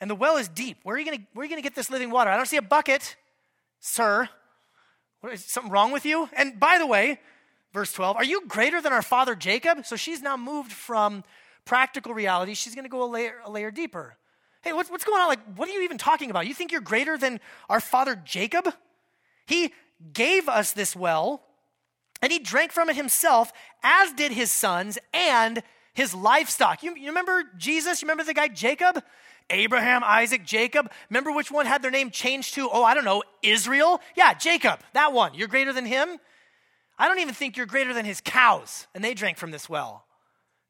And 0.00 0.10
the 0.10 0.14
well 0.14 0.36
is 0.36 0.48
deep. 0.48 0.78
Where 0.82 0.94
are 0.94 0.98
you 0.98 1.04
going 1.06 1.26
to 1.56 1.62
get 1.62 1.74
this 1.74 1.90
living 1.90 2.10
water? 2.10 2.30
I 2.30 2.36
don't 2.36 2.46
see 2.46 2.58
a 2.58 2.62
bucket, 2.62 3.16
sir. 3.80 4.28
What, 5.20 5.32
is 5.32 5.44
something 5.44 5.72
wrong 5.72 5.90
with 5.90 6.04
you? 6.04 6.28
And 6.36 6.60
by 6.60 6.78
the 6.78 6.86
way, 6.86 7.18
verse 7.72 7.92
12, 7.92 8.16
are 8.16 8.24
you 8.24 8.46
greater 8.46 8.80
than 8.82 8.92
our 8.92 9.02
father 9.02 9.34
Jacob? 9.34 9.86
So 9.86 9.96
she's 9.96 10.20
now 10.20 10.36
moved 10.36 10.70
from 10.70 11.24
practical 11.64 12.12
reality. 12.12 12.54
She's 12.54 12.74
going 12.74 12.84
to 12.84 12.90
go 12.90 13.02
a 13.04 13.10
layer, 13.10 13.40
a 13.44 13.50
layer 13.50 13.70
deeper. 13.70 14.16
Hey, 14.62 14.72
what's, 14.72 14.90
what's 14.90 15.04
going 15.04 15.20
on? 15.20 15.28
Like, 15.28 15.40
what 15.56 15.68
are 15.68 15.72
you 15.72 15.82
even 15.82 15.98
talking 15.98 16.30
about? 16.30 16.46
You 16.46 16.54
think 16.54 16.72
you're 16.72 16.80
greater 16.80 17.16
than 17.16 17.40
our 17.68 17.80
father 17.80 18.20
Jacob? 18.24 18.68
He 19.46 19.72
gave 20.12 20.48
us 20.48 20.72
this 20.72 20.94
well, 20.94 21.42
and 22.22 22.32
he 22.32 22.38
drank 22.38 22.72
from 22.72 22.88
it 22.88 22.96
himself, 22.96 23.52
as 23.82 24.12
did 24.12 24.32
his 24.32 24.50
sons 24.50 24.98
and 25.12 25.62
his 25.94 26.14
livestock. 26.14 26.82
You, 26.82 26.94
you 26.96 27.08
remember 27.08 27.44
Jesus? 27.56 28.02
You 28.02 28.06
remember 28.06 28.24
the 28.24 28.34
guy 28.34 28.48
Jacob? 28.48 29.02
Abraham, 29.48 30.02
Isaac, 30.04 30.44
Jacob. 30.44 30.90
Remember 31.08 31.30
which 31.32 31.50
one 31.50 31.66
had 31.66 31.82
their 31.82 31.90
name 31.90 32.10
changed 32.10 32.54
to, 32.54 32.68
oh, 32.70 32.82
I 32.82 32.94
don't 32.94 33.04
know, 33.04 33.22
Israel? 33.42 34.00
Yeah, 34.16 34.34
Jacob, 34.34 34.80
that 34.92 35.12
one. 35.12 35.34
You're 35.34 35.48
greater 35.48 35.72
than 35.72 35.86
him? 35.86 36.18
I 36.98 37.08
don't 37.08 37.20
even 37.20 37.34
think 37.34 37.56
you're 37.56 37.66
greater 37.66 37.94
than 37.94 38.04
his 38.04 38.20
cows, 38.20 38.86
and 38.94 39.04
they 39.04 39.14
drank 39.14 39.38
from 39.38 39.50
this 39.50 39.68
well. 39.68 40.06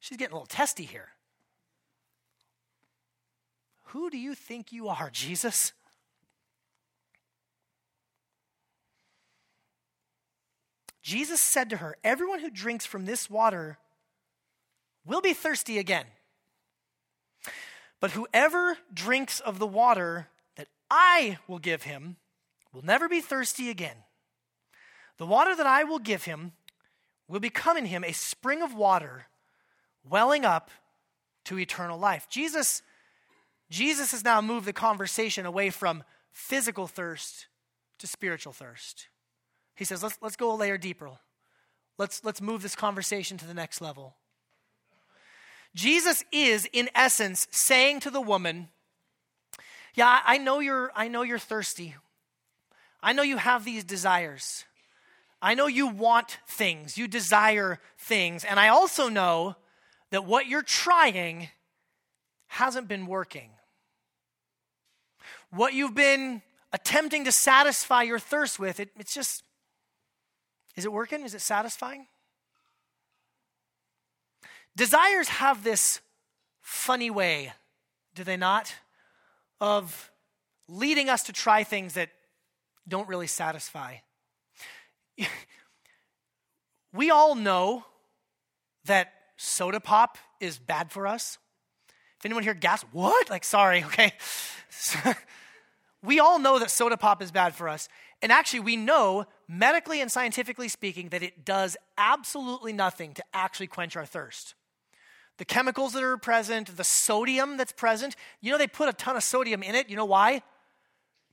She's 0.01 0.19
getting 0.19 0.33
a 0.33 0.37
little 0.37 0.47
testy 0.47 0.85
here. 0.85 1.09
Who 3.91 4.11
do 4.11 4.19
you 4.19 4.35
think 4.35 4.73
you 4.73 4.89
are, 4.89 5.11
Jesus? 5.11 5.73
Jesus 11.07 11.41
said 11.41 11.71
to 11.71 11.77
her, 11.77 11.97
Everyone 12.03 12.41
who 12.41 12.51
drinks 12.51 12.85
from 12.85 13.07
this 13.07 13.31
water 13.31 13.79
will 15.05 15.21
be 15.21 15.35
thirsty 15.35 15.79
again. 15.79 16.07
But 18.01 18.11
whoever 18.11 18.77
drinks 18.93 19.39
of 19.39 19.61
the 19.61 19.69
water 19.69 20.27
that 20.57 20.67
I 20.91 21.39
will 21.47 21.61
give 21.61 21.85
him 21.85 22.17
will 22.73 22.85
never 22.85 23.09
be 23.09 23.21
thirsty 23.21 23.71
again. 23.71 23.99
The 25.19 25.27
water 25.27 25.55
that 25.55 25.65
I 25.65 25.85
will 25.85 26.01
give 26.01 26.25
him 26.25 26.55
will 27.29 27.39
become 27.39 27.77
in 27.77 27.87
him 27.87 28.03
a 28.03 28.11
spring 28.11 28.61
of 28.61 28.75
water 28.75 29.27
welling 30.03 30.45
up 30.45 30.73
to 31.45 31.57
eternal 31.57 32.01
life. 32.01 32.27
Jesus 32.29 32.83
Jesus 33.71 34.11
has 34.11 34.25
now 34.25 34.41
moved 34.41 34.67
the 34.67 34.73
conversation 34.73 35.47
away 35.47 35.71
from 35.71 36.03
physical 36.33 36.89
thirst 36.89 37.47
to 38.01 38.09
spiritual 38.09 38.53
thirst. 38.53 39.07
He 39.77 39.85
says, 39.85 40.03
let's, 40.03 40.19
let's 40.21 40.37
go 40.37 40.53
a 40.53 40.57
layer 40.57 40.79
deeper. 40.79 41.11
Let's, 41.99 42.25
let's 42.25 42.41
move 42.41 42.63
this 42.63 42.75
conversation 42.75 43.39
to 43.39 43.47
the 43.47 43.55
next 43.55 43.81
level. 43.81 44.17
Jesus 45.75 46.25
is, 46.33 46.69
in 46.73 46.89
essence, 46.95 47.47
saying 47.51 48.01
to 48.01 48.11
the 48.11 48.21
woman, 48.21 48.69
Yeah, 49.95 50.21
I 50.25 50.39
know 50.39 50.61
you're, 50.61 50.91
I 50.97 51.09
know 51.09 51.23
you're 51.23 51.39
thirsty. 51.39 51.95
I 53.03 53.13
know 53.13 53.23
you 53.23 53.37
have 53.37 53.65
these 53.65 53.85
desires. 53.85 54.65
I 55.43 55.55
know 55.55 55.67
you 55.67 55.87
want 55.87 56.39
things, 56.49 56.97
you 56.97 57.07
desire 57.07 57.79
things. 57.99 58.43
And 58.45 58.59
I 58.59 58.69
also 58.69 59.09
know 59.09 59.57
that 60.11 60.25
what 60.25 60.47
you're 60.47 60.63
trying 60.63 61.51
hasn't 62.47 62.89
been 62.89 63.07
working. 63.07 63.51
What 65.51 65.75
you've 65.75 65.95
been 65.95 66.43
attempting 66.73 67.25
to 67.25 67.33
satisfy 67.33 68.03
your 68.03 68.19
thirst 68.19 68.59
with, 68.59 68.81
it, 68.81 68.91
it's 68.99 69.15
just, 69.15 69.45
is 70.77 70.85
it 70.85 70.93
working? 70.93 71.23
Is 71.25 71.35
it 71.35 71.41
satisfying? 71.41 72.07
Desires 74.77 75.29
have 75.29 75.65
this 75.65 76.01
funny 76.61 77.11
way, 77.11 77.53
do 78.15 78.25
they 78.25 78.37
not, 78.37 78.75
of 79.61 80.11
leading 80.69 81.09
us 81.09 81.23
to 81.25 81.33
try 81.33 81.65
things 81.65 81.95
that 81.95 82.11
don't 82.89 83.09
really 83.09 83.27
satisfy. 83.27 83.97
we 86.93 87.11
all 87.11 87.35
know 87.35 87.85
that 88.85 89.13
soda 89.37 89.81
pop 89.81 90.19
is 90.41 90.59
bad 90.59 90.91
for 90.91 91.07
us. 91.07 91.39
If 92.19 92.25
anyone 92.25 92.43
here 92.43 92.55
gasps, 92.55 92.89
what? 92.93 93.29
Like, 93.31 93.45
sorry, 93.45 93.85
okay. 93.85 94.13
we 96.03 96.21
all 96.21 96.39
know 96.39 96.59
that 96.59 96.71
soda 96.71 96.97
pop 96.97 97.23
is 97.23 97.31
bad 97.31 97.55
for 97.55 97.69
us. 97.69 97.89
And 98.23 98.33
actually, 98.33 98.61
we 98.61 98.77
know, 98.77 99.27
medically 99.47 100.01
and 100.01 100.11
scientifically 100.11 100.69
speaking, 100.69 101.11
that 101.11 101.23
it 101.23 101.45
does 101.45 101.77
absolutely 101.99 102.73
nothing 102.73 103.15
to 103.15 103.25
actually 103.35 103.67
quench 103.67 103.97
our 103.97 104.07
thirst 104.07 104.55
the 105.39 105.45
chemicals 105.45 105.93
that 105.93 106.03
are 106.03 106.17
present, 106.17 106.77
the 106.77 106.85
sodium 106.85 107.57
that's 107.57 107.73
present. 107.73 108.17
You 108.41 108.53
know, 108.53 108.59
they 108.59 108.67
put 108.67 108.89
a 108.89 108.93
ton 108.93 109.17
of 109.17 109.23
sodium 109.23 109.63
in 109.63 109.75
it. 109.75 109.91
You 109.91 109.97
know 109.97 110.05
why? 110.05 110.43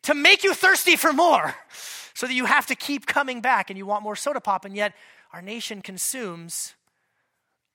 To 0.03 0.13
make 0.13 0.43
you 0.43 0.53
thirsty 0.53 0.95
for 0.95 1.13
more, 1.13 1.55
so 2.13 2.27
that 2.27 2.33
you 2.33 2.45
have 2.45 2.65
to 2.67 2.75
keep 2.75 3.05
coming 3.05 3.41
back 3.41 3.69
and 3.69 3.77
you 3.77 3.85
want 3.85 4.03
more 4.03 4.15
soda 4.15 4.41
pop. 4.41 4.65
And 4.65 4.75
yet, 4.75 4.93
our 5.31 5.41
nation 5.41 5.81
consumes 5.81 6.73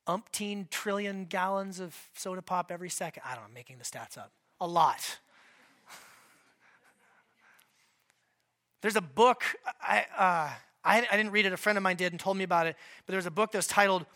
umpteen 0.07 0.69
trillion 0.71 1.25
gallons 1.25 1.81
of 1.81 1.97
soda 2.15 2.43
pop 2.43 2.71
every 2.71 2.91
second. 2.91 3.23
I 3.25 3.31
don't 3.31 3.41
know, 3.41 3.49
I'm 3.49 3.55
making 3.55 3.79
the 3.79 3.85
stats 3.85 4.19
up. 4.19 4.33
A 4.61 4.67
lot. 4.67 5.19
There's 8.83 8.97
a 8.97 9.01
book, 9.01 9.43
I, 9.81 10.05
uh, 10.17 10.51
I, 10.85 11.07
I 11.11 11.17
didn't 11.17 11.33
read 11.33 11.47
it, 11.47 11.53
a 11.53 11.57
friend 11.57 11.77
of 11.77 11.83
mine 11.83 11.97
did 11.97 12.13
and 12.13 12.21
told 12.21 12.37
me 12.37 12.45
about 12.45 12.67
it, 12.67 12.77
but 13.07 13.13
there's 13.13 13.27
a 13.27 13.31
book 13.31 13.53
that's 13.53 13.67
titled 13.67 14.07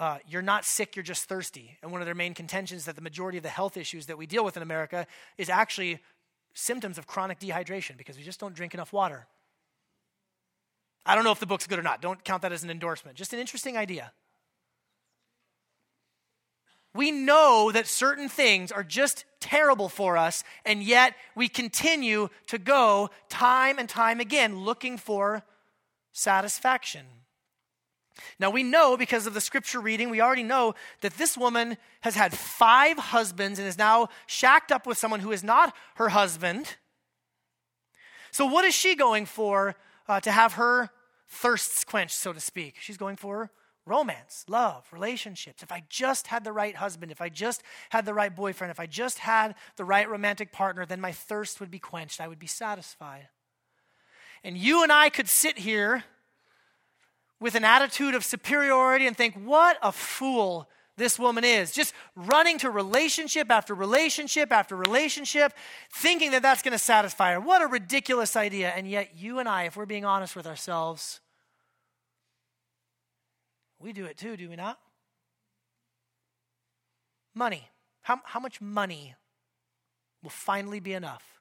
uh, 0.00 0.18
you're 0.26 0.42
not 0.42 0.64
sick, 0.64 0.96
you're 0.96 1.04
just 1.04 1.26
thirsty. 1.26 1.78
And 1.82 1.92
one 1.92 2.00
of 2.00 2.06
their 2.06 2.14
main 2.14 2.34
contentions 2.34 2.80
is 2.80 2.86
that 2.86 2.96
the 2.96 3.02
majority 3.02 3.38
of 3.38 3.44
the 3.44 3.50
health 3.50 3.76
issues 3.76 4.06
that 4.06 4.18
we 4.18 4.26
deal 4.26 4.44
with 4.44 4.56
in 4.56 4.62
America 4.62 5.06
is 5.38 5.48
actually 5.48 6.00
symptoms 6.52 6.98
of 6.98 7.06
chronic 7.06 7.38
dehydration 7.38 7.96
because 7.96 8.16
we 8.16 8.22
just 8.22 8.40
don't 8.40 8.54
drink 8.54 8.74
enough 8.74 8.92
water. 8.92 9.26
I 11.06 11.14
don't 11.14 11.24
know 11.24 11.32
if 11.32 11.40
the 11.40 11.46
book's 11.46 11.66
good 11.66 11.78
or 11.78 11.82
not. 11.82 12.00
Don't 12.00 12.24
count 12.24 12.42
that 12.42 12.52
as 12.52 12.64
an 12.64 12.70
endorsement. 12.70 13.16
Just 13.16 13.32
an 13.32 13.38
interesting 13.38 13.76
idea. 13.76 14.12
We 16.94 17.10
know 17.10 17.72
that 17.72 17.88
certain 17.88 18.28
things 18.28 18.70
are 18.70 18.84
just 18.84 19.24
terrible 19.40 19.88
for 19.88 20.16
us, 20.16 20.44
and 20.64 20.82
yet 20.82 21.14
we 21.34 21.48
continue 21.48 22.28
to 22.46 22.58
go 22.58 23.10
time 23.28 23.78
and 23.78 23.88
time 23.88 24.20
again 24.20 24.60
looking 24.60 24.96
for 24.96 25.42
satisfaction. 26.12 27.04
Now 28.38 28.50
we 28.50 28.62
know 28.62 28.96
because 28.96 29.26
of 29.26 29.34
the 29.34 29.40
scripture 29.40 29.80
reading, 29.80 30.08
we 30.08 30.20
already 30.20 30.44
know 30.44 30.74
that 31.00 31.18
this 31.18 31.36
woman 31.36 31.76
has 32.02 32.14
had 32.14 32.32
five 32.32 32.96
husbands 32.96 33.58
and 33.58 33.66
is 33.66 33.76
now 33.76 34.08
shacked 34.26 34.70
up 34.70 34.86
with 34.86 34.96
someone 34.96 35.20
who 35.20 35.32
is 35.32 35.42
not 35.42 35.74
her 35.96 36.10
husband. 36.10 36.76
So, 38.30 38.46
what 38.46 38.64
is 38.64 38.74
she 38.74 38.94
going 38.94 39.26
for 39.26 39.74
uh, 40.08 40.20
to 40.20 40.30
have 40.30 40.54
her 40.54 40.90
thirsts 41.26 41.82
quenched, 41.82 42.16
so 42.16 42.32
to 42.32 42.40
speak? 42.40 42.76
She's 42.80 42.96
going 42.96 43.16
for 43.16 43.50
romance, 43.86 44.44
love, 44.48 44.86
relationships, 44.92 45.62
if 45.62 45.70
I 45.70 45.84
just 45.88 46.28
had 46.28 46.44
the 46.44 46.52
right 46.52 46.76
husband, 46.76 47.12
if 47.12 47.20
I 47.20 47.28
just 47.28 47.62
had 47.90 48.06
the 48.06 48.14
right 48.14 48.34
boyfriend, 48.34 48.70
if 48.70 48.80
I 48.80 48.86
just 48.86 49.18
had 49.18 49.54
the 49.76 49.84
right 49.84 50.08
romantic 50.08 50.52
partner, 50.52 50.86
then 50.86 51.00
my 51.00 51.12
thirst 51.12 51.60
would 51.60 51.70
be 51.70 51.78
quenched. 51.78 52.20
I 52.20 52.28
would 52.28 52.38
be 52.38 52.46
satisfied. 52.46 53.28
And 54.42 54.56
you 54.56 54.82
and 54.82 54.92
I 54.92 55.08
could 55.08 55.28
sit 55.28 55.58
here 55.58 56.04
with 57.40 57.54
an 57.54 57.64
attitude 57.64 58.14
of 58.14 58.24
superiority 58.24 59.06
and 59.06 59.16
think, 59.16 59.34
what 59.34 59.76
a 59.82 59.92
fool 59.92 60.68
this 60.96 61.18
woman 61.18 61.44
is. 61.44 61.72
Just 61.72 61.92
running 62.14 62.58
to 62.58 62.70
relationship 62.70 63.50
after 63.50 63.74
relationship 63.74 64.52
after 64.52 64.76
relationship, 64.76 65.52
thinking 65.92 66.30
that 66.30 66.42
that's 66.42 66.62
going 66.62 66.72
to 66.72 66.78
satisfy 66.78 67.32
her. 67.32 67.40
What 67.40 67.62
a 67.62 67.66
ridiculous 67.66 68.36
idea. 68.36 68.70
And 68.70 68.88
yet, 68.88 69.16
you 69.16 69.40
and 69.40 69.48
I, 69.48 69.64
if 69.64 69.76
we're 69.76 69.86
being 69.86 70.04
honest 70.04 70.36
with 70.36 70.46
ourselves, 70.46 71.20
we 73.84 73.92
do 73.92 74.06
it 74.06 74.16
too, 74.16 74.36
do 74.36 74.48
we 74.48 74.56
not? 74.56 74.78
Money. 77.34 77.68
How, 78.02 78.20
how 78.24 78.40
much 78.40 78.60
money 78.60 79.14
will 80.22 80.30
finally 80.30 80.80
be 80.80 80.94
enough? 80.94 81.40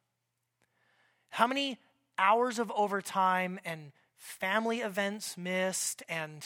How 1.30 1.48
many 1.48 1.80
hours 2.18 2.60
of 2.60 2.72
overtime 2.76 3.60
and 3.66 3.92
family 4.16 4.82
events 4.82 5.38
missed 5.38 6.04
and 6.08 6.46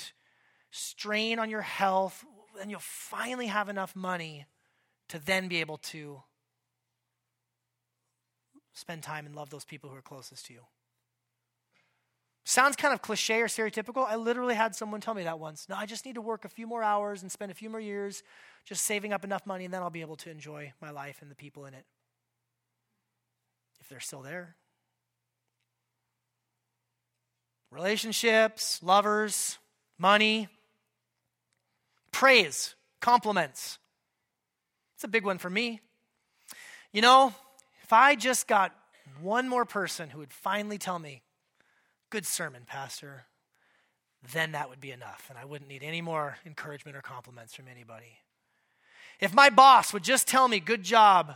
strain 0.72 1.40
on 1.40 1.50
your 1.50 1.62
health, 1.62 2.26
then 2.58 2.70
you'll 2.70 2.80
finally 2.80 3.48
have 3.48 3.70
enough 3.70 3.96
money 3.96 4.46
to 5.10 5.20
then 5.20 5.48
be 5.48 5.62
able 5.62 5.78
to 5.78 6.22
spend 8.74 9.04
time 9.04 9.26
and 9.26 9.36
love 9.36 9.50
those 9.50 9.66
people 9.66 9.90
who 9.90 9.96
are 9.96 10.02
closest 10.02 10.46
to 10.48 10.54
you. 10.54 10.62
Sounds 12.48 12.78
kind 12.78 12.94
of 12.94 13.02
cliche 13.02 13.42
or 13.42 13.48
stereotypical. 13.48 14.08
I 14.08 14.16
literally 14.16 14.56
had 14.56 14.74
someone 14.74 15.02
tell 15.02 15.14
me 15.14 15.24
that 15.24 15.38
once. 15.38 15.68
No, 15.68 15.76
I 15.76 15.86
just 15.86 16.06
need 16.06 16.16
to 16.16 16.22
work 16.22 16.46
a 16.46 16.50
few 16.50 16.66
more 16.66 16.82
hours 16.82 17.22
and 17.22 17.30
spend 17.30 17.52
a 17.52 17.54
few 17.54 17.70
more 17.70 17.82
years 17.82 18.24
just 18.64 18.86
saving 18.86 19.12
up 19.12 19.26
enough 19.26 19.46
money, 19.46 19.66
and 19.66 19.74
then 19.74 19.82
I'll 19.82 19.90
be 19.90 20.00
able 20.00 20.16
to 20.16 20.32
enjoy 20.32 20.72
my 20.82 20.92
life 20.92 21.18
and 21.22 21.30
the 21.30 21.36
people 21.36 21.66
in 21.66 21.74
it. 21.74 21.84
If 23.82 23.90
they're 23.90 24.00
still 24.00 24.22
there. 24.22 24.56
Relationships, 27.70 28.82
lovers, 28.82 29.58
money, 29.98 30.48
praise, 32.14 32.76
compliments. 33.02 33.78
It's 34.96 35.04
a 35.04 35.10
big 35.10 35.26
one 35.26 35.38
for 35.38 35.50
me. 35.50 35.82
You 36.94 37.02
know, 37.02 37.34
if 37.84 37.92
I 37.92 38.16
just 38.16 38.48
got 38.48 38.74
one 39.20 39.50
more 39.50 39.66
person 39.66 40.12
who 40.12 40.20
would 40.20 40.32
finally 40.32 40.78
tell 40.78 40.98
me, 40.98 41.24
Good 42.10 42.26
sermon, 42.26 42.64
Pastor. 42.66 43.26
Then 44.34 44.54
that 44.54 44.70
would 44.70 44.80
be 44.80 44.92
enough, 44.92 45.28
and 45.30 45.38
I 45.38 45.46
wouldn't 45.46 45.70
need 45.70 45.84
any 45.84 46.02
more 46.02 46.38
encouragement 46.46 46.98
or 46.98 47.02
compliments 47.02 47.54
from 47.54 47.68
anybody. 47.68 48.20
If 49.20 49.34
my 49.34 49.50
boss 49.50 49.94
would 49.94 50.04
just 50.04 50.28
tell 50.28 50.48
me, 50.48 50.60
Good 50.60 50.84
job, 50.84 51.36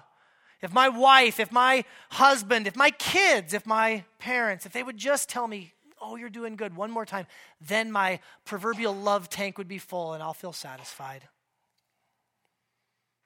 if 0.61 0.71
my 0.71 0.89
wife, 0.89 1.39
if 1.39 1.51
my 1.51 1.83
husband, 2.11 2.67
if 2.67 2.75
my 2.75 2.91
kids, 2.91 3.53
if 3.53 3.65
my 3.65 4.03
parents, 4.19 4.65
if 4.65 4.73
they 4.73 4.83
would 4.83 4.97
just 4.97 5.29
tell 5.29 5.47
me, 5.47 5.73
Oh, 6.03 6.15
you're 6.15 6.29
doing 6.29 6.55
good 6.55 6.75
one 6.75 6.89
more 6.89 7.05
time, 7.05 7.27
then 7.59 7.91
my 7.91 8.19
proverbial 8.43 8.95
love 8.95 9.29
tank 9.29 9.59
would 9.59 9.67
be 9.67 9.77
full 9.77 10.13
and 10.13 10.23
I'll 10.23 10.33
feel 10.33 10.53
satisfied. 10.53 11.27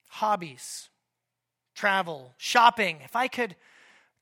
Hobbies, 0.10 0.89
travel, 1.73 2.34
shopping. 2.38 2.99
If 3.03 3.15
I 3.15 3.29
could 3.29 3.55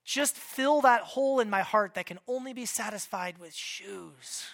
just 0.04 0.36
fill 0.36 0.82
that 0.82 1.00
hole 1.00 1.40
in 1.40 1.48
my 1.48 1.62
heart 1.62 1.94
that 1.94 2.06
can 2.06 2.18
only 2.28 2.52
be 2.52 2.66
satisfied 2.66 3.38
with 3.38 3.54
shoes. 3.54 4.44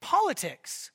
Politics. 0.00 0.90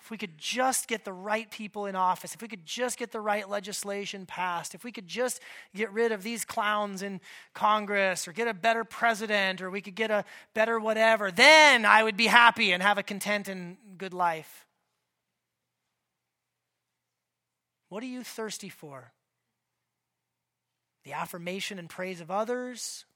If 0.00 0.10
we 0.10 0.16
could 0.16 0.38
just 0.38 0.88
get 0.88 1.04
the 1.04 1.12
right 1.12 1.50
people 1.50 1.84
in 1.84 1.94
office, 1.94 2.34
if 2.34 2.40
we 2.40 2.48
could 2.48 2.64
just 2.64 2.98
get 2.98 3.12
the 3.12 3.20
right 3.20 3.46
legislation 3.46 4.24
passed, 4.24 4.74
if 4.74 4.82
we 4.82 4.90
could 4.90 5.06
just 5.06 5.38
get 5.74 5.92
rid 5.92 6.12
of 6.12 6.22
these 6.22 6.46
clowns 6.46 7.02
in 7.02 7.20
Congress 7.52 8.26
or 8.26 8.32
get 8.32 8.48
a 8.48 8.54
better 8.54 8.84
president 8.84 9.60
or 9.60 9.70
we 9.70 9.82
could 9.82 9.94
get 9.94 10.10
a 10.10 10.24
better 10.54 10.80
whatever, 10.80 11.30
then 11.30 11.84
I 11.84 12.02
would 12.02 12.16
be 12.16 12.26
happy 12.26 12.72
and 12.72 12.82
have 12.82 12.96
a 12.96 13.02
content 13.02 13.48
and 13.48 13.76
good 13.98 14.14
life. 14.14 14.64
What 17.88 18.02
are 18.02 18.06
you 18.06 18.22
thirsty 18.22 18.68
for? 18.68 19.12
The 21.04 21.12
affirmation 21.12 21.78
and 21.78 21.88
praise 21.88 22.20
of 22.20 22.30
others? 22.30 23.06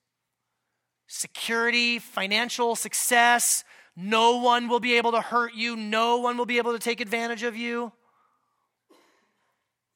Security, 1.07 1.99
financial 1.99 2.75
success? 2.75 3.65
No 3.95 4.39
one 4.39 4.69
will 4.69 4.81
be 4.81 4.95
able 4.95 5.13
to 5.13 5.21
hurt 5.21 5.55
you. 5.55 5.77
No 5.77 6.19
one 6.19 6.39
will 6.39 6.47
be 6.47 6.59
able 6.59 6.73
to 6.73 6.79
take 6.79 7.01
advantage 7.01 7.43
of 7.43 7.55
you. 7.57 7.93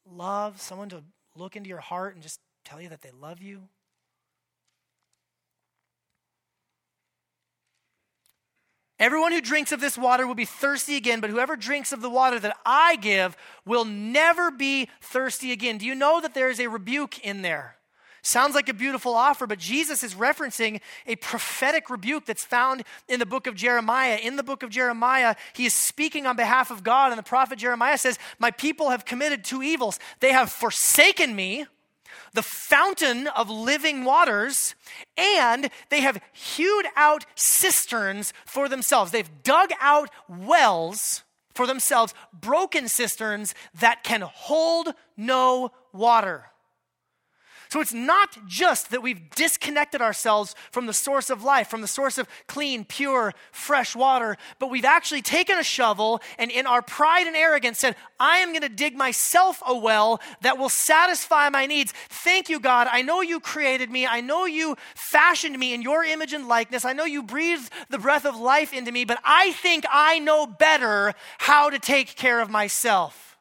Love, 0.05 0.61
someone 0.61 0.89
to 0.89 1.03
look 1.35 1.55
into 1.55 1.69
your 1.69 1.79
heart 1.79 2.13
and 2.13 2.21
just 2.21 2.39
tell 2.63 2.79
you 2.79 2.89
that 2.89 3.01
they 3.01 3.11
love 3.11 3.41
you. 3.41 3.63
Everyone 8.99 9.31
who 9.31 9.41
drinks 9.41 9.71
of 9.71 9.79
this 9.79 9.97
water 9.97 10.25
will 10.25 10.35
be 10.35 10.45
thirsty 10.45 10.95
again, 10.95 11.19
but 11.19 11.29
whoever 11.29 11.55
drinks 11.55 11.91
of 11.91 12.01
the 12.01 12.09
water 12.09 12.39
that 12.39 12.57
I 12.65 12.95
give 12.95 13.37
will 13.63 13.85
never 13.85 14.49
be 14.49 14.89
thirsty 15.01 15.51
again. 15.51 15.77
Do 15.77 15.85
you 15.85 15.93
know 15.93 16.19
that 16.19 16.33
there 16.33 16.49
is 16.49 16.59
a 16.59 16.67
rebuke 16.67 17.19
in 17.19 17.43
there? 17.43 17.77
Sounds 18.23 18.55
like 18.55 18.67
a 18.67 18.73
beautiful 18.73 19.13
offer, 19.13 19.47
but 19.47 19.59
Jesus 19.59 20.03
is 20.03 20.15
referencing 20.15 20.81
a 21.05 21.15
prophetic 21.15 21.89
rebuke 21.89 22.25
that's 22.25 22.43
found 22.43 22.83
in 23.07 23.19
the 23.19 23.25
book 23.25 23.47
of 23.47 23.55
Jeremiah. 23.55 24.17
In 24.21 24.35
the 24.35 24.43
book 24.43 24.63
of 24.63 24.69
Jeremiah, 24.69 25.35
he 25.53 25.65
is 25.65 25.73
speaking 25.73 26.25
on 26.25 26.35
behalf 26.35 26.71
of 26.71 26.83
God, 26.83 27.11
and 27.11 27.19
the 27.19 27.23
prophet 27.23 27.57
Jeremiah 27.59 27.97
says, 27.97 28.19
My 28.39 28.51
people 28.51 28.89
have 28.89 29.05
committed 29.05 29.45
two 29.45 29.63
evils. 29.63 29.99
They 30.19 30.33
have 30.33 30.51
forsaken 30.51 31.35
me, 31.35 31.67
the 32.37 32.43
fountain 32.43 33.25
of 33.25 33.49
living 33.49 34.03
waters, 34.03 34.75
and 35.17 35.71
they 35.89 36.01
have 36.01 36.21
hewed 36.33 36.85
out 36.95 37.25
cisterns 37.33 38.31
for 38.45 38.69
themselves. 38.69 39.11
They've 39.11 39.41
dug 39.41 39.71
out 39.81 40.11
wells 40.29 41.23
for 41.55 41.65
themselves, 41.65 42.13
broken 42.31 42.87
cisterns 42.87 43.55
that 43.79 44.03
can 44.03 44.21
hold 44.21 44.93
no 45.17 45.71
water. 45.91 46.45
So 47.69 47.81
it's 47.81 47.93
not 47.93 48.37
just 48.47 48.91
that 48.91 49.01
we've 49.01 49.29
disconnected 49.31 50.01
ourselves 50.01 50.55
from 50.71 50.85
the 50.85 50.93
source 50.93 51.29
of 51.29 51.43
life, 51.43 51.69
from 51.69 51.81
the 51.81 51.87
source 51.87 52.17
of 52.17 52.27
clean, 52.47 52.85
pure, 52.85 53.33
fresh 53.51 53.95
water, 53.95 54.37
but 54.59 54.69
we've 54.69 54.85
actually 54.85 55.21
taken 55.21 55.57
a 55.57 55.63
shovel 55.63 56.21
and 56.37 56.49
in 56.51 56.65
our 56.65 56.81
pride 56.81 57.27
and 57.27 57.35
arrogance 57.35 57.79
said, 57.79 57.95
I 58.19 58.37
am 58.37 58.49
going 58.49 58.61
to 58.61 58.69
dig 58.69 58.95
myself 58.95 59.61
a 59.65 59.77
well 59.77 60.21
that 60.41 60.57
will 60.57 60.69
satisfy 60.69 61.49
my 61.49 61.65
needs. 61.65 61.93
Thank 62.09 62.49
you, 62.49 62.59
God. 62.59 62.87
I 62.91 63.01
know 63.01 63.21
you 63.21 63.39
created 63.39 63.91
me. 63.91 64.07
I 64.07 64.21
know 64.21 64.45
you 64.45 64.75
fashioned 64.95 65.57
me 65.57 65.73
in 65.73 65.81
your 65.81 66.03
image 66.03 66.33
and 66.33 66.47
likeness. 66.47 66.85
I 66.85 66.93
know 66.93 67.05
you 67.05 67.23
breathed 67.23 67.71
the 67.89 67.99
breath 67.99 68.25
of 68.25 68.37
life 68.37 68.73
into 68.73 68.91
me, 68.91 69.05
but 69.05 69.19
I 69.23 69.51
think 69.51 69.85
I 69.91 70.19
know 70.19 70.47
better 70.47 71.13
how 71.37 71.69
to 71.69 71.79
take 71.79 72.15
care 72.15 72.39
of 72.39 72.49
myself. 72.49 73.37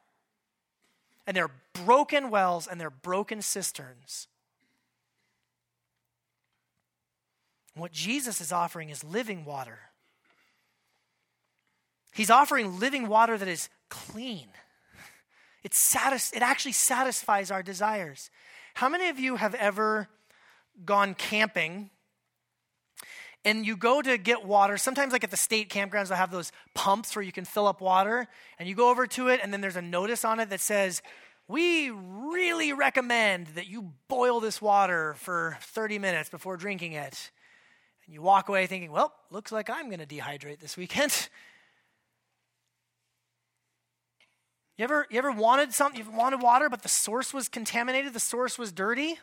And 1.26 1.36
they're 1.36 1.50
broken 1.84 2.30
wells 2.30 2.66
and 2.66 2.80
their 2.80 2.90
broken 2.90 3.42
cisterns. 3.42 4.28
What 7.74 7.92
Jesus 7.92 8.40
is 8.40 8.52
offering 8.52 8.88
is 8.88 9.04
living 9.04 9.44
water. 9.44 9.78
He's 12.14 12.30
offering 12.30 12.80
living 12.80 13.08
water 13.08 13.36
that 13.36 13.48
is 13.48 13.68
clean. 13.90 14.48
It, 15.62 15.74
satis- 15.74 16.32
it 16.32 16.42
actually 16.42 16.72
satisfies 16.72 17.50
our 17.50 17.62
desires. 17.62 18.30
How 18.74 18.88
many 18.88 19.08
of 19.08 19.18
you 19.18 19.36
have 19.36 19.54
ever 19.54 20.08
gone 20.84 21.14
camping 21.14 21.90
and 23.44 23.66
you 23.66 23.76
go 23.76 24.00
to 24.00 24.16
get 24.16 24.44
water? 24.44 24.78
Sometimes, 24.78 25.12
like 25.12 25.24
at 25.24 25.30
the 25.30 25.36
state 25.36 25.68
campgrounds, 25.68 26.08
they'll 26.08 26.16
have 26.16 26.30
those 26.30 26.52
pumps 26.74 27.14
where 27.14 27.22
you 27.22 27.32
can 27.32 27.44
fill 27.44 27.66
up 27.66 27.80
water, 27.80 28.26
and 28.58 28.68
you 28.68 28.74
go 28.74 28.90
over 28.90 29.06
to 29.06 29.28
it, 29.28 29.40
and 29.42 29.52
then 29.52 29.60
there's 29.60 29.76
a 29.76 29.82
notice 29.82 30.24
on 30.24 30.40
it 30.40 30.50
that 30.50 30.60
says, 30.60 31.02
we 31.48 31.90
really 31.90 32.72
recommend 32.72 33.48
that 33.48 33.68
you 33.68 33.92
boil 34.08 34.40
this 34.40 34.60
water 34.60 35.14
for 35.18 35.56
30 35.60 35.98
minutes 35.98 36.28
before 36.28 36.56
drinking 36.56 36.92
it. 36.92 37.30
And 38.04 38.14
you 38.14 38.22
walk 38.22 38.48
away 38.48 38.66
thinking, 38.66 38.90
well, 38.90 39.12
looks 39.30 39.52
like 39.52 39.70
I'm 39.70 39.86
going 39.86 40.00
to 40.00 40.06
dehydrate 40.06 40.58
this 40.60 40.76
weekend. 40.76 41.28
You 44.78 44.84
ever, 44.84 45.06
you 45.08 45.16
ever 45.16 45.32
wanted 45.32 45.72
something, 45.72 46.04
you 46.04 46.10
wanted 46.10 46.42
water, 46.42 46.68
but 46.68 46.82
the 46.82 46.88
source 46.90 47.32
was 47.32 47.48
contaminated, 47.48 48.12
the 48.12 48.20
source 48.20 48.58
was 48.58 48.72
dirty? 48.72 49.18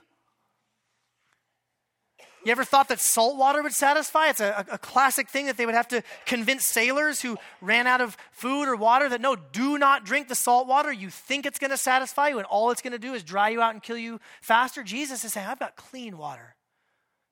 You 2.45 2.51
ever 2.51 2.65
thought 2.65 2.89
that 2.89 2.99
salt 2.99 3.38
water 3.38 3.63
would 3.63 3.73
satisfy? 3.73 4.29
It's 4.29 4.41
a, 4.41 4.65
a, 4.69 4.77
classic 4.77 5.29
thing 5.29 5.45
that 5.45 5.56
they 5.56 5.65
would 5.65 5.75
have 5.75 5.88
to 5.89 6.03
convince 6.25 6.65
sailors 6.65 7.21
who 7.21 7.38
ran 7.62 7.88
out 7.88 8.01
of 8.01 8.17
food 8.32 8.67
or 8.67 8.75
water 8.75 9.08
that 9.08 9.21
no, 9.21 9.38
do 9.38 9.77
not 9.77 10.03
drink 10.03 10.27
the 10.27 10.36
salt 10.36 10.67
water. 10.67 10.91
You 10.91 11.10
think 11.10 11.45
it's 11.45 11.58
going 11.58 11.71
to 11.71 11.77
satisfy 11.77 12.29
you, 12.29 12.39
and 12.39 12.45
all 12.47 12.71
it's 12.71 12.82
going 12.82 12.91
to 12.91 12.99
do 12.99 13.13
is 13.13 13.23
dry 13.23 13.49
you 13.49 13.62
out 13.62 13.73
and 13.73 13.82
kill 13.82 13.97
you 13.97 14.19
faster. 14.41 14.84
Jesus 14.84 15.23
is 15.23 15.34
saying, 15.34 15.47
I've 15.47 15.60
got 15.60 15.77
clean 15.77 16.17
water. 16.17 16.56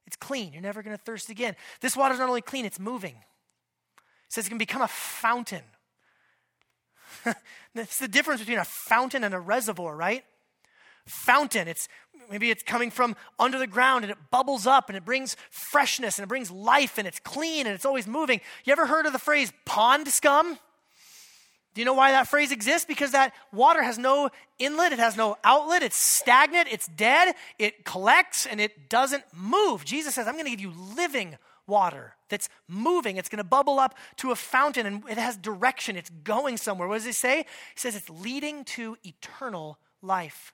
It's 0.07 0.15
clean. 0.15 0.53
You're 0.53 0.61
never 0.61 0.81
going 0.81 0.95
to 0.95 1.03
thirst 1.03 1.29
again. 1.29 1.55
This 1.81 1.97
water 1.97 2.13
is 2.13 2.19
not 2.19 2.29
only 2.29 2.41
clean, 2.41 2.65
it's 2.65 2.79
moving. 2.79 3.15
It 3.15 4.33
says 4.33 4.45
it 4.45 4.49
can 4.49 4.57
become 4.57 4.81
a 4.81 4.87
fountain. 4.87 5.63
That's 7.75 7.99
the 7.99 8.07
difference 8.07 8.39
between 8.39 8.59
a 8.59 8.65
fountain 8.65 9.25
and 9.25 9.33
a 9.33 9.39
reservoir, 9.39 9.93
right? 9.95 10.23
Fountain, 11.05 11.67
it's 11.67 11.89
maybe 12.31 12.49
it's 12.49 12.63
coming 12.63 12.89
from 12.89 13.15
under 13.37 13.59
the 13.59 13.67
ground 13.67 14.03
and 14.03 14.11
it 14.11 14.17
bubbles 14.31 14.65
up 14.65 14.89
and 14.89 14.97
it 14.97 15.05
brings 15.05 15.35
freshness 15.49 16.17
and 16.17 16.23
it 16.23 16.29
brings 16.29 16.49
life 16.49 16.97
and 16.97 17.07
it's 17.07 17.19
clean 17.19 17.67
and 17.67 17.75
it's 17.75 17.85
always 17.85 18.07
moving. 18.07 18.41
You 18.63 18.71
ever 18.71 18.87
heard 18.87 19.05
of 19.05 19.13
the 19.13 19.19
phrase 19.19 19.51
pond 19.65 20.07
scum? 20.07 20.57
Do 21.73 21.79
you 21.79 21.85
know 21.85 21.93
why 21.93 22.11
that 22.11 22.27
phrase 22.27 22.51
exists? 22.51 22.85
Because 22.85 23.11
that 23.11 23.33
water 23.53 23.81
has 23.81 23.97
no 23.97 24.29
inlet, 24.59 24.91
it 24.91 24.99
has 24.99 25.15
no 25.15 25.37
outlet, 25.43 25.83
it's 25.83 25.95
stagnant, 25.95 26.67
it's 26.69 26.87
dead, 26.87 27.35
it 27.57 27.85
collects, 27.85 28.45
and 28.45 28.59
it 28.59 28.89
doesn't 28.89 29.23
move. 29.33 29.85
Jesus 29.85 30.15
says, 30.15 30.27
I'm 30.27 30.33
going 30.33 30.45
to 30.45 30.51
give 30.51 30.59
you 30.59 30.73
living 30.95 31.37
water 31.67 32.15
that's 32.27 32.49
moving. 32.67 33.17
It's 33.17 33.29
going 33.29 33.37
to 33.37 33.43
bubble 33.45 33.79
up 33.79 33.95
to 34.17 34.31
a 34.31 34.35
fountain 34.35 34.85
and 34.85 35.03
it 35.09 35.17
has 35.17 35.37
direction. 35.37 35.95
It's 35.95 36.09
going 36.09 36.57
somewhere. 36.57 36.87
What 36.87 36.95
does 36.95 37.05
he 37.05 37.13
say? 37.13 37.37
He 37.37 37.79
says 37.79 37.95
it's 37.95 38.09
leading 38.09 38.65
to 38.65 38.97
eternal 39.03 39.79
life. 40.01 40.53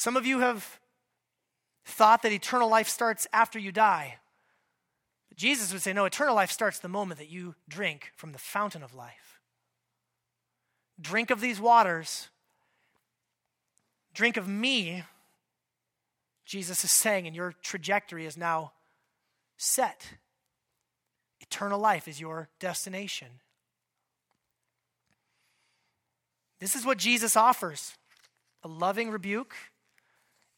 Some 0.00 0.16
of 0.16 0.24
you 0.24 0.38
have 0.38 0.80
thought 1.84 2.22
that 2.22 2.32
eternal 2.32 2.70
life 2.70 2.88
starts 2.88 3.26
after 3.34 3.58
you 3.58 3.70
die. 3.70 4.16
But 5.28 5.36
Jesus 5.36 5.74
would 5.74 5.82
say, 5.82 5.92
no, 5.92 6.06
eternal 6.06 6.34
life 6.34 6.50
starts 6.50 6.78
the 6.78 6.88
moment 6.88 7.18
that 7.18 7.28
you 7.28 7.54
drink 7.68 8.10
from 8.16 8.32
the 8.32 8.38
fountain 8.38 8.82
of 8.82 8.94
life. 8.94 9.40
Drink 10.98 11.30
of 11.30 11.42
these 11.42 11.60
waters, 11.60 12.30
drink 14.14 14.38
of 14.38 14.48
me 14.48 15.02
Jesus 16.46 16.82
is 16.82 16.92
saying, 16.92 17.26
and 17.26 17.36
your 17.36 17.52
trajectory 17.62 18.24
is 18.24 18.38
now 18.38 18.72
set. 19.58 20.14
Eternal 21.42 21.78
life 21.78 22.08
is 22.08 22.18
your 22.18 22.48
destination. 22.58 23.28
This 26.58 26.74
is 26.74 26.86
what 26.86 26.96
Jesus 26.96 27.36
offers 27.36 27.92
a 28.62 28.68
loving 28.68 29.10
rebuke 29.10 29.54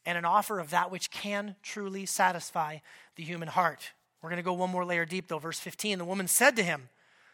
and 0.05 0.17
an 0.17 0.25
offer 0.25 0.59
of 0.59 0.69
that 0.71 0.91
which 0.91 1.11
can 1.11 1.55
truly 1.63 2.05
satisfy 2.05 2.77
the 3.15 3.23
human 3.23 3.47
heart. 3.47 3.91
We're 4.21 4.29
going 4.29 4.37
to 4.37 4.43
go 4.43 4.53
one 4.53 4.69
more 4.69 4.85
layer 4.85 5.05
deep, 5.05 5.27
though. 5.27 5.39
Verse 5.39 5.59
15 5.59 5.97
the 5.97 6.05
woman 6.05 6.27
said 6.27 6.55
to 6.55 6.63
him, 6.63 6.89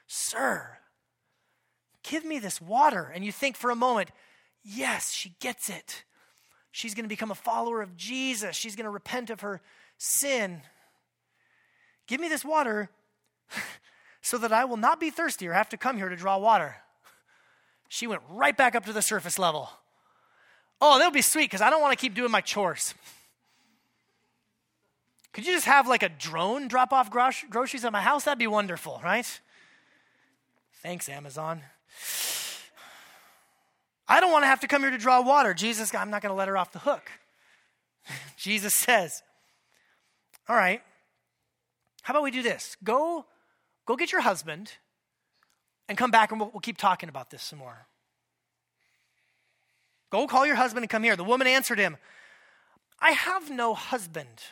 Sir, 0.08 0.78
give 2.04 2.26
me 2.26 2.40
this 2.40 2.60
water. 2.60 3.12
And 3.14 3.24
you 3.24 3.32
think 3.32 3.56
for 3.56 3.70
a 3.70 3.76
moment, 3.76 4.10
yes, 4.64 5.12
she 5.12 5.36
gets 5.40 5.70
it. 5.70 6.04
She's 6.72 6.94
going 6.94 7.06
to 7.06 7.10
become 7.10 7.32
a 7.32 7.36
follower 7.36 7.82
of 7.82 7.96
Jesus. 7.96 8.56
She's 8.56 8.76
going 8.76 8.86
to 8.86 8.92
repent 8.92 9.30
of 9.30 9.42
her 9.42 9.62
sin. 9.98 10.62
Give 12.08 12.20
me 12.20 12.28
this 12.28 12.46
water 12.46 12.90
so 14.22 14.38
that 14.38 14.52
I 14.52 14.66
will 14.66 14.78
not 14.78 15.00
be 15.00 15.10
thirsty 15.10 15.48
or 15.48 15.54
have 15.54 15.70
to 15.70 15.78
come 15.78 15.98
here 15.98 16.10
to 16.10 16.16
draw 16.16 16.38
water. 16.38 16.78
She 17.88 18.08
went 18.08 18.22
right 18.30 18.56
back 18.56 18.76
up 18.76 18.86
to 18.86 18.94
the 18.94 19.02
surface 19.02 19.40
level. 19.40 19.70
Oh, 20.82 20.98
that'll 20.98 21.12
be 21.12 21.22
sweet 21.22 21.46
because 21.46 21.62
I 21.62 21.70
don't 21.70 21.82
want 21.82 21.98
to 21.98 22.02
keep 22.02 22.14
doing 22.14 22.32
my 22.32 22.42
chores. 22.42 22.94
Could 25.34 25.46
you 25.46 25.54
just 25.54 25.66
have 25.66 25.88
like 25.88 26.04
a 26.04 26.10
drone 26.10 26.68
drop 26.68 26.92
off 26.92 27.10
groceries 27.12 27.86
at 27.86 27.92
my 27.92 28.02
house? 28.02 28.24
That'd 28.24 28.40
be 28.40 28.48
wonderful, 28.48 29.00
right? 29.04 29.40
Thanks, 30.82 31.10
Amazon. 31.10 31.62
I 34.08 34.20
don't 34.20 34.32
want 34.32 34.44
to 34.44 34.48
have 34.48 34.62
to 34.62 34.68
come 34.68 34.82
here 34.82 34.92
to 34.92 34.98
draw 34.98 35.22
water. 35.22 35.54
Jesus, 35.54 35.94
I'm 35.94 36.10
not 36.10 36.22
going 36.22 36.32
to 36.32 36.36
let 36.36 36.48
her 36.48 36.58
off 36.58 36.72
the 36.72 36.80
hook. 36.80 37.12
Jesus 38.38 38.74
says, 38.74 39.22
All 40.48 40.56
right, 40.56 40.82
how 42.02 42.14
about 42.14 42.24
we 42.24 42.32
do 42.32 42.42
this? 42.42 42.76
Go, 42.84 43.26
go 43.86 43.96
get 43.96 44.12
your 44.12 44.22
husband 44.22 44.72
and 45.88 45.98
come 45.98 46.10
back 46.10 46.32
and 46.32 46.40
we'll, 46.40 46.50
we'll 46.52 46.62
keep 46.62 46.78
talking 46.78 47.08
about 47.10 47.30
this 47.30 47.44
some 47.44 47.60
more. 47.60 47.86
Go 50.10 50.28
call 50.28 50.46
your 50.46 50.56
husband 50.56 50.84
and 50.84 50.90
come 50.90 51.04
here. 51.04 51.16
The 51.16 51.24
woman 51.24 51.48
answered 51.48 51.80
him, 51.80 51.98
I 53.00 53.12
have 53.12 53.50
no 53.50 53.74
husband. 53.74 54.44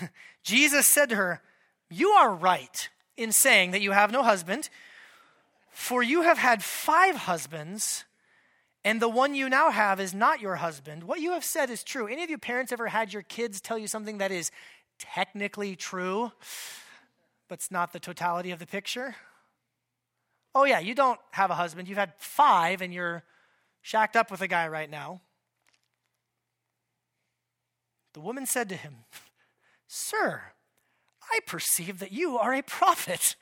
Jesus 0.42 0.86
said 0.86 1.08
to 1.10 1.16
her, 1.16 1.42
You 1.90 2.10
are 2.10 2.34
right 2.34 2.88
in 3.16 3.32
saying 3.32 3.72
that 3.72 3.82
you 3.82 3.92
have 3.92 4.12
no 4.12 4.22
husband. 4.22 4.70
For 5.70 6.02
you 6.02 6.22
have 6.22 6.38
had 6.38 6.64
five 6.64 7.14
husbands, 7.14 8.04
and 8.84 9.00
the 9.00 9.08
one 9.08 9.36
you 9.36 9.48
now 9.48 9.70
have 9.70 10.00
is 10.00 10.12
not 10.12 10.40
your 10.40 10.56
husband. 10.56 11.04
What 11.04 11.20
you 11.20 11.32
have 11.32 11.44
said 11.44 11.70
is 11.70 11.84
true. 11.84 12.08
Any 12.08 12.24
of 12.24 12.30
you 12.30 12.38
parents 12.38 12.72
ever 12.72 12.88
had 12.88 13.12
your 13.12 13.22
kids 13.22 13.60
tell 13.60 13.78
you 13.78 13.86
something 13.86 14.18
that 14.18 14.32
is 14.32 14.50
technically 14.98 15.76
true, 15.76 16.32
but 17.48 17.58
it's 17.58 17.70
not 17.70 17.92
the 17.92 18.00
totality 18.00 18.50
of 18.50 18.58
the 18.58 18.66
picture? 18.66 19.14
Oh, 20.52 20.64
yeah, 20.64 20.80
you 20.80 20.96
don't 20.96 21.20
have 21.30 21.50
a 21.50 21.54
husband. 21.54 21.86
You've 21.86 21.98
had 21.98 22.12
five, 22.18 22.82
and 22.82 22.92
you're 22.92 23.22
shacked 23.88 24.16
up 24.16 24.30
with 24.30 24.42
a 24.42 24.48
guy 24.48 24.68
right 24.68 24.90
now. 24.90 25.22
The 28.12 28.20
woman 28.20 28.44
said 28.44 28.68
to 28.68 28.76
him, 28.76 28.96
Sir, 29.86 30.42
I 31.32 31.40
perceive 31.46 31.98
that 32.00 32.12
you 32.12 32.36
are 32.36 32.52
a 32.52 32.60
prophet. 32.60 33.34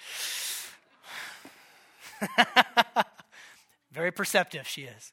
Very 3.90 4.12
perceptive 4.12 4.68
she 4.68 4.82
is. 4.82 5.12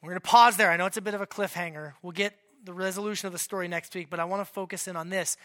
We're 0.00 0.10
going 0.10 0.20
to 0.20 0.28
pause 0.28 0.56
there. 0.56 0.70
I 0.70 0.76
know 0.76 0.86
it's 0.86 0.96
a 0.96 1.02
bit 1.02 1.14
of 1.14 1.20
a 1.20 1.26
cliffhanger. 1.26 1.94
We'll 2.00 2.12
get 2.12 2.38
the 2.62 2.72
resolution 2.72 3.26
of 3.26 3.32
the 3.32 3.38
story 3.40 3.66
next 3.66 3.96
week, 3.96 4.10
but 4.10 4.20
I 4.20 4.24
want 4.26 4.46
to 4.46 4.52
focus 4.52 4.86
in 4.86 4.94
on 4.94 5.08
this. 5.08 5.36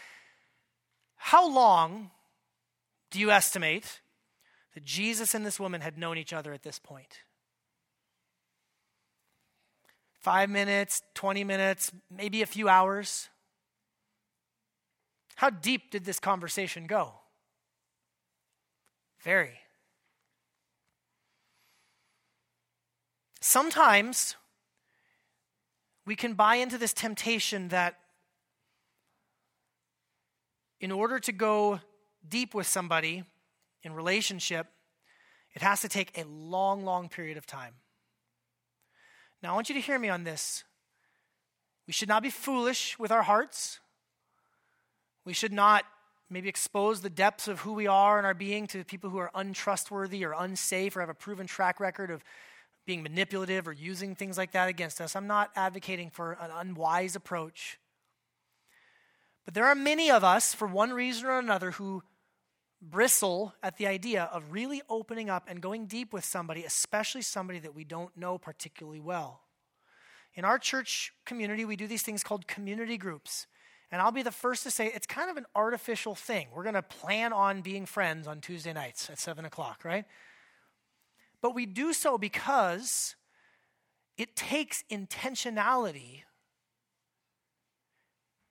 How 1.15 1.49
long 1.49 2.11
do 3.09 3.19
you 3.19 3.31
estimate 3.31 4.01
that 4.75 4.85
Jesus 4.85 5.33
and 5.33 5.43
this 5.43 5.59
woman 5.59 5.81
had 5.81 5.97
known 5.97 6.19
each 6.19 6.33
other 6.33 6.53
at 6.53 6.61
this 6.61 6.77
point? 6.77 7.21
Five 10.19 10.49
minutes, 10.49 11.01
20 11.15 11.43
minutes, 11.43 11.91
maybe 12.11 12.41
a 12.41 12.45
few 12.45 12.67
hours? 12.67 13.29
How 15.35 15.49
deep 15.49 15.91
did 15.91 16.03
this 16.03 16.19
conversation 16.19 16.85
go? 16.85 17.13
Very. 19.23 19.59
Sometimes 23.39 24.35
we 26.05 26.15
can 26.15 26.33
buy 26.33 26.55
into 26.55 26.77
this 26.77 26.91
temptation 26.91 27.69
that 27.69 27.99
in 30.81 30.91
order 30.91 31.19
to 31.19 31.31
go 31.31 31.79
deep 32.27 32.53
with 32.53 32.67
somebody 32.67 33.23
in 33.83 33.93
relationship, 33.93 34.67
it 35.53 35.61
has 35.61 35.81
to 35.81 35.87
take 35.87 36.17
a 36.17 36.25
long, 36.25 36.83
long 36.83 37.07
period 37.07 37.37
of 37.37 37.45
time. 37.45 37.75
Now, 39.41 39.51
I 39.51 39.55
want 39.55 39.69
you 39.69 39.75
to 39.75 39.81
hear 39.81 39.97
me 39.97 40.09
on 40.09 40.23
this. 40.23 40.63
We 41.87 41.93
should 41.93 42.09
not 42.09 42.23
be 42.23 42.29
foolish 42.29 42.99
with 42.99 43.11
our 43.11 43.23
hearts. 43.23 43.79
We 45.25 45.33
should 45.33 45.53
not 45.53 45.85
maybe 46.29 46.49
expose 46.49 47.01
the 47.01 47.09
depths 47.09 47.47
of 47.47 47.61
who 47.61 47.73
we 47.73 47.87
are 47.87 48.17
and 48.17 48.27
our 48.27 48.33
being 48.33 48.67
to 48.67 48.83
people 48.83 49.09
who 49.09 49.17
are 49.17 49.31
untrustworthy 49.33 50.23
or 50.23 50.35
unsafe 50.37 50.95
or 50.95 50.99
have 50.99 51.09
a 51.09 51.15
proven 51.15 51.47
track 51.47 51.79
record 51.79 52.11
of 52.11 52.23
being 52.85 53.01
manipulative 53.01 53.67
or 53.67 53.73
using 53.73 54.15
things 54.15 54.37
like 54.37 54.51
that 54.51 54.69
against 54.69 55.01
us. 55.01 55.15
I'm 55.15 55.27
not 55.27 55.51
advocating 55.55 56.09
for 56.09 56.33
an 56.41 56.51
unwise 56.51 57.15
approach. 57.15 57.79
But 59.45 59.53
there 59.53 59.65
are 59.65 59.75
many 59.75 60.11
of 60.11 60.23
us, 60.23 60.53
for 60.53 60.67
one 60.67 60.91
reason 60.91 61.25
or 61.25 61.39
another, 61.39 61.71
who 61.71 62.03
bristle 62.81 63.53
at 63.61 63.77
the 63.77 63.87
idea 63.87 64.29
of 64.31 64.51
really 64.51 64.81
opening 64.89 65.29
up 65.29 65.47
and 65.47 65.61
going 65.61 65.85
deep 65.85 66.13
with 66.13 66.23
somebody, 66.23 66.63
especially 66.63 67.21
somebody 67.21 67.59
that 67.59 67.75
we 67.75 67.83
don't 67.83 68.15
know 68.15 68.37
particularly 68.37 68.99
well. 68.99 69.41
In 70.33 70.45
our 70.45 70.57
church 70.57 71.11
community, 71.25 71.65
we 71.65 71.75
do 71.75 71.87
these 71.87 72.03
things 72.03 72.23
called 72.23 72.47
community 72.47 72.97
groups. 72.97 73.47
And 73.91 74.01
I'll 74.01 74.11
be 74.11 74.21
the 74.21 74.31
first 74.31 74.63
to 74.63 74.71
say 74.71 74.87
it's 74.87 75.07
kind 75.07 75.29
of 75.29 75.37
an 75.37 75.45
artificial 75.55 76.13
thing. 76.13 76.47
We're 76.53 76.63
going 76.63 76.75
to 76.75 76.83
plan 76.83 77.33
on 77.33 77.61
being 77.61 77.85
friends 77.85 78.27
on 78.27 78.39
Tuesday 78.39 78.71
nights 78.71 79.09
at 79.09 79.19
7 79.19 79.45
o'clock, 79.45 79.83
right? 79.83 80.05
But 81.41 81.55
we 81.55 81.65
do 81.65 81.93
so 81.93 82.17
because 82.17 83.15
it 84.17 84.35
takes 84.35 84.83
intentionality 84.91 86.23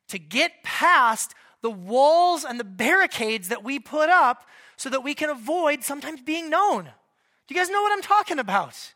to 0.08 0.18
get 0.18 0.62
past 0.62 1.34
the 1.62 1.70
walls 1.70 2.44
and 2.44 2.58
the 2.58 2.64
barricades 2.64 3.48
that 3.48 3.64
we 3.64 3.78
put 3.78 4.08
up 4.08 4.46
so 4.76 4.88
that 4.90 5.02
we 5.02 5.14
can 5.14 5.30
avoid 5.30 5.82
sometimes 5.82 6.20
being 6.22 6.50
known. 6.50 6.84
Do 6.84 7.54
you 7.54 7.60
guys 7.60 7.70
know 7.70 7.82
what 7.82 7.92
I'm 7.92 8.02
talking 8.02 8.38
about? 8.38 8.94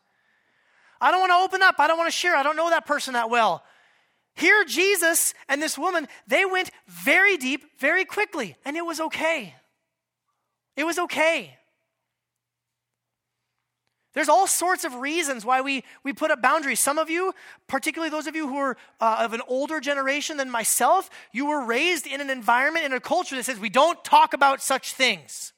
I 1.00 1.10
don't 1.10 1.20
want 1.20 1.30
to 1.30 1.36
open 1.36 1.62
up. 1.62 1.76
I 1.78 1.88
don't 1.88 1.98
want 1.98 2.12
to 2.12 2.16
share. 2.16 2.36
I 2.36 2.42
don't 2.42 2.56
know 2.56 2.70
that 2.70 2.86
person 2.86 3.14
that 3.14 3.30
well. 3.30 3.64
Here, 4.34 4.64
Jesus 4.64 5.34
and 5.48 5.60
this 5.60 5.76
woman, 5.76 6.08
they 6.26 6.44
went 6.44 6.70
very 6.86 7.36
deep 7.36 7.78
very 7.78 8.04
quickly, 8.04 8.56
and 8.64 8.76
it 8.76 8.86
was 8.86 9.00
okay. 9.00 9.54
It 10.76 10.84
was 10.84 10.98
okay. 10.98 11.58
There's 14.14 14.28
all 14.28 14.46
sorts 14.46 14.84
of 14.84 14.96
reasons 14.96 15.44
why 15.44 15.62
we, 15.62 15.84
we 16.04 16.12
put 16.12 16.30
up 16.30 16.42
boundaries. 16.42 16.80
Some 16.80 16.98
of 16.98 17.08
you, 17.08 17.32
particularly 17.66 18.10
those 18.10 18.26
of 18.26 18.36
you 18.36 18.46
who 18.46 18.58
are 18.58 18.76
uh, 19.00 19.16
of 19.20 19.32
an 19.32 19.40
older 19.48 19.80
generation 19.80 20.36
than 20.36 20.50
myself, 20.50 21.08
you 21.32 21.46
were 21.46 21.64
raised 21.64 22.06
in 22.06 22.20
an 22.20 22.28
environment, 22.28 22.84
in 22.84 22.92
a 22.92 23.00
culture 23.00 23.36
that 23.36 23.44
says 23.44 23.58
we 23.58 23.70
don't 23.70 24.02
talk 24.04 24.34
about 24.34 24.62
such 24.62 24.92
things. 24.92 25.52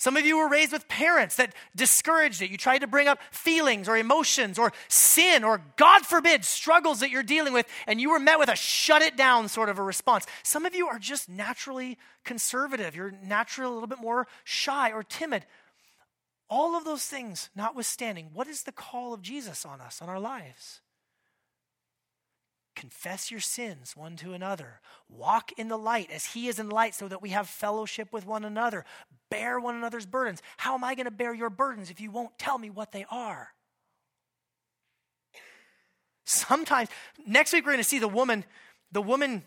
Some 0.00 0.16
of 0.16 0.24
you 0.24 0.38
were 0.38 0.48
raised 0.48 0.72
with 0.72 0.88
parents 0.88 1.36
that 1.36 1.54
discouraged 1.76 2.40
it. 2.40 2.48
You 2.48 2.56
tried 2.56 2.78
to 2.78 2.86
bring 2.86 3.06
up 3.06 3.18
feelings 3.32 3.86
or 3.86 3.98
emotions 3.98 4.58
or 4.58 4.72
sin 4.88 5.44
or, 5.44 5.60
God 5.76 6.06
forbid, 6.06 6.42
struggles 6.46 7.00
that 7.00 7.10
you're 7.10 7.22
dealing 7.22 7.52
with, 7.52 7.66
and 7.86 8.00
you 8.00 8.08
were 8.08 8.18
met 8.18 8.38
with 8.38 8.48
a 8.48 8.56
shut 8.56 9.02
it 9.02 9.14
down 9.14 9.48
sort 9.48 9.68
of 9.68 9.78
a 9.78 9.82
response. 9.82 10.24
Some 10.42 10.64
of 10.64 10.74
you 10.74 10.88
are 10.88 10.98
just 10.98 11.28
naturally 11.28 11.98
conservative. 12.24 12.96
You're 12.96 13.12
naturally 13.22 13.70
a 13.70 13.74
little 13.74 13.88
bit 13.88 14.00
more 14.00 14.26
shy 14.42 14.90
or 14.90 15.02
timid. 15.02 15.44
All 16.50 16.76
of 16.76 16.84
those 16.84 17.04
things 17.04 17.48
notwithstanding, 17.54 18.30
what 18.34 18.48
is 18.48 18.64
the 18.64 18.72
call 18.72 19.14
of 19.14 19.22
Jesus 19.22 19.64
on 19.64 19.80
us, 19.80 20.02
on 20.02 20.08
our 20.08 20.18
lives? 20.18 20.80
Confess 22.74 23.30
your 23.30 23.40
sins 23.40 23.96
one 23.96 24.16
to 24.16 24.32
another. 24.32 24.80
Walk 25.08 25.52
in 25.56 25.68
the 25.68 25.76
light 25.76 26.10
as 26.10 26.26
He 26.26 26.48
is 26.48 26.58
in 26.58 26.68
light 26.68 26.94
so 26.94 27.06
that 27.08 27.22
we 27.22 27.30
have 27.30 27.48
fellowship 27.48 28.12
with 28.12 28.26
one 28.26 28.44
another. 28.44 28.84
Bear 29.30 29.60
one 29.60 29.76
another's 29.76 30.06
burdens. 30.06 30.42
How 30.56 30.74
am 30.74 30.82
I 30.82 30.94
going 30.94 31.04
to 31.04 31.12
bear 31.12 31.32
your 31.32 31.50
burdens 31.50 31.90
if 31.90 32.00
you 32.00 32.10
won't 32.10 32.36
tell 32.38 32.58
me 32.58 32.68
what 32.68 32.90
they 32.90 33.06
are? 33.10 33.50
Sometimes, 36.24 36.88
next 37.26 37.52
week 37.52 37.64
we're 37.64 37.72
going 37.72 37.82
to 37.82 37.88
see 37.88 37.98
the 37.98 38.08
woman, 38.08 38.44
the 38.90 39.02
woman 39.02 39.42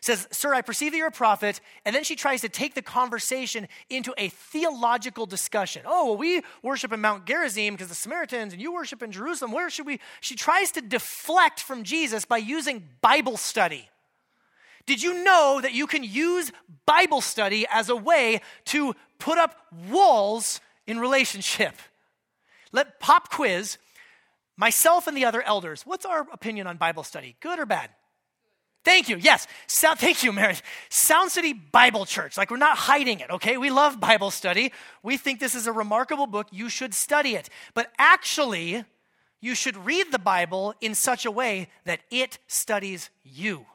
says, 0.00 0.28
Sir, 0.30 0.54
I 0.54 0.62
perceive 0.62 0.92
that 0.92 0.98
you're 0.98 1.08
a 1.08 1.12
prophet. 1.12 1.60
And 1.84 1.94
then 1.94 2.04
she 2.04 2.16
tries 2.16 2.40
to 2.42 2.48
take 2.48 2.74
the 2.74 2.82
conversation 2.82 3.68
into 3.90 4.14
a 4.16 4.28
theological 4.28 5.26
discussion. 5.26 5.82
Oh, 5.86 6.06
well, 6.06 6.16
we 6.16 6.42
worship 6.62 6.92
in 6.92 7.00
Mount 7.00 7.26
Gerizim 7.26 7.74
because 7.74 7.88
the 7.88 7.94
Samaritans, 7.94 8.52
and 8.52 8.62
you 8.62 8.72
worship 8.72 9.02
in 9.02 9.12
Jerusalem. 9.12 9.52
Where 9.52 9.70
should 9.70 9.86
we? 9.86 10.00
She 10.20 10.34
tries 10.34 10.72
to 10.72 10.80
deflect 10.80 11.60
from 11.60 11.84
Jesus 11.84 12.24
by 12.24 12.38
using 12.38 12.88
Bible 13.00 13.36
study. 13.36 13.88
Did 14.86 15.02
you 15.02 15.22
know 15.22 15.60
that 15.60 15.74
you 15.74 15.86
can 15.86 16.02
use 16.02 16.50
Bible 16.86 17.20
study 17.20 17.66
as 17.70 17.90
a 17.90 17.96
way 17.96 18.40
to 18.66 18.94
put 19.18 19.36
up 19.36 19.54
walls 19.90 20.60
in 20.86 20.98
relationship? 20.98 21.74
Let 22.72 22.98
pop 22.98 23.30
quiz 23.30 23.76
myself 24.56 25.06
and 25.06 25.16
the 25.16 25.24
other 25.24 25.42
elders. 25.42 25.82
What's 25.84 26.06
our 26.06 26.26
opinion 26.32 26.66
on 26.66 26.78
Bible 26.78 27.04
study? 27.04 27.36
Good 27.40 27.58
or 27.58 27.66
bad? 27.66 27.90
Thank 28.84 29.08
you. 29.08 29.16
Yes. 29.16 29.46
So, 29.66 29.94
thank 29.96 30.22
you, 30.22 30.32
Mary. 30.32 30.56
Sound 30.88 31.30
City 31.30 31.52
Bible 31.52 32.06
Church. 32.06 32.36
Like, 32.36 32.50
we're 32.50 32.56
not 32.56 32.78
hiding 32.78 33.20
it, 33.20 33.30
okay? 33.30 33.56
We 33.56 33.70
love 33.70 34.00
Bible 34.00 34.30
study. 34.30 34.72
We 35.02 35.16
think 35.16 35.40
this 35.40 35.54
is 35.54 35.66
a 35.66 35.72
remarkable 35.72 36.26
book. 36.26 36.48
You 36.50 36.68
should 36.68 36.94
study 36.94 37.34
it. 37.34 37.48
But 37.74 37.92
actually, 37.98 38.84
you 39.40 39.54
should 39.54 39.76
read 39.76 40.10
the 40.10 40.18
Bible 40.18 40.74
in 40.80 40.94
such 40.94 41.24
a 41.24 41.30
way 41.30 41.68
that 41.84 42.00
it 42.10 42.38
studies 42.46 43.10
you. 43.22 43.66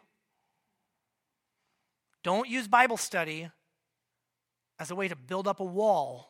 Don't 2.24 2.50
use 2.50 2.68
Bible 2.68 2.98
study 2.98 3.50
as 4.80 4.92
a 4.92 4.96
way 4.96 5.08
to 5.08 5.16
build 5.16 5.48
up 5.48 5.60
a 5.60 5.66
wall 5.66 6.30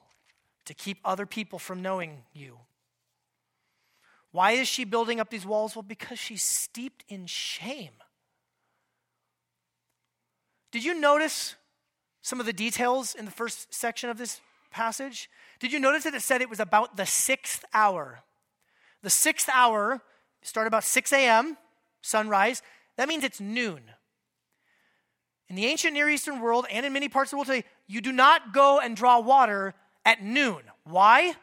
to 0.65 0.73
keep 0.73 0.99
other 1.03 1.25
people 1.25 1.59
from 1.59 1.81
knowing 1.81 2.23
you. 2.33 2.59
Why 4.31 4.51
is 4.53 4.67
she 4.67 4.83
building 4.83 5.19
up 5.19 5.29
these 5.29 5.45
walls? 5.45 5.75
Well, 5.75 5.83
because 5.83 6.17
she's 6.17 6.43
steeped 6.43 7.03
in 7.07 7.27
shame. 7.27 7.91
Did 10.73 10.83
you 10.83 10.99
notice 10.99 11.53
some 12.23 12.39
of 12.39 12.47
the 12.47 12.51
details 12.51 13.13
in 13.13 13.25
the 13.25 13.31
first 13.31 13.71
section 13.71 14.09
of 14.09 14.17
this 14.17 14.41
passage? 14.71 15.29
Did 15.59 15.71
you 15.71 15.79
notice 15.79 16.03
that 16.03 16.15
it 16.15 16.23
said 16.23 16.41
it 16.41 16.49
was 16.49 16.59
about 16.59 16.97
the 16.97 17.05
sixth 17.05 17.63
hour? 17.75 18.23
The 19.03 19.11
sixth 19.11 19.47
hour 19.53 20.01
start 20.41 20.65
about 20.65 20.83
6 20.83 21.13
a.m., 21.13 21.57
sunrise. 22.01 22.63
That 22.97 23.07
means 23.07 23.23
it's 23.23 23.39
noon. 23.39 23.81
In 25.47 25.55
the 25.55 25.67
ancient 25.67 25.93
Near 25.93 26.09
Eastern 26.09 26.41
world 26.41 26.65
and 26.71 26.87
in 26.87 26.91
many 26.91 27.07
parts 27.07 27.27
of 27.27 27.31
the 27.31 27.37
world 27.37 27.47
today, 27.47 27.65
you 27.85 28.01
do 28.01 28.11
not 28.11 28.51
go 28.51 28.79
and 28.79 28.95
draw 28.95 29.19
water 29.19 29.75
at 30.03 30.23
noon. 30.23 30.63
Why? 30.85 31.35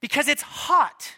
Because 0.00 0.28
it's 0.28 0.42
hot. 0.42 1.16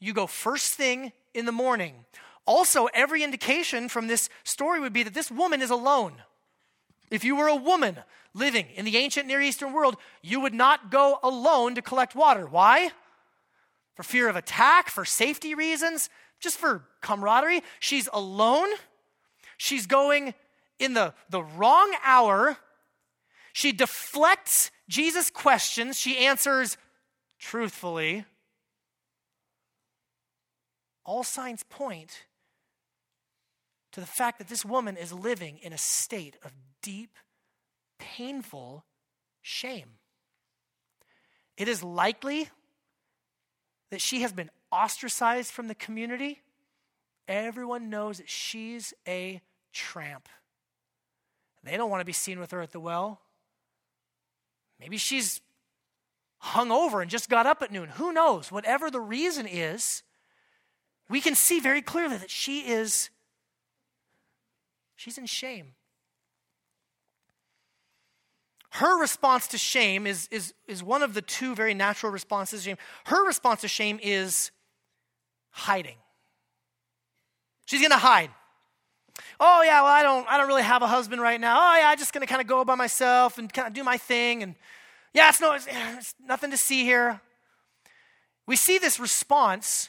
You 0.00 0.14
go 0.14 0.26
first 0.26 0.72
thing 0.72 1.12
in 1.34 1.44
the 1.44 1.52
morning. 1.52 2.06
Also, 2.46 2.86
every 2.94 3.22
indication 3.22 3.90
from 3.90 4.06
this 4.06 4.30
story 4.42 4.80
would 4.80 4.94
be 4.94 5.02
that 5.02 5.12
this 5.12 5.30
woman 5.30 5.60
is 5.60 5.68
alone. 5.68 6.22
If 7.10 7.24
you 7.24 7.36
were 7.36 7.48
a 7.48 7.56
woman 7.56 7.98
living 8.34 8.66
in 8.74 8.84
the 8.84 8.96
ancient 8.96 9.26
Near 9.26 9.40
Eastern 9.40 9.72
world, 9.72 9.96
you 10.22 10.40
would 10.40 10.54
not 10.54 10.90
go 10.90 11.18
alone 11.22 11.74
to 11.74 11.82
collect 11.82 12.14
water. 12.14 12.46
Why? 12.46 12.90
For 13.94 14.02
fear 14.02 14.28
of 14.28 14.36
attack, 14.36 14.90
for 14.90 15.04
safety 15.04 15.54
reasons, 15.54 16.10
just 16.40 16.58
for 16.58 16.84
camaraderie. 17.00 17.62
She's 17.80 18.08
alone. 18.12 18.68
She's 19.56 19.86
going 19.86 20.34
in 20.78 20.94
the, 20.94 21.14
the 21.30 21.42
wrong 21.42 21.94
hour. 22.04 22.58
She 23.52 23.72
deflects 23.72 24.70
Jesus' 24.88 25.30
questions. 25.30 25.98
She 25.98 26.18
answers 26.18 26.76
truthfully. 27.38 28.24
All 31.04 31.22
signs 31.22 31.62
point 31.62 32.24
to 33.92 34.00
the 34.00 34.06
fact 34.06 34.38
that 34.38 34.48
this 34.48 34.64
woman 34.64 34.96
is 34.96 35.12
living 35.12 35.58
in 35.62 35.72
a 35.72 35.78
state 35.78 36.36
of 36.44 36.52
deep, 36.86 37.16
painful 37.98 38.84
shame. 39.42 39.98
It 41.56 41.66
is 41.66 41.82
likely 41.82 42.48
that 43.90 44.00
she 44.00 44.22
has 44.22 44.32
been 44.32 44.50
ostracized 44.70 45.50
from 45.50 45.66
the 45.66 45.74
community. 45.74 46.42
Everyone 47.26 47.90
knows 47.90 48.18
that 48.18 48.30
she's 48.30 48.94
a 49.08 49.42
tramp. 49.72 50.28
They 51.64 51.76
don't 51.76 51.90
want 51.90 52.02
to 52.02 52.06
be 52.06 52.12
seen 52.12 52.38
with 52.38 52.52
her 52.52 52.60
at 52.60 52.70
the 52.70 52.78
well. 52.78 53.20
Maybe 54.78 54.96
she's 54.96 55.40
hung 56.38 56.70
over 56.70 57.02
and 57.02 57.10
just 57.10 57.28
got 57.28 57.46
up 57.46 57.62
at 57.62 57.72
noon. 57.72 57.88
Who 57.94 58.12
knows? 58.12 58.52
Whatever 58.52 58.92
the 58.92 59.00
reason 59.00 59.44
is, 59.48 60.04
we 61.08 61.20
can 61.20 61.34
see 61.34 61.58
very 61.58 61.82
clearly 61.82 62.18
that 62.18 62.30
she 62.30 62.60
is 62.60 63.10
she's 64.94 65.18
in 65.18 65.26
shame. 65.26 65.74
Her 68.76 69.00
response 69.00 69.46
to 69.48 69.58
shame 69.58 70.06
is, 70.06 70.28
is, 70.30 70.52
is 70.68 70.82
one 70.82 71.02
of 71.02 71.14
the 71.14 71.22
two 71.22 71.54
very 71.54 71.72
natural 71.72 72.12
responses 72.12 72.60
to 72.60 72.68
shame. 72.68 72.76
Her 73.06 73.26
response 73.26 73.62
to 73.62 73.68
shame 73.68 73.98
is 74.02 74.50
hiding. 75.48 75.96
She's 77.64 77.80
going 77.80 77.92
to 77.92 77.96
hide. 77.96 78.28
Oh 79.40 79.62
yeah, 79.62 79.80
well 79.80 79.90
I 79.90 80.02
don't 80.02 80.28
I 80.28 80.36
don't 80.36 80.46
really 80.46 80.62
have 80.62 80.82
a 80.82 80.86
husband 80.86 81.22
right 81.22 81.40
now. 81.40 81.56
Oh 81.58 81.76
yeah, 81.78 81.88
I'm 81.88 81.96
just 81.96 82.12
going 82.12 82.20
to 82.20 82.26
kind 82.26 82.42
of 82.42 82.46
go 82.46 82.66
by 82.66 82.74
myself 82.74 83.38
and 83.38 83.50
kind 83.50 83.66
of 83.66 83.72
do 83.72 83.82
my 83.82 83.96
thing 83.96 84.42
and 84.42 84.54
yeah, 85.14 85.30
it's 85.30 85.40
no 85.40 85.54
it's, 85.54 85.66
it's 85.70 86.14
nothing 86.22 86.50
to 86.50 86.58
see 86.58 86.84
here. 86.84 87.22
We 88.46 88.56
see 88.56 88.76
this 88.76 89.00
response 89.00 89.88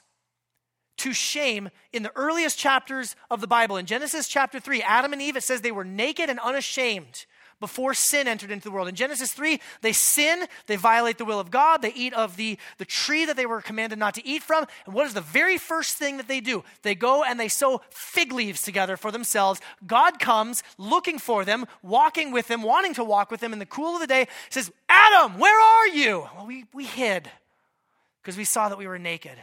to 1.00 1.12
shame 1.12 1.72
in 1.92 2.04
the 2.04 2.12
earliest 2.16 2.58
chapters 2.58 3.18
of 3.30 3.42
the 3.42 3.48
Bible. 3.48 3.76
In 3.76 3.86
Genesis 3.86 4.30
chapter 4.30 4.62
3, 4.62 4.82
Adam 4.82 5.12
and 5.12 5.22
Eve, 5.22 5.36
it 5.36 5.44
says 5.44 5.60
they 5.60 5.74
were 5.74 5.84
naked 5.84 6.30
and 6.30 6.40
unashamed 6.40 7.26
before 7.60 7.94
sin 7.94 8.28
entered 8.28 8.52
into 8.52 8.66
the 8.66 8.72
world. 8.72 8.88
In 8.88 8.96
Genesis 8.96 9.34
3, 9.34 9.60
they 9.82 9.94
sin, 9.94 10.46
they 10.68 10.76
violate 10.76 11.18
the 11.18 11.26
will 11.26 11.40
of 11.40 11.52
God, 11.52 11.82
they 11.82 11.94
eat 11.94 12.14
of 12.14 12.38
the, 12.38 12.58
the 12.78 12.86
tree 12.86 13.26
that 13.26 13.36
they 13.36 13.46
were 13.46 13.62
commanded 13.62 13.98
not 13.98 14.14
to 14.16 14.26
eat 14.26 14.44
from. 14.44 14.66
And 14.86 14.94
what 14.94 15.08
is 15.08 15.14
the 15.14 15.22
very 15.22 15.58
first 15.58 15.98
thing 15.98 16.18
that 16.18 16.28
they 16.28 16.40
do? 16.40 16.64
They 16.84 16.96
go 16.96 17.24
and 17.24 17.40
they 17.40 17.48
sew 17.48 17.82
fig 17.90 18.32
leaves 18.32 18.62
together 18.62 18.98
for 18.98 19.12
themselves. 19.12 19.60
God 19.86 20.20
comes 20.20 20.64
looking 20.78 21.20
for 21.20 21.46
them, 21.46 21.66
walking 21.82 22.32
with 22.32 22.48
them, 22.48 22.62
wanting 22.62 22.94
to 22.96 23.04
walk 23.04 23.32
with 23.32 23.40
them 23.40 23.54
in 23.54 23.60
the 23.60 23.66
cool 23.66 23.96
of 23.96 24.02
the 24.02 24.08
day, 24.08 24.28
says, 24.50 24.72
Adam, 24.90 25.40
where 25.40 25.60
are 25.60 25.88
you? 25.88 26.28
Well, 26.36 26.46
we, 26.46 26.66
we 26.74 26.86
hid 26.86 27.30
because 28.22 28.38
we 28.38 28.44
saw 28.44 28.70
that 28.70 28.78
we 28.78 28.88
were 28.88 29.00
naked. 29.00 29.38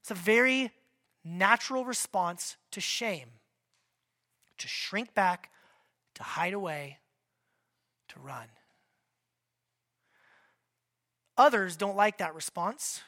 It's 0.00 0.10
a 0.10 0.14
very 0.14 0.70
natural 1.24 1.84
response 1.84 2.56
to 2.70 2.80
shame 2.80 3.28
to 4.58 4.68
shrink 4.68 5.14
back, 5.14 5.50
to 6.14 6.22
hide 6.22 6.54
away, 6.54 6.98
to 8.08 8.20
run. 8.20 8.46
Others 11.36 11.76
don't 11.76 11.96
like 11.96 12.18
that 12.18 12.34
response. 12.34 13.02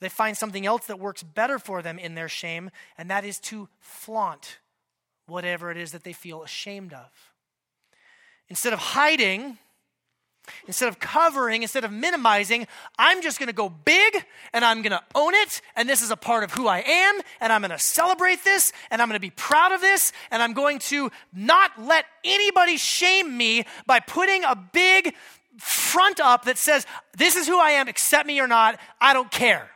They 0.00 0.08
find 0.08 0.36
something 0.36 0.66
else 0.66 0.86
that 0.86 0.98
works 0.98 1.22
better 1.22 1.58
for 1.58 1.82
them 1.82 1.98
in 1.98 2.14
their 2.14 2.28
shame, 2.28 2.70
and 2.98 3.10
that 3.10 3.24
is 3.24 3.38
to 3.40 3.68
flaunt 3.80 4.58
whatever 5.26 5.70
it 5.70 5.76
is 5.76 5.92
that 5.92 6.04
they 6.04 6.12
feel 6.12 6.42
ashamed 6.42 6.92
of. 6.92 7.10
Instead 8.48 8.72
of 8.72 8.78
hiding, 8.78 9.58
Instead 10.66 10.88
of 10.88 10.98
covering, 10.98 11.62
instead 11.62 11.84
of 11.84 11.92
minimizing, 11.92 12.66
I'm 12.98 13.22
just 13.22 13.38
going 13.38 13.48
to 13.48 13.52
go 13.52 13.68
big 13.68 14.24
and 14.52 14.64
I'm 14.64 14.82
going 14.82 14.92
to 14.92 15.02
own 15.14 15.34
it. 15.34 15.60
And 15.74 15.88
this 15.88 16.02
is 16.02 16.10
a 16.10 16.16
part 16.16 16.44
of 16.44 16.52
who 16.52 16.66
I 16.66 16.80
am. 16.80 17.20
And 17.40 17.52
I'm 17.52 17.60
going 17.60 17.70
to 17.70 17.78
celebrate 17.78 18.44
this. 18.44 18.72
And 18.90 19.00
I'm 19.00 19.08
going 19.08 19.16
to 19.16 19.20
be 19.20 19.30
proud 19.30 19.72
of 19.72 19.80
this. 19.80 20.12
And 20.30 20.42
I'm 20.42 20.52
going 20.52 20.78
to 20.80 21.10
not 21.32 21.72
let 21.78 22.04
anybody 22.24 22.76
shame 22.76 23.36
me 23.36 23.64
by 23.86 24.00
putting 24.00 24.44
a 24.44 24.56
big 24.72 25.14
front 25.58 26.20
up 26.20 26.44
that 26.44 26.58
says, 26.58 26.86
This 27.16 27.36
is 27.36 27.46
who 27.46 27.58
I 27.58 27.70
am, 27.70 27.88
accept 27.88 28.26
me 28.26 28.40
or 28.40 28.46
not, 28.46 28.78
I 29.00 29.12
don't 29.12 29.30
care. 29.30 29.70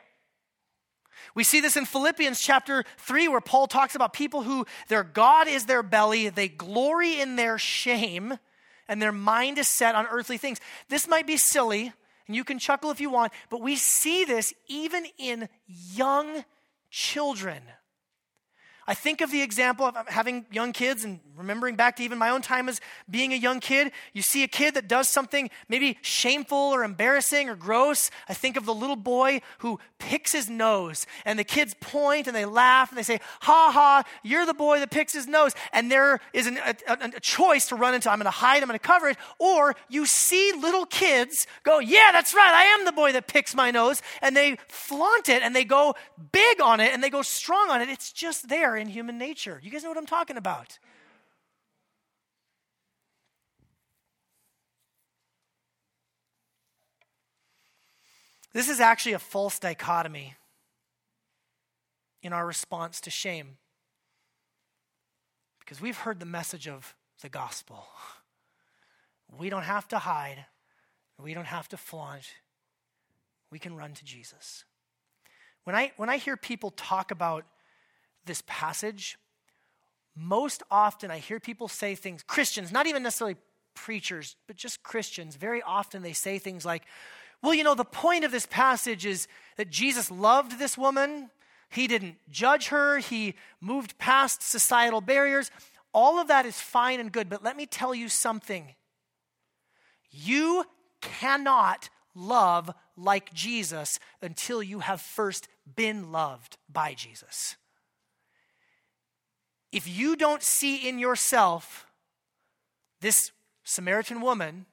We 1.34 1.44
see 1.44 1.60
this 1.60 1.76
in 1.76 1.86
Philippians 1.86 2.40
chapter 2.40 2.84
3, 2.98 3.28
where 3.28 3.40
Paul 3.40 3.66
talks 3.66 3.94
about 3.94 4.12
people 4.12 4.42
who 4.42 4.66
their 4.88 5.04
God 5.04 5.46
is 5.46 5.66
their 5.66 5.82
belly, 5.82 6.28
they 6.28 6.48
glory 6.48 7.20
in 7.20 7.36
their 7.36 7.56
shame, 7.56 8.38
and 8.90 9.00
their 9.00 9.12
mind 9.12 9.56
is 9.56 9.68
set 9.68 9.94
on 9.94 10.06
earthly 10.10 10.36
things. 10.36 10.60
This 10.88 11.06
might 11.06 11.26
be 11.26 11.36
silly, 11.36 11.92
and 12.26 12.34
you 12.34 12.42
can 12.42 12.58
chuckle 12.58 12.90
if 12.90 13.00
you 13.00 13.08
want, 13.08 13.32
but 13.48 13.62
we 13.62 13.76
see 13.76 14.24
this 14.24 14.52
even 14.66 15.06
in 15.16 15.48
young 15.66 16.44
children. 16.90 17.62
I 18.90 18.94
think 18.94 19.20
of 19.20 19.30
the 19.30 19.40
example 19.40 19.86
of 19.86 19.94
having 20.08 20.46
young 20.50 20.72
kids 20.72 21.04
and 21.04 21.20
remembering 21.36 21.76
back 21.76 21.94
to 21.96 22.02
even 22.02 22.18
my 22.18 22.28
own 22.30 22.42
time 22.42 22.68
as 22.68 22.80
being 23.08 23.32
a 23.32 23.36
young 23.36 23.60
kid. 23.60 23.92
You 24.12 24.20
see 24.20 24.42
a 24.42 24.48
kid 24.48 24.74
that 24.74 24.88
does 24.88 25.08
something 25.08 25.48
maybe 25.68 25.96
shameful 26.02 26.58
or 26.58 26.82
embarrassing 26.82 27.48
or 27.48 27.54
gross. 27.54 28.10
I 28.28 28.34
think 28.34 28.56
of 28.56 28.66
the 28.66 28.74
little 28.74 28.96
boy 28.96 29.42
who 29.58 29.78
picks 30.00 30.32
his 30.32 30.50
nose, 30.50 31.06
and 31.24 31.38
the 31.38 31.44
kids 31.44 31.74
point 31.78 32.26
and 32.26 32.34
they 32.34 32.46
laugh 32.46 32.88
and 32.88 32.98
they 32.98 33.04
say, 33.04 33.20
Ha 33.42 33.70
ha, 33.72 34.02
you're 34.24 34.44
the 34.44 34.54
boy 34.54 34.80
that 34.80 34.90
picks 34.90 35.12
his 35.12 35.28
nose. 35.28 35.54
And 35.72 35.88
there 35.88 36.18
is 36.32 36.48
an, 36.48 36.58
a, 36.58 36.74
a 36.88 37.20
choice 37.20 37.68
to 37.68 37.76
run 37.76 37.94
into 37.94 38.10
I'm 38.10 38.18
going 38.18 38.24
to 38.24 38.30
hide, 38.30 38.60
I'm 38.60 38.68
going 38.68 38.78
to 38.78 38.84
cover 38.84 39.08
it. 39.08 39.18
Or 39.38 39.76
you 39.88 40.04
see 40.04 40.52
little 40.60 40.84
kids 40.84 41.46
go, 41.62 41.78
Yeah, 41.78 42.10
that's 42.10 42.34
right, 42.34 42.52
I 42.52 42.64
am 42.78 42.84
the 42.84 42.92
boy 42.92 43.12
that 43.12 43.28
picks 43.28 43.54
my 43.54 43.70
nose. 43.70 44.02
And 44.20 44.36
they 44.36 44.56
flaunt 44.66 45.28
it 45.28 45.44
and 45.44 45.54
they 45.54 45.64
go 45.64 45.94
big 46.32 46.60
on 46.60 46.80
it 46.80 46.92
and 46.92 47.04
they 47.04 47.10
go 47.10 47.22
strong 47.22 47.70
on 47.70 47.80
it. 47.80 47.88
It's 47.88 48.10
just 48.10 48.48
there 48.48 48.79
in 48.80 48.88
human 48.88 49.18
nature. 49.18 49.60
You 49.62 49.70
guys 49.70 49.82
know 49.82 49.90
what 49.90 49.98
I'm 49.98 50.06
talking 50.06 50.36
about. 50.36 50.78
This 58.52 58.68
is 58.68 58.80
actually 58.80 59.12
a 59.12 59.18
false 59.18 59.58
dichotomy 59.58 60.34
in 62.22 62.32
our 62.32 62.46
response 62.46 63.00
to 63.02 63.10
shame. 63.10 63.58
Because 65.60 65.80
we've 65.80 65.98
heard 65.98 66.18
the 66.18 66.26
message 66.26 66.66
of 66.66 66.96
the 67.22 67.28
gospel. 67.28 67.86
We 69.38 69.50
don't 69.50 69.62
have 69.62 69.86
to 69.88 69.98
hide, 69.98 70.46
we 71.22 71.34
don't 71.34 71.46
have 71.46 71.68
to 71.68 71.76
flaunt. 71.76 72.24
We 73.52 73.58
can 73.58 73.76
run 73.76 73.94
to 73.94 74.04
Jesus. 74.04 74.64
When 75.64 75.74
I, 75.74 75.92
when 75.96 76.08
I 76.08 76.16
hear 76.16 76.36
people 76.36 76.70
talk 76.70 77.10
about 77.10 77.44
this 78.24 78.42
passage, 78.46 79.18
most 80.16 80.62
often 80.70 81.10
I 81.10 81.18
hear 81.18 81.40
people 81.40 81.68
say 81.68 81.94
things, 81.94 82.22
Christians, 82.22 82.72
not 82.72 82.86
even 82.86 83.02
necessarily 83.02 83.36
preachers, 83.74 84.36
but 84.46 84.56
just 84.56 84.82
Christians, 84.82 85.36
very 85.36 85.62
often 85.62 86.02
they 86.02 86.12
say 86.12 86.38
things 86.38 86.64
like, 86.64 86.82
well, 87.42 87.54
you 87.54 87.64
know, 87.64 87.74
the 87.74 87.84
point 87.84 88.24
of 88.24 88.32
this 88.32 88.46
passage 88.46 89.06
is 89.06 89.26
that 89.56 89.70
Jesus 89.70 90.10
loved 90.10 90.58
this 90.58 90.76
woman. 90.76 91.30
He 91.70 91.86
didn't 91.86 92.16
judge 92.30 92.68
her. 92.68 92.98
He 92.98 93.34
moved 93.60 93.96
past 93.96 94.42
societal 94.42 95.00
barriers. 95.00 95.50
All 95.94 96.20
of 96.20 96.28
that 96.28 96.44
is 96.44 96.60
fine 96.60 97.00
and 97.00 97.10
good, 97.10 97.30
but 97.30 97.42
let 97.42 97.56
me 97.56 97.64
tell 97.64 97.94
you 97.94 98.08
something. 98.08 98.74
You 100.10 100.64
cannot 101.00 101.88
love 102.14 102.70
like 102.96 103.32
Jesus 103.32 103.98
until 104.20 104.62
you 104.62 104.80
have 104.80 105.00
first 105.00 105.48
been 105.74 106.12
loved 106.12 106.58
by 106.68 106.92
Jesus 106.92 107.56
if 109.72 109.88
you 109.88 110.16
don't 110.16 110.42
see 110.42 110.88
in 110.88 110.98
yourself 110.98 111.86
this 113.00 113.32
Samaritan 113.64 114.20
woman, 114.20 114.66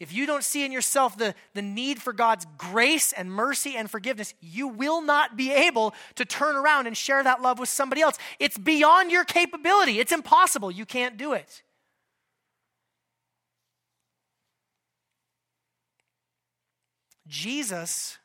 if 0.00 0.12
you 0.12 0.26
don't 0.26 0.44
see 0.44 0.64
in 0.64 0.70
yourself 0.70 1.18
the, 1.18 1.34
the 1.54 1.62
need 1.62 2.00
for 2.00 2.12
God's 2.12 2.46
grace 2.56 3.12
and 3.12 3.32
mercy 3.32 3.76
and 3.76 3.90
forgiveness, 3.90 4.32
you 4.40 4.68
will 4.68 5.02
not 5.02 5.36
be 5.36 5.50
able 5.50 5.92
to 6.14 6.24
turn 6.24 6.54
around 6.54 6.86
and 6.86 6.96
share 6.96 7.22
that 7.24 7.42
love 7.42 7.58
with 7.58 7.68
somebody 7.68 8.00
else. 8.00 8.16
It's 8.38 8.56
beyond 8.56 9.10
your 9.10 9.24
capability, 9.24 9.98
it's 9.98 10.12
impossible. 10.12 10.70
You 10.70 10.86
can't 10.86 11.16
do 11.16 11.32
it. 11.32 11.62
Jesus 17.26 18.18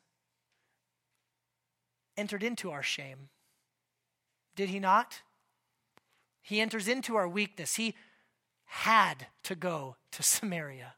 entered 2.16 2.44
into 2.44 2.72
our 2.72 2.84
shame. 2.84 3.30
Did 4.56 4.70
he 4.70 4.80
not? 4.80 5.23
He 6.44 6.62
enters 6.62 6.88
into 6.88 7.16
our 7.16 7.28
weakness. 7.28 7.76
He 7.76 7.96
had 8.66 9.28
to 9.44 9.56
go 9.56 9.96
to 10.12 10.22
Samaria. 10.22 10.94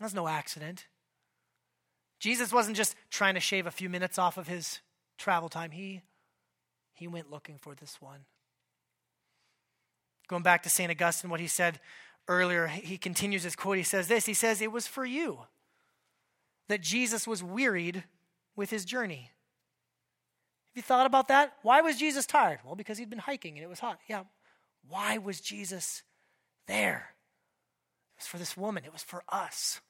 That's 0.00 0.14
no 0.14 0.26
accident. 0.26 0.86
Jesus 2.18 2.52
wasn't 2.52 2.76
just 2.76 2.96
trying 3.10 3.34
to 3.34 3.40
shave 3.40 3.66
a 3.66 3.70
few 3.70 3.88
minutes 3.88 4.18
off 4.18 4.36
of 4.36 4.48
his 4.48 4.80
travel 5.18 5.48
time. 5.48 5.70
He, 5.70 6.02
he 6.94 7.06
went 7.06 7.30
looking 7.30 7.58
for 7.58 7.74
this 7.74 8.00
one. 8.00 8.20
Going 10.28 10.42
back 10.42 10.62
to 10.62 10.70
St. 10.70 10.90
Augustine, 10.90 11.30
what 11.30 11.40
he 11.40 11.46
said 11.46 11.78
earlier, 12.26 12.66
he 12.68 12.96
continues 12.96 13.42
his 13.42 13.54
quote. 13.54 13.76
He 13.76 13.82
says 13.82 14.08
this 14.08 14.26
He 14.26 14.34
says, 14.34 14.62
It 14.62 14.72
was 14.72 14.86
for 14.86 15.04
you 15.04 15.40
that 16.68 16.80
Jesus 16.80 17.26
was 17.26 17.42
wearied 17.42 18.04
with 18.56 18.70
his 18.70 18.84
journey. 18.84 19.30
Have 20.72 20.76
you 20.76 20.82
thought 20.82 21.04
about 21.04 21.28
that? 21.28 21.52
Why 21.62 21.82
was 21.82 21.98
Jesus 21.98 22.24
tired? 22.24 22.60
Well, 22.64 22.74
because 22.74 22.96
he'd 22.96 23.10
been 23.10 23.18
hiking 23.18 23.56
and 23.56 23.64
it 23.64 23.68
was 23.68 23.80
hot. 23.80 23.98
Yeah. 24.08 24.22
Why 24.88 25.18
was 25.18 25.38
Jesus 25.38 26.02
there? 26.66 27.10
It 28.16 28.22
was 28.22 28.26
for 28.26 28.38
this 28.38 28.56
woman, 28.56 28.84
it 28.84 28.92
was 28.92 29.02
for 29.02 29.22
us. 29.28 29.80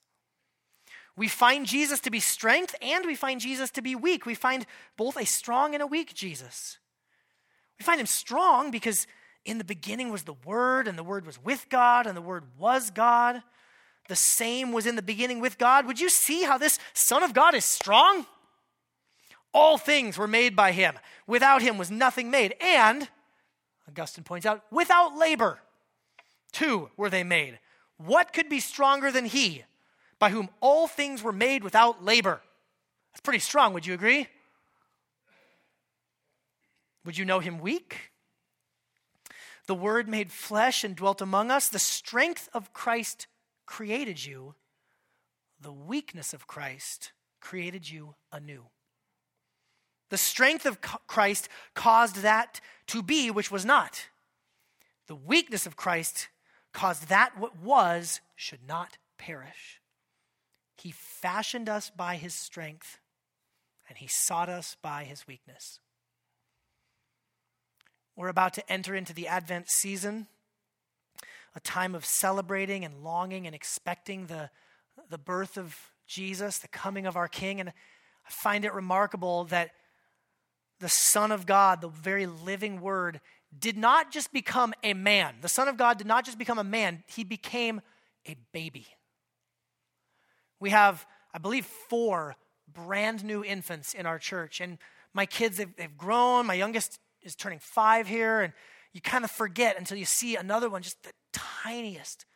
We 1.17 1.29
find 1.29 1.67
Jesus 1.67 2.01
to 2.01 2.11
be 2.11 2.19
strength 2.19 2.75
and 2.83 3.07
we 3.07 3.15
find 3.15 3.41
Jesus 3.41 3.71
to 3.73 3.83
be 3.83 3.95
weak. 3.95 4.27
We 4.27 4.35
find 4.35 4.67
both 4.97 5.17
a 5.17 5.25
strong 5.25 5.75
and 5.75 5.83
a 5.83 5.87
weak 5.87 6.15
Jesus. 6.15 6.79
We 7.79 7.85
find 7.85 8.01
him 8.01 8.07
strong 8.07 8.73
because 8.73 9.07
in 9.45 9.59
the 9.59 9.65
beginning 9.65 10.11
was 10.11 10.23
the 10.23 10.35
Word, 10.45 10.87
and 10.87 10.97
the 10.97 11.03
Word 11.03 11.27
was 11.27 11.43
with 11.43 11.69
God, 11.69 12.07
and 12.07 12.17
the 12.17 12.23
Word 12.23 12.45
was 12.59 12.91
God. 12.91 13.43
The 14.09 14.17
same 14.17 14.73
was 14.73 14.87
in 14.87 14.97
the 14.97 15.03
beginning 15.03 15.41
with 15.41 15.59
God. 15.59 15.87
Would 15.87 16.01
you 16.01 16.09
see 16.09 16.45
how 16.45 16.59
this 16.59 16.79
Son 16.93 17.23
of 17.23 17.35
God 17.35 17.55
is 17.55 17.65
strong? 17.65 18.27
All 19.55 19.79
things 19.79 20.17
were 20.17 20.29
made 20.29 20.57
by 20.57 20.73
him. 20.73 20.99
Without 21.27 21.63
him 21.63 21.79
was 21.79 21.91
nothing 21.91 22.31
made. 22.31 22.55
And, 22.61 23.09
Augustine 23.89 24.25
points 24.25 24.47
out, 24.47 24.65
without 24.71 25.17
labor, 25.17 25.61
too 26.53 26.91
were 26.97 27.11
they 27.11 27.25
made. 27.25 27.59
What 27.99 28.33
could 28.33 28.49
be 28.49 28.61
stronger 28.61 29.11
than 29.11 29.27
he, 29.27 29.65
by 30.19 30.31
whom 30.31 30.49
all 30.61 30.87
things 30.87 31.23
were 31.23 31.33
made 31.33 31.63
without 31.63 32.05
labor? 32.05 32.41
That's 33.13 33.21
pretty 33.21 33.41
strong, 33.41 33.75
would 33.75 33.87
you 33.87 33.95
agree? 33.95 34.27
Would 37.05 37.19
you 37.19 37.25
know 37.25 37.41
him 37.41 37.59
weak? 37.59 38.13
The 39.67 39.75
Word 39.75 40.09
made 40.09 40.33
flesh 40.33 40.83
and 40.85 40.97
dwelt 40.97 41.21
among 41.21 41.51
us. 41.51 41.69
The 41.69 41.79
strength 41.79 42.49
of 42.55 42.73
Christ 42.73 43.27
created 43.67 44.25
you, 44.25 44.55
the 45.61 45.73
weakness 45.73 46.33
of 46.33 46.47
Christ 46.47 47.13
created 47.41 47.89
you 47.89 48.15
anew. 48.33 48.65
The 50.13 50.19
strength 50.19 50.67
of 50.67 50.83
Christ 51.07 51.49
caused 51.73 52.17
that 52.17 52.61
to 52.89 53.03
be 53.03 53.31
which 53.31 53.51
was 53.51 53.65
not. 53.65 54.09
The 55.07 55.15
weakness 55.15 55.65
of 55.65 55.75
Christ 55.75 56.29
caused 56.75 57.09
that 57.09 57.39
what 57.39 57.59
was 57.59 58.21
should 58.37 58.69
not 58.69 58.99
perish. 59.17 59.81
He 60.77 60.91
fashioned 60.91 61.67
us 61.67 61.89
by 61.89 62.17
his 62.17 62.35
strength, 62.35 62.99
and 63.89 63.97
he 63.97 64.07
sought 64.07 64.51
us 64.51 64.77
by 64.83 65.05
his 65.05 65.27
weakness. 65.27 65.81
We're 68.15 68.29
about 68.29 68.53
to 68.53 68.71
enter 68.71 68.95
into 68.95 69.15
the 69.15 69.29
Advent 69.29 69.71
season, 69.71 70.27
a 71.57 71.61
time 71.61 71.95
of 71.95 72.05
celebrating 72.05 72.85
and 72.85 73.03
longing 73.03 73.47
and 73.47 73.55
expecting 73.55 74.27
the, 74.27 74.51
the 75.09 75.17
birth 75.17 75.57
of 75.57 75.75
Jesus, 76.07 76.59
the 76.59 76.69
coming 76.69 77.07
of 77.07 77.17
our 77.17 77.29
King. 77.29 77.61
And 77.61 77.71
I 77.71 78.31
find 78.31 78.67
it 78.67 78.75
remarkable 78.75 79.45
that 79.45 79.71
the 80.83 80.89
Son 80.89 81.33
of 81.33 81.47
God, 81.47 81.81
the 81.81 81.89
very 81.89 82.27
living 82.27 82.81
Word, 82.81 83.21
did 83.57 83.79
not 83.79 84.11
just 84.11 84.33
become 84.33 84.75
a 84.83 84.93
man. 84.93 85.37
The 85.41 85.49
Son 85.49 85.69
of 85.69 85.77
God 85.77 85.97
did 85.97 86.07
not 86.07 86.25
just 86.25 86.39
become 86.39 86.59
a 86.59 86.65
man, 86.65 87.05
he 87.07 87.25
became 87.25 87.81
a 88.27 88.37
baby. 88.53 88.87
We 90.61 90.71
have, 90.71 91.07
I 91.33 91.39
believe, 91.39 91.65
four 91.65 92.37
brand 92.73 93.25
new 93.25 93.45
infants 93.45 93.95
in 93.95 94.07
our 94.07 94.19
church. 94.19 94.61
And 94.61 94.79
my 95.15 95.27
kids, 95.27 95.57
they've, 95.57 95.75
they've 95.77 95.97
grown. 95.97 96.47
My 96.47 96.55
youngest 96.55 96.99
is 97.23 97.35
turning 97.35 97.59
five 97.59 98.07
here. 98.07 98.41
And 98.41 98.53
you 98.93 99.01
kind 99.01 99.25
of 99.25 99.31
forget 99.31 99.79
until 99.79 99.99
you 99.99 100.05
see 100.05 100.37
another 100.37 100.69
one, 100.69 100.83
just 100.83 101.03
the 101.03 101.13
tiniest, 101.33 102.27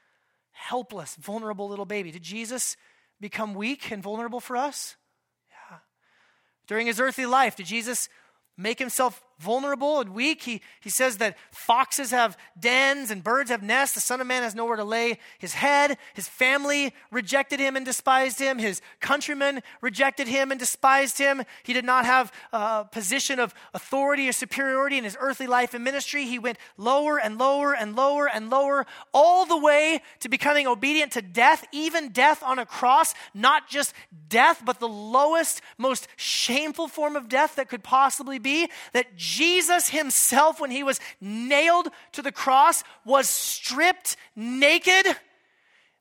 helpless, 0.53 1.15
vulnerable 1.17 1.69
little 1.69 1.85
baby. 1.85 2.11
Did 2.11 2.23
Jesus 2.23 2.77
become 3.21 3.55
weak 3.55 3.91
and 3.91 4.03
vulnerable 4.03 4.41
for 4.41 4.57
us? 4.57 4.97
Yeah. 5.51 5.79
During 6.67 6.87
his 6.87 7.01
earthly 7.01 7.27
life, 7.27 7.57
did 7.57 7.67
Jesus 7.67 8.09
make 8.57 8.79
himself 8.79 9.23
vulnerable 9.39 10.01
and 10.01 10.11
weak. 10.11 10.43
He, 10.43 10.61
he 10.81 10.91
says 10.91 11.19
that 11.19 11.37
foxes 11.51 12.11
have 12.11 12.37
dens 12.59 13.11
and 13.11 13.23
birds 13.23 13.51
have 13.51 13.63
nests. 13.63 13.95
The 13.95 14.01
Son 14.01 14.21
of 14.21 14.27
Man 14.27 14.43
has 14.43 14.55
nowhere 14.55 14.77
to 14.77 14.85
lay 14.85 15.19
his 15.39 15.55
head. 15.55 15.99
His 16.15 16.29
family 16.29 16.95
rejected 17.11 17.61
him 17.61 17.77
and 17.77 17.85
despised 17.85 18.39
him. 18.39 18.59
His 18.59 18.81
countrymen 19.01 19.63
rejected 19.81 20.29
him 20.29 20.51
and 20.51 20.59
despised 20.59 21.19
him. 21.19 21.43
He 21.63 21.73
did 21.73 21.85
not 21.85 22.05
have 22.05 22.33
a 22.53 22.85
position 22.85 23.39
of 23.39 23.55
authority 23.75 24.29
or 24.29 24.33
superiority 24.33 24.99
in 24.99 25.05
his 25.05 25.17
earthly 25.21 25.47
life 25.47 25.75
and 25.75 25.85
ministry. 25.85 26.25
He 26.25 26.39
went 26.39 26.59
lower 26.77 27.19
and 27.19 27.39
lower 27.39 27.75
and 27.75 27.95
lower 27.97 28.29
and 28.29 28.51
lower, 28.51 28.87
all 29.13 29.45
the 29.45 29.59
way 29.59 30.03
to 30.21 30.29
becoming 30.29 30.67
obedient 30.67 31.13
to 31.13 31.23
death, 31.23 31.65
even 31.73 32.11
death 32.11 32.43
on 32.43 32.59
a 32.59 32.67
cross. 32.67 33.15
Not 33.35 33.69
just 33.69 33.95
death, 34.29 34.63
but 34.65 34.81
the 34.81 34.89
lowest, 34.89 35.61
most 35.79 36.09
shameful 36.17 36.89
form 36.89 37.17
of 37.17 37.29
death 37.29 37.57
that 37.57 37.69
could 37.69 37.83
possibly 37.83 38.39
be. 38.39 38.69
That 38.93 39.17
Jesus 39.27 39.89
himself, 39.89 40.61
when 40.61 40.71
he 40.71 40.85
was 40.85 41.01
nailed 41.21 41.89
to 42.13 42.23
the 42.23 42.31
cross, 42.31 42.85
was 43.05 43.29
stripped 43.29 44.17
naked, 44.37 45.05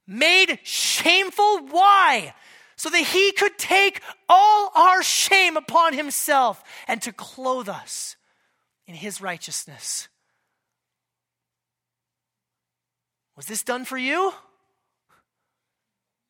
made 0.06 0.60
shameful. 0.62 1.66
Why? 1.70 2.36
So 2.76 2.90
that 2.90 3.00
he 3.00 3.32
could 3.32 3.58
take 3.58 4.02
all 4.30 4.72
our 4.76 5.02
shame 5.02 5.58
upon 5.58 5.94
himself 5.94 6.64
and 6.88 7.02
to 7.02 7.12
clothe 7.12 7.68
us 7.68 8.16
in 8.86 8.94
his 8.94 9.22
righteousness. 9.22 10.08
Was 13.36 13.48
this 13.48 13.64
done 13.64 13.86
for 13.86 13.98
you? 13.98 14.34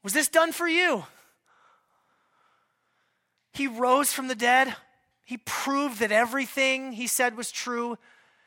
Was 0.01 0.13
this 0.13 0.29
done 0.29 0.53
for 0.53 0.67
you? 0.67 1.03
He 3.53 3.67
rose 3.67 4.13
from 4.13 4.27
the 4.27 4.35
dead 4.35 4.75
he 5.25 5.37
proved 5.37 5.99
that 5.99 6.11
everything 6.11 6.93
he 6.93 7.07
said 7.07 7.35
was 7.35 7.51
true. 7.51 7.97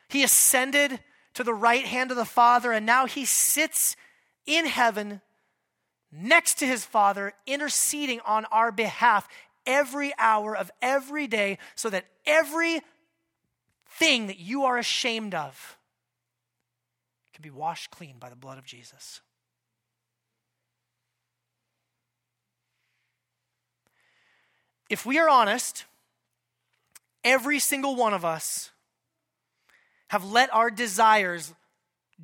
He 0.07 0.23
ascended 0.23 0.99
to 1.35 1.43
the 1.43 1.53
right 1.53 1.85
hand 1.85 2.09
of 2.09 2.17
the 2.17 2.25
Father, 2.25 2.71
and 2.71 2.85
now 2.85 3.05
he 3.05 3.25
sits 3.25 3.95
in 4.45 4.65
heaven 4.65 5.21
next 6.11 6.55
to 6.55 6.65
his 6.65 6.83
Father, 6.85 7.33
interceding 7.45 8.19
on 8.25 8.45
our 8.45 8.71
behalf 8.71 9.27
every 9.65 10.11
hour 10.17 10.55
of 10.55 10.71
every 10.81 11.27
day, 11.27 11.59
so 11.75 11.89
that 11.89 12.05
every 12.25 12.81
thing 13.85 14.27
that 14.27 14.39
you 14.39 14.63
are 14.63 14.77
ashamed 14.77 15.35
of 15.35 15.77
can 17.33 17.43
be 17.43 17.51
washed 17.51 17.91
clean 17.91 18.15
by 18.19 18.29
the 18.29 18.35
blood 18.35 18.57
of 18.57 18.65
Jesus. 18.65 19.21
If 24.89 25.05
we 25.05 25.19
are 25.19 25.29
honest, 25.29 25.85
every 27.23 27.59
single 27.59 27.95
one 27.95 28.13
of 28.13 28.25
us 28.25 28.71
have 30.09 30.25
let 30.25 30.53
our 30.53 30.71
desires 30.71 31.53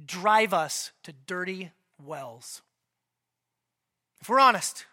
drive 0.05 0.53
us 0.53 0.91
to 1.03 1.13
dirty 1.27 1.71
wells. 2.03 2.61
If 4.21 4.29
we're 4.29 4.39
honest. 4.39 4.85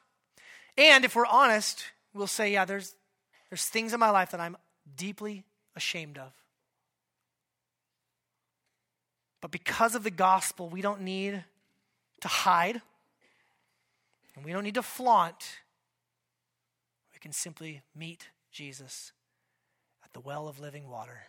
And 0.77 1.05
if 1.05 1.17
we're 1.17 1.27
honest, 1.27 1.85
we'll 2.15 2.27
say, 2.27 2.53
yeah, 2.53 2.65
there's, 2.65 2.95
there's 3.51 3.65
things 3.65 3.93
in 3.93 4.01
my 4.01 4.11
life 4.11 4.31
that 4.33 4.41
I'm 4.41 4.57
deeply 4.97 5.45
ashamed 5.75 6.19
of. 6.19 6.33
But 9.41 9.51
because 9.51 9.95
of 9.95 10.05
the 10.05 10.11
gospel, 10.11 10.69
we 10.69 10.83
don't 10.83 11.01
need 11.01 11.43
to 12.21 12.29
hide 12.29 12.81
and 14.37 14.45
we 14.45 14.53
don't 14.53 14.65
need 14.65 14.75
to 14.75 14.83
flaunt. 14.83 15.61
We 17.13 17.19
can 17.19 17.33
simply 17.33 17.83
meet 17.95 18.29
Jesus 18.51 19.13
the 20.13 20.21
well 20.21 20.49
of 20.49 20.61
living 20.61 20.89
water. 20.89 21.23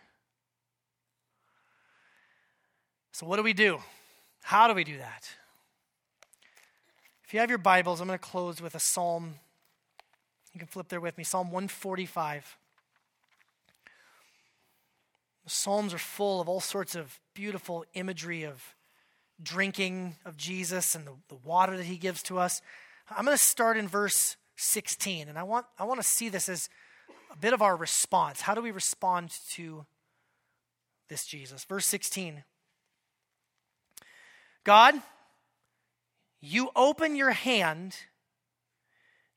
So, 3.12 3.26
what 3.26 3.38
do 3.38 3.44
we 3.44 3.54
do? 3.54 3.80
How 4.42 4.68
do 4.68 4.74
we 4.74 4.84
do 4.84 4.98
that? 4.98 5.30
If 7.24 7.34
you 7.34 7.40
have 7.40 7.50
your 7.50 7.60
Bibles, 7.60 8.02
I'm 8.02 8.08
going 8.08 8.20
to 8.20 8.24
close 8.24 8.62
with 8.62 8.76
a 8.76 8.80
psalm. 8.80 9.36
You 10.54 10.60
can 10.60 10.68
flip 10.68 10.90
there 10.90 11.00
with 11.00 11.18
me 11.18 11.24
Psalm 11.24 11.48
145. 11.48 12.58
The 15.44 15.50
Psalms 15.50 15.94
are 15.94 16.00
full 16.00 16.42
of 16.42 16.48
all 16.48 16.62
sorts 16.62 16.96
of 16.96 17.20
beautiful 17.34 17.86
imagery 17.94 18.44
of 18.44 18.76
drinking 19.42 20.16
of 20.26 20.38
Jesus 20.38 20.96
and 20.96 21.06
the, 21.06 21.12
the 21.28 21.36
water 21.36 21.76
that 21.76 21.86
he 21.86 21.98
gives 21.98 22.24
to 22.24 22.40
us. 22.40 22.62
I'm 23.10 23.26
going 23.26 23.38
to 23.38 23.44
start 23.44 23.78
in 23.78 23.88
verse 23.88 24.38
16, 24.56 25.28
and 25.28 25.38
I 25.38 25.44
want, 25.44 25.66
I 25.78 25.84
want 25.84 26.00
to 26.00 26.08
see 26.08 26.30
this 26.30 26.48
as 26.48 26.70
a 27.34 27.38
bit 27.38 27.54
of 27.54 27.62
our 27.62 27.76
response. 27.76 28.42
How 28.42 28.54
do 28.54 28.62
we 28.62 28.72
respond 28.72 29.32
to 29.52 29.86
this 31.10 31.26
Jesus? 31.26 31.66
Verse 31.66 31.86
16 31.88 32.44
God, 34.64 34.96
you 36.40 36.70
open 36.76 37.16
your 37.16 37.32
hand, 37.32 37.96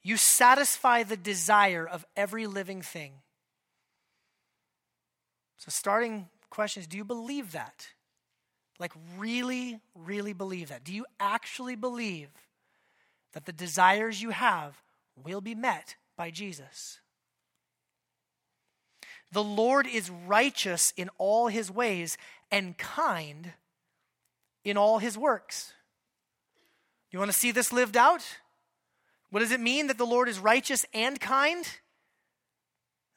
you 0.03 0.17
satisfy 0.17 1.03
the 1.03 1.17
desire 1.17 1.87
of 1.87 2.05
every 2.17 2.47
living 2.47 2.83
thing. 2.83 3.13
So, 5.57 5.71
starting 5.71 6.29
question 6.51 6.83
is 6.83 6.87
do 6.87 6.97
you 6.97 7.05
believe 7.05 7.53
that? 7.53 7.89
Like, 8.79 8.93
really, 9.17 9.81
really 9.95 10.35
believe 10.35 10.69
that? 10.69 10.85
Do 10.85 10.93
you 10.93 11.07
actually 11.19 11.77
believe 11.77 12.29
that 13.33 13.47
the 13.47 13.53
desires 13.53 14.21
you 14.21 14.31
have 14.31 14.83
will 15.17 15.41
be 15.41 15.55
met 15.55 15.97
by 16.15 16.31
Jesus? 16.31 17.01
The 19.33 19.45
Lord 19.45 19.87
is 19.87 20.11
righteous 20.11 20.93
in 20.97 21.11
all 21.19 21.49
his 21.49 21.71
ways 21.71 22.17
and 22.51 22.77
kind 22.79 23.53
in 24.65 24.77
all 24.77 24.99
his 24.99 25.19
works. 25.19 25.73
You 27.11 27.19
want 27.19 27.31
to 27.31 27.37
see 27.37 27.51
this 27.51 27.73
lived 27.73 27.97
out? 27.97 28.23
What 29.31 29.41
does 29.41 29.53
it 29.53 29.61
mean 29.61 29.89
that 29.89 29.99
the 29.99 30.07
Lord 30.07 30.29
is 30.29 30.39
righteous 30.39 30.85
and 30.93 31.21
kind? 31.21 31.67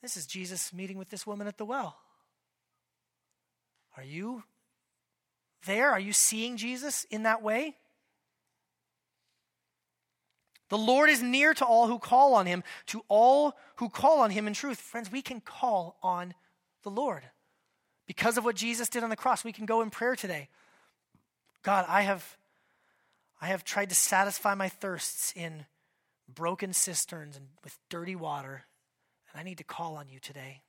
This 0.01 0.15
is 0.15 0.25
Jesus 0.25 0.73
meeting 0.73 0.97
with 0.97 1.09
this 1.09 1.27
woman 1.27 1.47
at 1.47 1.57
the 1.57 1.65
well. 1.65 1.97
Are 3.97 4.03
you 4.03 4.43
there? 5.65 5.91
Are 5.91 5.99
you 5.99 6.13
seeing 6.13 6.57
Jesus 6.57 7.05
in 7.09 7.23
that 7.23 7.41
way? 7.41 7.75
The 10.69 10.77
Lord 10.77 11.09
is 11.09 11.21
near 11.21 11.53
to 11.55 11.65
all 11.65 11.87
who 11.87 11.99
call 11.99 12.35
on 12.35 12.45
him, 12.45 12.63
to 12.87 13.03
all 13.07 13.57
who 13.77 13.89
call 13.89 14.21
on 14.21 14.31
him 14.31 14.47
in 14.47 14.53
truth. 14.53 14.79
Friends, 14.79 15.11
we 15.11 15.21
can 15.21 15.41
call 15.41 15.97
on 16.01 16.33
the 16.83 16.91
Lord. 16.91 17.23
Because 18.05 18.37
of 18.37 18.45
what 18.45 18.55
Jesus 18.55 18.89
did 18.89 19.03
on 19.03 19.09
the 19.09 19.15
cross, 19.15 19.43
we 19.43 19.51
can 19.51 19.65
go 19.65 19.81
in 19.81 19.89
prayer 19.89 20.15
today. 20.15 20.49
God, 21.63 21.85
I 21.87 22.01
have 22.01 22.37
I 23.41 23.47
have 23.47 23.63
tried 23.63 23.89
to 23.89 23.95
satisfy 23.95 24.53
my 24.53 24.67
thirsts 24.67 25.31
in 25.35 25.65
broken 26.27 26.73
cisterns 26.73 27.37
and 27.37 27.47
with 27.63 27.77
dirty 27.89 28.15
water, 28.15 28.65
and 29.31 29.39
I 29.39 29.43
need 29.43 29.57
to 29.59 29.63
call 29.63 29.95
on 29.95 30.09
you 30.09 30.19
today. 30.19 30.61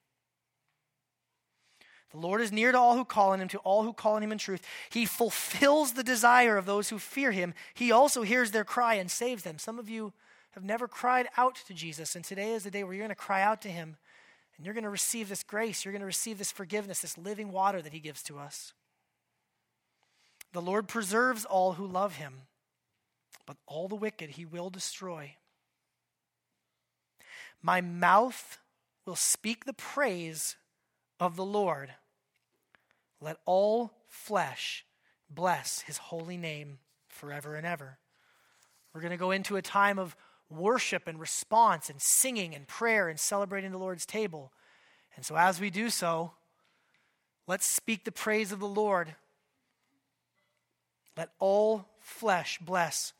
The 2.10 2.18
Lord 2.18 2.40
is 2.40 2.50
near 2.50 2.72
to 2.72 2.78
all 2.78 2.96
who 2.96 3.04
call 3.04 3.30
on 3.30 3.40
him, 3.40 3.48
to 3.48 3.58
all 3.58 3.84
who 3.84 3.92
call 3.92 4.14
on 4.14 4.22
him 4.22 4.32
in 4.32 4.38
truth. 4.38 4.62
He 4.90 5.06
fulfills 5.06 5.92
the 5.92 6.02
desire 6.02 6.56
of 6.56 6.66
those 6.66 6.88
who 6.88 6.98
fear 6.98 7.30
him. 7.30 7.54
He 7.72 7.92
also 7.92 8.22
hears 8.22 8.50
their 8.50 8.64
cry 8.64 8.94
and 8.94 9.10
saves 9.10 9.44
them. 9.44 9.58
Some 9.58 9.78
of 9.78 9.88
you 9.88 10.12
have 10.52 10.64
never 10.64 10.88
cried 10.88 11.28
out 11.36 11.54
to 11.66 11.74
Jesus, 11.74 12.16
and 12.16 12.24
today 12.24 12.52
is 12.52 12.64
the 12.64 12.70
day 12.70 12.82
where 12.82 12.92
you're 12.92 13.04
going 13.04 13.10
to 13.10 13.14
cry 13.14 13.42
out 13.42 13.62
to 13.62 13.68
him, 13.68 13.96
and 14.56 14.66
you're 14.66 14.74
going 14.74 14.84
to 14.84 14.90
receive 14.90 15.28
this 15.28 15.44
grace. 15.44 15.84
You're 15.84 15.92
going 15.92 16.00
to 16.00 16.06
receive 16.06 16.38
this 16.38 16.50
forgiveness, 16.50 17.00
this 17.00 17.16
living 17.16 17.52
water 17.52 17.80
that 17.80 17.92
he 17.92 18.00
gives 18.00 18.22
to 18.24 18.38
us. 18.38 18.72
The 20.52 20.60
Lord 20.60 20.88
preserves 20.88 21.44
all 21.44 21.74
who 21.74 21.86
love 21.86 22.16
him, 22.16 22.34
but 23.46 23.56
all 23.68 23.86
the 23.86 23.94
wicked 23.94 24.30
he 24.30 24.44
will 24.44 24.68
destroy. 24.68 25.36
My 27.62 27.80
mouth 27.80 28.58
will 29.06 29.14
speak 29.14 29.64
the 29.64 29.72
praise 29.72 30.56
of 31.20 31.36
the 31.36 31.44
Lord. 31.44 31.94
Let 33.20 33.38
all 33.44 33.92
flesh 34.08 34.84
bless 35.28 35.80
his 35.82 35.98
holy 35.98 36.36
name 36.36 36.78
forever 37.08 37.54
and 37.54 37.66
ever. 37.66 37.98
We're 38.92 39.00
going 39.00 39.12
to 39.12 39.16
go 39.16 39.30
into 39.30 39.56
a 39.56 39.62
time 39.62 39.98
of 39.98 40.16
worship 40.48 41.06
and 41.06 41.20
response 41.20 41.90
and 41.90 42.00
singing 42.00 42.54
and 42.54 42.66
prayer 42.66 43.08
and 43.08 43.20
celebrating 43.20 43.70
the 43.70 43.78
Lord's 43.78 44.06
table. 44.06 44.52
And 45.16 45.24
so, 45.24 45.36
as 45.36 45.60
we 45.60 45.70
do 45.70 45.90
so, 45.90 46.32
let's 47.46 47.66
speak 47.66 48.04
the 48.04 48.12
praise 48.12 48.52
of 48.52 48.58
the 48.58 48.66
Lord. 48.66 49.14
Let 51.16 51.30
all 51.38 51.86
flesh 52.00 52.58
bless 52.60 53.12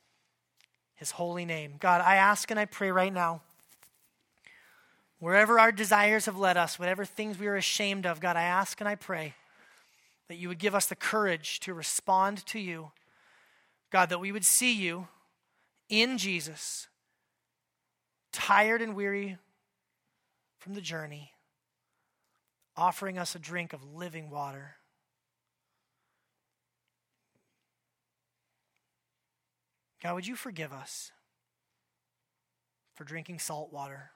his 0.95 1.13
holy 1.13 1.45
name. 1.45 1.75
God, 1.79 2.01
I 2.01 2.17
ask 2.17 2.51
and 2.51 2.59
I 2.59 2.65
pray 2.65 2.91
right 2.91 3.13
now 3.13 3.43
Wherever 5.21 5.61
our 5.61 5.71
desires 5.71 6.25
have 6.25 6.39
led 6.39 6.57
us, 6.57 6.79
whatever 6.79 7.05
things 7.05 7.39
we 7.39 7.47
are 7.47 7.55
ashamed 7.55 8.07
of, 8.07 8.21
God, 8.21 8.37
I 8.37 8.43
ask 8.43 8.81
and 8.81 8.89
I 8.89 8.95
pray 8.95 9.35
that 10.31 10.37
you 10.37 10.47
would 10.47 10.61
give 10.61 10.77
us 10.77 10.87
the 10.87 10.95
courage 10.95 11.59
to 11.59 11.75
respond 11.75 12.47
to 12.47 12.61
you. 12.61 12.93
God, 13.91 14.11
that 14.11 14.21
we 14.21 14.31
would 14.31 14.45
see 14.45 14.73
you 14.73 15.09
in 15.89 16.19
Jesus, 16.19 16.87
tired 18.33 18.81
and 18.81 18.95
weary 18.95 19.39
from 20.61 20.75
the 20.75 20.81
journey, 20.81 21.33
offering 22.77 23.19
us 23.19 23.35
a 23.35 23.41
drink 23.41 23.73
of 23.73 23.83
living 23.83 24.31
water. 24.31 24.77
God, 30.01 30.15
would 30.15 30.29
you 30.29 30.37
forgive 30.37 30.73
us 30.73 31.11
for 32.95 33.03
drinking 33.03 33.41
salt 33.41 33.73
water, 33.73 34.13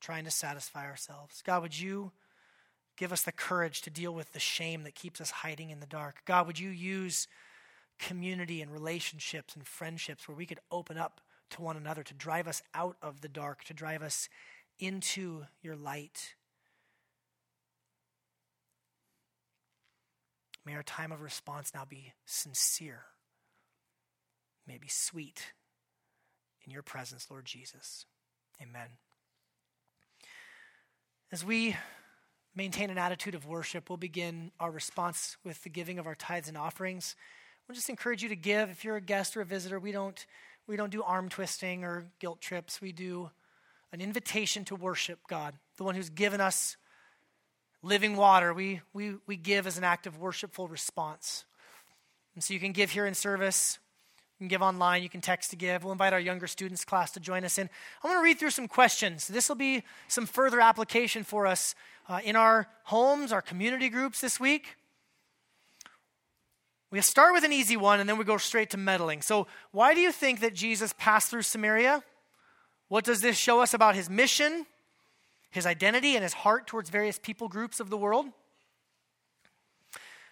trying 0.00 0.26
to 0.26 0.30
satisfy 0.30 0.86
ourselves? 0.86 1.42
God, 1.44 1.62
would 1.62 1.76
you 1.76 2.12
give 2.96 3.12
us 3.12 3.22
the 3.22 3.32
courage 3.32 3.82
to 3.82 3.90
deal 3.90 4.12
with 4.12 4.32
the 4.32 4.38
shame 4.38 4.82
that 4.84 4.94
keeps 4.94 5.20
us 5.20 5.30
hiding 5.30 5.70
in 5.70 5.80
the 5.80 5.86
dark? 5.86 6.22
God, 6.24 6.46
would 6.46 6.58
you 6.58 6.70
use 6.70 7.28
community 7.98 8.60
and 8.60 8.72
relationships 8.72 9.54
and 9.54 9.66
friendships 9.66 10.28
where 10.28 10.36
we 10.36 10.46
could 10.46 10.60
open 10.70 10.98
up 10.98 11.20
to 11.50 11.62
one 11.62 11.76
another 11.76 12.02
to 12.02 12.14
drive 12.14 12.48
us 12.48 12.62
out 12.74 12.96
of 13.02 13.20
the 13.20 13.28
dark, 13.28 13.64
to 13.64 13.74
drive 13.74 14.02
us 14.02 14.28
into 14.78 15.44
your 15.62 15.76
light? 15.76 16.34
May 20.64 20.74
our 20.74 20.82
time 20.82 21.12
of 21.12 21.22
response 21.22 21.72
now 21.74 21.84
be 21.88 22.12
sincere 22.24 23.04
may 24.66 24.78
be 24.78 24.88
sweet 24.88 25.52
in 26.64 26.72
your 26.72 26.82
presence, 26.82 27.28
Lord 27.30 27.44
Jesus. 27.44 28.04
Amen. 28.60 28.88
As 31.30 31.44
we 31.44 31.76
maintain 32.56 32.90
an 32.90 32.98
attitude 32.98 33.34
of 33.34 33.46
worship, 33.46 33.90
we'll 33.90 33.98
begin 33.98 34.50
our 34.58 34.70
response 34.70 35.36
with 35.44 35.62
the 35.62 35.68
giving 35.68 35.98
of 35.98 36.06
our 36.06 36.14
tithes 36.14 36.48
and 36.48 36.56
offerings. 36.56 37.14
We'll 37.68 37.74
just 37.74 37.90
encourage 37.90 38.22
you 38.22 38.30
to 38.30 38.36
give. 38.36 38.70
If 38.70 38.84
you're 38.84 38.96
a 38.96 39.00
guest 39.00 39.36
or 39.36 39.42
a 39.42 39.44
visitor, 39.44 39.78
we 39.78 39.92
don't, 39.92 40.24
we 40.66 40.76
don't 40.76 40.90
do 40.90 41.02
arm 41.02 41.28
twisting 41.28 41.84
or 41.84 42.06
guilt 42.18 42.40
trips. 42.40 42.80
We 42.80 42.92
do 42.92 43.30
an 43.92 44.00
invitation 44.00 44.64
to 44.66 44.74
worship 44.74 45.20
God, 45.28 45.54
the 45.76 45.84
one 45.84 45.94
who's 45.94 46.10
given 46.10 46.40
us 46.40 46.76
living 47.82 48.16
water. 48.16 48.54
We, 48.54 48.80
we, 48.92 49.14
we 49.26 49.36
give 49.36 49.66
as 49.66 49.78
an 49.78 49.84
act 49.84 50.06
of 50.06 50.18
worshipful 50.18 50.66
response. 50.66 51.44
And 52.34 52.42
so 52.42 52.54
you 52.54 52.60
can 52.60 52.72
give 52.72 52.90
here 52.90 53.06
in 53.06 53.14
service. 53.14 53.78
You 54.38 54.44
can 54.44 54.48
give 54.48 54.60
online, 54.60 55.02
you 55.02 55.08
can 55.08 55.22
text 55.22 55.50
to 55.50 55.56
give. 55.56 55.82
We'll 55.82 55.92
invite 55.92 56.12
our 56.12 56.20
younger 56.20 56.46
students 56.46 56.84
class 56.84 57.10
to 57.12 57.20
join 57.20 57.42
us 57.42 57.56
in. 57.56 57.70
I'm 58.04 58.10
going 58.10 58.20
to 58.20 58.24
read 58.24 58.38
through 58.38 58.50
some 58.50 58.68
questions. 58.68 59.26
This 59.28 59.48
will 59.48 59.56
be 59.56 59.82
some 60.08 60.26
further 60.26 60.60
application 60.60 61.24
for 61.24 61.46
us 61.46 61.74
uh, 62.06 62.20
in 62.22 62.36
our 62.36 62.68
homes, 62.84 63.32
our 63.32 63.40
community 63.40 63.88
groups 63.88 64.20
this 64.20 64.38
week. 64.38 64.76
We 66.90 67.00
start 67.00 67.32
with 67.32 67.44
an 67.44 67.52
easy 67.52 67.78
one 67.78 67.98
and 67.98 68.06
then 68.06 68.18
we 68.18 68.24
go 68.24 68.36
straight 68.36 68.70
to 68.70 68.76
meddling. 68.76 69.22
So, 69.22 69.46
why 69.72 69.94
do 69.94 70.00
you 70.00 70.12
think 70.12 70.40
that 70.40 70.54
Jesus 70.54 70.94
passed 70.98 71.30
through 71.30 71.42
Samaria? 71.42 72.02
What 72.88 73.04
does 73.04 73.22
this 73.22 73.36
show 73.36 73.60
us 73.60 73.72
about 73.72 73.94
his 73.94 74.08
mission, 74.10 74.66
his 75.50 75.64
identity, 75.64 76.14
and 76.14 76.22
his 76.22 76.34
heart 76.34 76.66
towards 76.66 76.90
various 76.90 77.18
people 77.18 77.48
groups 77.48 77.80
of 77.80 77.88
the 77.88 77.96
world? 77.96 78.26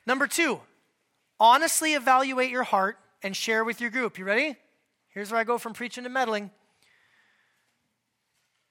Number 0.07 0.27
two, 0.27 0.61
honestly 1.41 1.95
evaluate 1.95 2.51
your 2.51 2.65
heart 2.65 2.99
and 3.25 3.35
share 3.35 3.65
with 3.65 3.81
your 3.81 3.91
group. 3.91 4.19
You 4.19 4.25
ready? 4.25 4.55
Here's 5.09 5.33
where 5.33 5.41
I 5.41 5.45
go 5.45 5.59
from 5.59 5.73
preaching 5.73 6.05
to 6.05 6.11
meddling. 6.11 6.51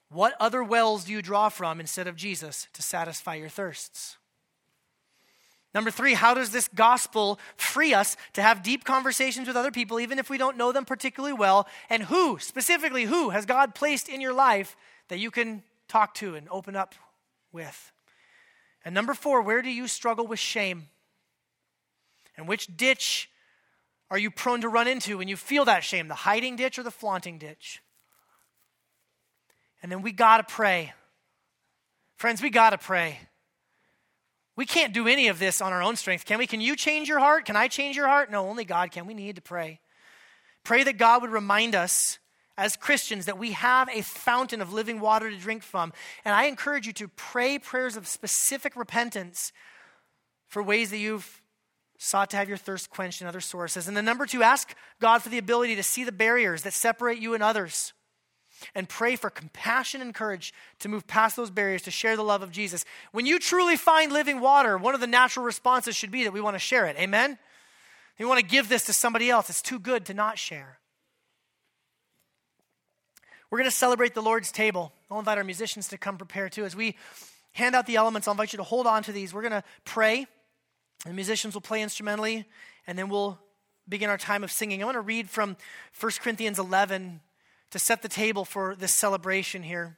What 0.09 0.35
other 0.39 0.63
wells 0.63 1.05
do 1.05 1.11
you 1.11 1.23
draw 1.23 1.49
from 1.49 1.79
instead 1.79 2.07
of 2.07 2.15
Jesus 2.15 2.67
to 2.73 2.83
satisfy 2.83 3.33
your 3.35 3.49
thirsts? 3.49 4.17
Number 5.73 5.89
three, 5.89 6.13
how 6.13 6.35
does 6.35 6.51
this 6.51 6.67
gospel 6.67 7.39
free 7.57 7.95
us 7.95 8.15
to 8.33 8.43
have 8.43 8.61
deep 8.61 8.83
conversations 8.83 9.47
with 9.47 9.57
other 9.57 9.71
people, 9.71 9.99
even 9.99 10.19
if 10.19 10.29
we 10.29 10.37
don't 10.37 10.55
know 10.55 10.71
them 10.71 10.85
particularly 10.85 11.33
well? 11.33 11.67
And 11.89 12.03
who, 12.03 12.37
specifically, 12.37 13.05
who 13.05 13.31
has 13.31 13.47
God 13.47 13.73
placed 13.73 14.07
in 14.07 14.21
your 14.21 14.33
life 14.33 14.77
that 15.07 15.17
you 15.17 15.31
can 15.31 15.63
talk 15.87 16.13
to 16.15 16.35
and 16.35 16.47
open 16.49 16.75
up 16.75 16.93
with? 17.51 17.91
And 18.85 18.93
number 18.93 19.15
four, 19.15 19.41
where 19.41 19.63
do 19.63 19.69
you 19.69 19.87
struggle 19.87 20.27
with 20.27 20.37
shame? 20.37 20.89
And 22.37 22.47
which 22.47 22.77
ditch 22.77 23.31
are 24.13 24.19
you 24.19 24.29
prone 24.29 24.61
to 24.61 24.69
run 24.69 24.87
into 24.87 25.17
when 25.17 25.27
you 25.27 25.35
feel 25.35 25.65
that 25.65 25.83
shame, 25.83 26.07
the 26.07 26.13
hiding 26.13 26.55
ditch 26.55 26.77
or 26.77 26.83
the 26.83 26.91
flaunting 26.91 27.39
ditch? 27.39 27.81
And 29.81 29.91
then 29.91 30.03
we 30.03 30.11
got 30.11 30.37
to 30.37 30.43
pray. 30.43 30.93
Friends, 32.17 32.39
we 32.39 32.51
got 32.51 32.69
to 32.69 32.77
pray. 32.77 33.17
We 34.55 34.67
can't 34.67 34.93
do 34.93 35.07
any 35.07 35.29
of 35.29 35.39
this 35.39 35.61
on 35.61 35.73
our 35.73 35.81
own 35.81 35.95
strength, 35.95 36.25
can 36.25 36.37
we? 36.37 36.45
Can 36.45 36.61
you 36.61 36.75
change 36.75 37.09
your 37.09 37.17
heart? 37.17 37.45
Can 37.45 37.55
I 37.55 37.67
change 37.67 37.95
your 37.95 38.07
heart? 38.07 38.29
No, 38.29 38.47
only 38.47 38.65
God 38.65 38.91
can. 38.91 39.07
We 39.07 39.15
need 39.15 39.37
to 39.37 39.41
pray. 39.41 39.79
Pray 40.63 40.83
that 40.83 40.99
God 40.99 41.23
would 41.23 41.31
remind 41.31 41.73
us 41.73 42.19
as 42.55 42.75
Christians 42.75 43.25
that 43.25 43.39
we 43.39 43.53
have 43.53 43.89
a 43.89 44.03
fountain 44.03 44.61
of 44.61 44.71
living 44.71 44.99
water 44.99 45.31
to 45.31 45.37
drink 45.37 45.63
from. 45.63 45.91
And 46.23 46.35
I 46.35 46.43
encourage 46.43 46.85
you 46.85 46.93
to 46.93 47.07
pray 47.07 47.57
prayers 47.57 47.97
of 47.97 48.07
specific 48.07 48.75
repentance 48.75 49.51
for 50.49 50.61
ways 50.61 50.91
that 50.91 50.99
you've 50.99 51.41
sought 52.03 52.29
to 52.31 52.37
have 52.37 52.49
your 52.49 52.57
thirst 52.57 52.89
quenched 52.89 53.21
in 53.21 53.27
other 53.27 53.39
sources. 53.39 53.87
And 53.87 53.95
then, 53.95 54.03
number 54.03 54.25
two, 54.25 54.43
ask 54.43 54.75
God 54.99 55.21
for 55.21 55.29
the 55.29 55.37
ability 55.37 55.75
to 55.77 55.83
see 55.83 56.03
the 56.03 56.11
barriers 56.11 56.63
that 56.63 56.73
separate 56.73 57.17
you 57.17 57.33
and 57.33 57.41
others 57.41 57.93
and 58.75 58.89
pray 58.89 59.15
for 59.15 59.29
compassion 59.29 60.01
and 60.01 60.13
courage 60.13 60.53
to 60.79 60.89
move 60.89 61.07
past 61.07 61.35
those 61.35 61.49
barriers 61.49 61.81
to 61.83 61.91
share 61.91 62.17
the 62.17 62.23
love 62.23 62.41
of 62.41 62.51
Jesus. 62.51 62.83
When 63.11 63.25
you 63.25 63.39
truly 63.39 63.77
find 63.77 64.11
living 64.11 64.41
water, 64.41 64.77
one 64.77 64.93
of 64.93 65.01
the 65.01 65.07
natural 65.07 65.45
responses 65.45 65.95
should 65.95 66.11
be 66.11 66.25
that 66.25 66.33
we 66.33 66.41
want 66.41 66.55
to 66.55 66.59
share 66.59 66.85
it. 66.87 66.97
Amen? 66.97 67.37
We 68.19 68.25
want 68.25 68.39
to 68.39 68.45
give 68.45 68.67
this 68.67 68.85
to 68.85 68.93
somebody 68.93 69.29
else. 69.29 69.49
It's 69.49 69.61
too 69.61 69.79
good 69.79 70.05
to 70.05 70.13
not 70.13 70.37
share. 70.37 70.79
We're 73.49 73.59
going 73.59 73.69
to 73.69 73.75
celebrate 73.75 74.13
the 74.13 74.21
Lord's 74.21 74.51
table. 74.51 74.91
I'll 75.09 75.19
invite 75.19 75.37
our 75.37 75.43
musicians 75.43 75.87
to 75.89 75.97
come 75.97 76.17
prepare 76.17 76.49
too. 76.49 76.65
As 76.65 76.75
we 76.75 76.97
hand 77.53 77.75
out 77.75 77.85
the 77.85 77.95
elements, 77.95 78.27
I'll 78.27 78.33
invite 78.33 78.51
you 78.51 78.57
to 78.57 78.63
hold 78.63 78.87
on 78.87 79.03
to 79.03 79.11
these. 79.11 79.33
We're 79.33 79.41
going 79.41 79.51
to 79.51 79.63
pray. 79.85 80.27
The 81.05 81.13
musicians 81.13 81.53
will 81.53 81.61
play 81.61 81.81
instrumentally, 81.81 82.45
and 82.87 82.97
then 82.97 83.09
we'll 83.09 83.39
begin 83.87 84.09
our 84.09 84.17
time 84.17 84.43
of 84.43 84.51
singing. 84.51 84.81
I 84.81 84.85
want 84.85 84.95
to 84.95 85.01
read 85.01 85.29
from 85.29 85.57
1 85.99 86.11
Corinthians 86.21 86.59
11 86.59 87.19
to 87.71 87.79
set 87.79 88.01
the 88.01 88.07
table 88.07 88.45
for 88.45 88.75
this 88.75 88.93
celebration 88.93 89.63
here. 89.63 89.97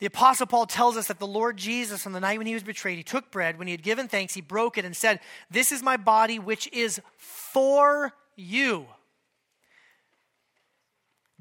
The 0.00 0.06
Apostle 0.06 0.46
Paul 0.46 0.66
tells 0.66 0.96
us 0.96 1.08
that 1.08 1.18
the 1.18 1.26
Lord 1.26 1.58
Jesus, 1.58 2.06
on 2.06 2.12
the 2.12 2.20
night 2.20 2.38
when 2.38 2.46
he 2.46 2.54
was 2.54 2.62
betrayed, 2.62 2.96
he 2.96 3.04
took 3.04 3.30
bread. 3.30 3.58
When 3.58 3.68
he 3.68 3.72
had 3.72 3.82
given 3.82 4.08
thanks, 4.08 4.32
he 4.32 4.40
broke 4.40 4.78
it 4.78 4.84
and 4.86 4.96
said, 4.96 5.20
This 5.50 5.70
is 5.70 5.82
my 5.82 5.98
body, 5.98 6.38
which 6.38 6.72
is 6.72 7.00
for 7.16 8.14
you. 8.34 8.86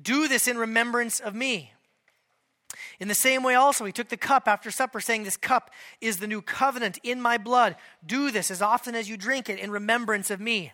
Do 0.01 0.27
this 0.27 0.47
in 0.47 0.57
remembrance 0.57 1.21
of 1.21 1.33
me. 1.33 1.73
In 2.99 3.07
the 3.07 3.15
same 3.15 3.43
way, 3.43 3.55
also, 3.55 3.85
he 3.85 3.91
took 3.91 4.09
the 4.09 4.17
cup 4.17 4.47
after 4.47 4.71
supper, 4.71 4.99
saying, 4.99 5.23
This 5.23 5.37
cup 5.37 5.71
is 6.01 6.17
the 6.17 6.27
new 6.27 6.41
covenant 6.41 6.99
in 7.03 7.21
my 7.21 7.37
blood. 7.37 7.75
Do 8.05 8.31
this 8.31 8.51
as 8.51 8.61
often 8.61 8.95
as 8.95 9.09
you 9.09 9.17
drink 9.17 9.49
it 9.49 9.59
in 9.59 9.71
remembrance 9.71 10.29
of 10.29 10.39
me. 10.39 10.73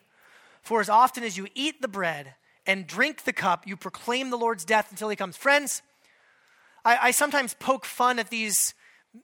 For 0.61 0.81
as 0.81 0.89
often 0.89 1.23
as 1.23 1.37
you 1.37 1.47
eat 1.53 1.81
the 1.81 1.87
bread 1.87 2.35
and 2.65 2.87
drink 2.87 3.23
the 3.23 3.33
cup, 3.33 3.67
you 3.67 3.77
proclaim 3.77 4.29
the 4.29 4.37
Lord's 4.37 4.65
death 4.65 4.89
until 4.89 5.09
he 5.09 5.15
comes. 5.15 5.37
Friends, 5.37 5.81
I, 6.83 6.97
I 7.07 7.11
sometimes 7.11 7.53
poke 7.53 7.85
fun 7.85 8.19
at 8.19 8.29
these, 8.29 8.73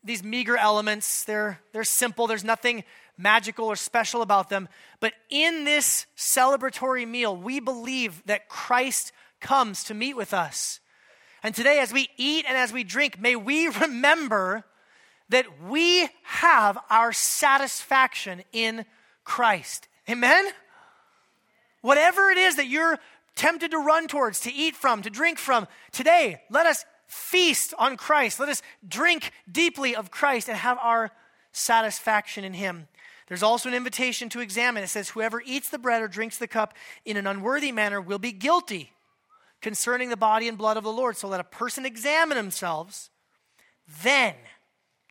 these 0.04 0.24
meager 0.24 0.58
elements. 0.58 1.24
They're, 1.24 1.60
they're 1.74 1.84
simple, 1.84 2.28
there's 2.28 2.44
nothing 2.44 2.84
magical 3.18 3.66
or 3.66 3.76
special 3.76 4.22
about 4.22 4.50
them. 4.50 4.68
But 5.00 5.14
in 5.30 5.64
this 5.64 6.06
celebratory 6.18 7.08
meal, 7.08 7.36
we 7.36 7.60
believe 7.60 8.24
that 8.26 8.50
Christ 8.50 9.12
comes 9.40 9.84
to 9.86 9.94
meet 9.94 10.16
with 10.16 10.34
us. 10.34 10.80
And 11.44 11.56
today, 11.56 11.80
as 11.80 11.92
we 11.92 12.10
eat 12.18 12.46
and 12.48 12.56
as 12.56 12.72
we 12.72 12.84
drink, 12.84 13.20
may 13.20 13.36
we 13.36 13.68
remember 13.82 14.64
that 15.30 15.46
we 15.68 16.10
have 16.24 16.78
our 16.90 17.14
satisfaction 17.14 18.44
in 18.52 18.86
Christ. 19.24 19.88
Amen? 20.10 20.46
Whatever 21.82 22.30
it 22.30 22.38
is 22.38 22.58
that 22.58 22.68
you're 22.68 23.00
tempted 23.36 23.72
to 23.72 23.78
run 23.78 24.08
towards, 24.08 24.42
to 24.42 24.54
eat 24.54 24.76
from, 24.76 25.02
to 25.02 25.10
drink 25.10 25.40
from, 25.40 25.68
today, 25.92 26.42
let 26.50 26.66
us 26.66 26.86
feast 27.08 27.74
on 27.80 27.98
Christ. 27.98 28.40
Let 28.40 28.50
us 28.50 28.62
drink 28.88 29.32
deeply 29.52 29.96
of 29.96 30.12
Christ 30.12 30.48
and 30.48 30.58
have 30.58 30.78
our 30.80 31.12
satisfaction 31.52 32.44
in 32.44 32.54
Him. 32.54 32.88
There's 33.28 33.44
also 33.44 33.70
an 33.70 33.76
invitation 33.76 34.28
to 34.30 34.42
examine. 34.42 34.84
It 34.84 34.90
says, 34.90 35.10
Whoever 35.10 35.42
eats 35.46 35.70
the 35.70 35.80
bread 35.80 36.02
or 36.02 36.08
drinks 36.08 36.38
the 36.38 36.48
cup 36.48 36.74
in 37.06 37.16
an 37.16 37.26
unworthy 37.26 37.72
manner 37.72 38.02
will 38.02 38.20
be 38.20 38.34
guilty 38.34 38.92
concerning 39.62 40.10
the 40.10 40.18
body 40.18 40.48
and 40.48 40.58
blood 40.58 40.78
of 40.78 40.84
the 40.84 40.92
Lord. 40.92 41.18
So 41.18 41.28
let 41.28 41.40
a 41.40 41.46
person 41.46 41.86
examine 41.86 42.38
themselves, 42.38 43.10
then 44.04 44.36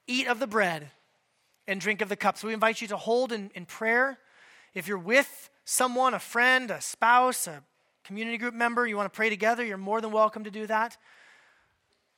eat 0.06 0.26
of 0.26 0.40
the 0.40 0.46
bread 0.46 0.90
and 1.66 1.80
drink 1.80 2.00
of 2.00 2.08
the 2.08 2.16
cup. 2.16 2.36
So 2.36 2.48
we 2.48 2.54
invite 2.54 2.80
you 2.80 2.88
to 2.88 2.96
hold 2.96 3.32
in, 3.32 3.50
in 3.54 3.64
prayer. 3.64 4.18
If 4.74 4.88
you're 4.88 4.98
with 4.98 5.50
someone, 5.64 6.14
a 6.14 6.18
friend, 6.18 6.70
a 6.70 6.80
spouse, 6.80 7.46
a 7.46 7.62
community 8.04 8.38
group 8.38 8.54
member, 8.54 8.86
you 8.86 8.96
want 8.96 9.12
to 9.12 9.16
pray 9.16 9.30
together, 9.30 9.64
you're 9.64 9.76
more 9.76 10.00
than 10.00 10.10
welcome 10.10 10.44
to 10.44 10.50
do 10.50 10.66
that. 10.66 10.96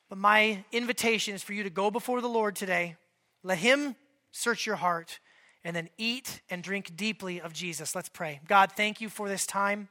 But 0.09 0.17
my 0.17 0.63
invitation 0.71 1.35
is 1.35 1.43
for 1.43 1.53
you 1.53 1.63
to 1.63 1.69
go 1.69 1.91
before 1.91 2.21
the 2.21 2.27
Lord 2.27 2.55
today, 2.55 2.95
let 3.43 3.59
Him 3.59 3.95
search 4.31 4.65
your 4.65 4.75
heart, 4.77 5.19
and 5.63 5.75
then 5.75 5.89
eat 5.97 6.41
and 6.49 6.63
drink 6.63 6.95
deeply 6.95 7.39
of 7.39 7.53
Jesus. 7.53 7.95
Let's 7.95 8.09
pray. 8.09 8.41
God, 8.47 8.71
thank 8.71 9.01
you 9.01 9.09
for 9.09 9.29
this 9.29 9.45
time. 9.45 9.87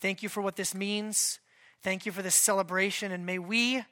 Thank 0.00 0.22
you 0.22 0.28
for 0.28 0.42
what 0.42 0.56
this 0.56 0.74
means. 0.74 1.40
Thank 1.82 2.06
you 2.06 2.12
for 2.12 2.22
this 2.22 2.34
celebration, 2.34 3.12
and 3.12 3.24
may 3.24 3.38
we 3.38 3.84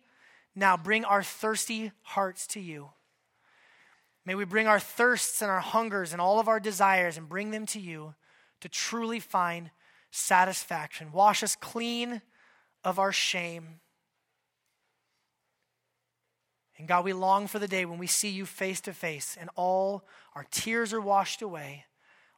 now 0.55 0.76
bring 0.76 1.05
our 1.05 1.22
thirsty 1.22 1.93
hearts 2.03 2.47
to 2.49 2.61
you. 2.61 2.91
May 4.24 4.34
we 4.34 4.45
bring 4.45 4.66
our 4.66 4.80
thirsts 4.80 5.41
and 5.41 5.51
our 5.51 5.61
hungers 5.61 6.12
and 6.12 6.20
all 6.20 6.41
of 6.41 6.49
our 6.49 6.59
desires 6.59 7.16
and 7.16 7.28
bring 7.28 7.53
them 7.53 7.64
to 7.66 7.80
you 7.80 8.14
to 8.61 8.68
truly 8.68 9.20
find 9.20 9.70
satisfaction. 10.11 11.12
Wash 11.12 11.45
us 11.45 11.55
clean 11.55 12.22
of 12.82 12.99
our 12.99 13.12
shame. 13.12 13.80
And 16.78 16.89
God, 16.89 17.05
we 17.05 17.12
long 17.12 17.47
for 17.47 17.59
the 17.59 17.68
day 17.68 17.84
when 17.84 17.99
we 17.99 18.07
see 18.07 18.28
you 18.28 18.47
face 18.47 18.80
to 18.82 18.93
face 18.93 19.37
and 19.41 19.49
all 19.55 20.05
our 20.34 20.45
tears 20.51 20.93
are 20.93 21.01
washed 21.01 21.41
away, 21.41 21.84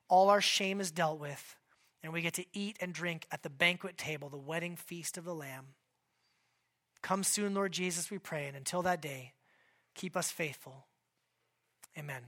all 0.09 0.29
our 0.29 0.41
shame 0.41 0.81
is 0.81 0.91
dealt 0.91 1.19
with, 1.19 1.57
and 2.03 2.13
we 2.13 2.23
get 2.23 2.35
to 2.35 2.45
eat 2.53 2.77
and 2.81 2.93
drink 2.93 3.27
at 3.31 3.43
the 3.43 3.51
banquet 3.51 3.99
table, 3.99 4.29
the 4.29 4.37
wedding 4.37 4.77
feast 4.77 5.19
of 5.19 5.25
the 5.25 5.35
Lamb. 5.35 5.69
Come 7.03 7.23
soon, 7.23 7.55
Lord 7.55 7.73
Jesus, 7.73 8.11
we 8.11 8.19
pray, 8.19 8.47
and 8.47 8.57
until 8.57 8.83
that 8.83 9.03
day, 9.03 9.35
keep 9.95 10.17
us 10.17 10.31
faithful. 10.31 10.87
Amen. 11.97 12.23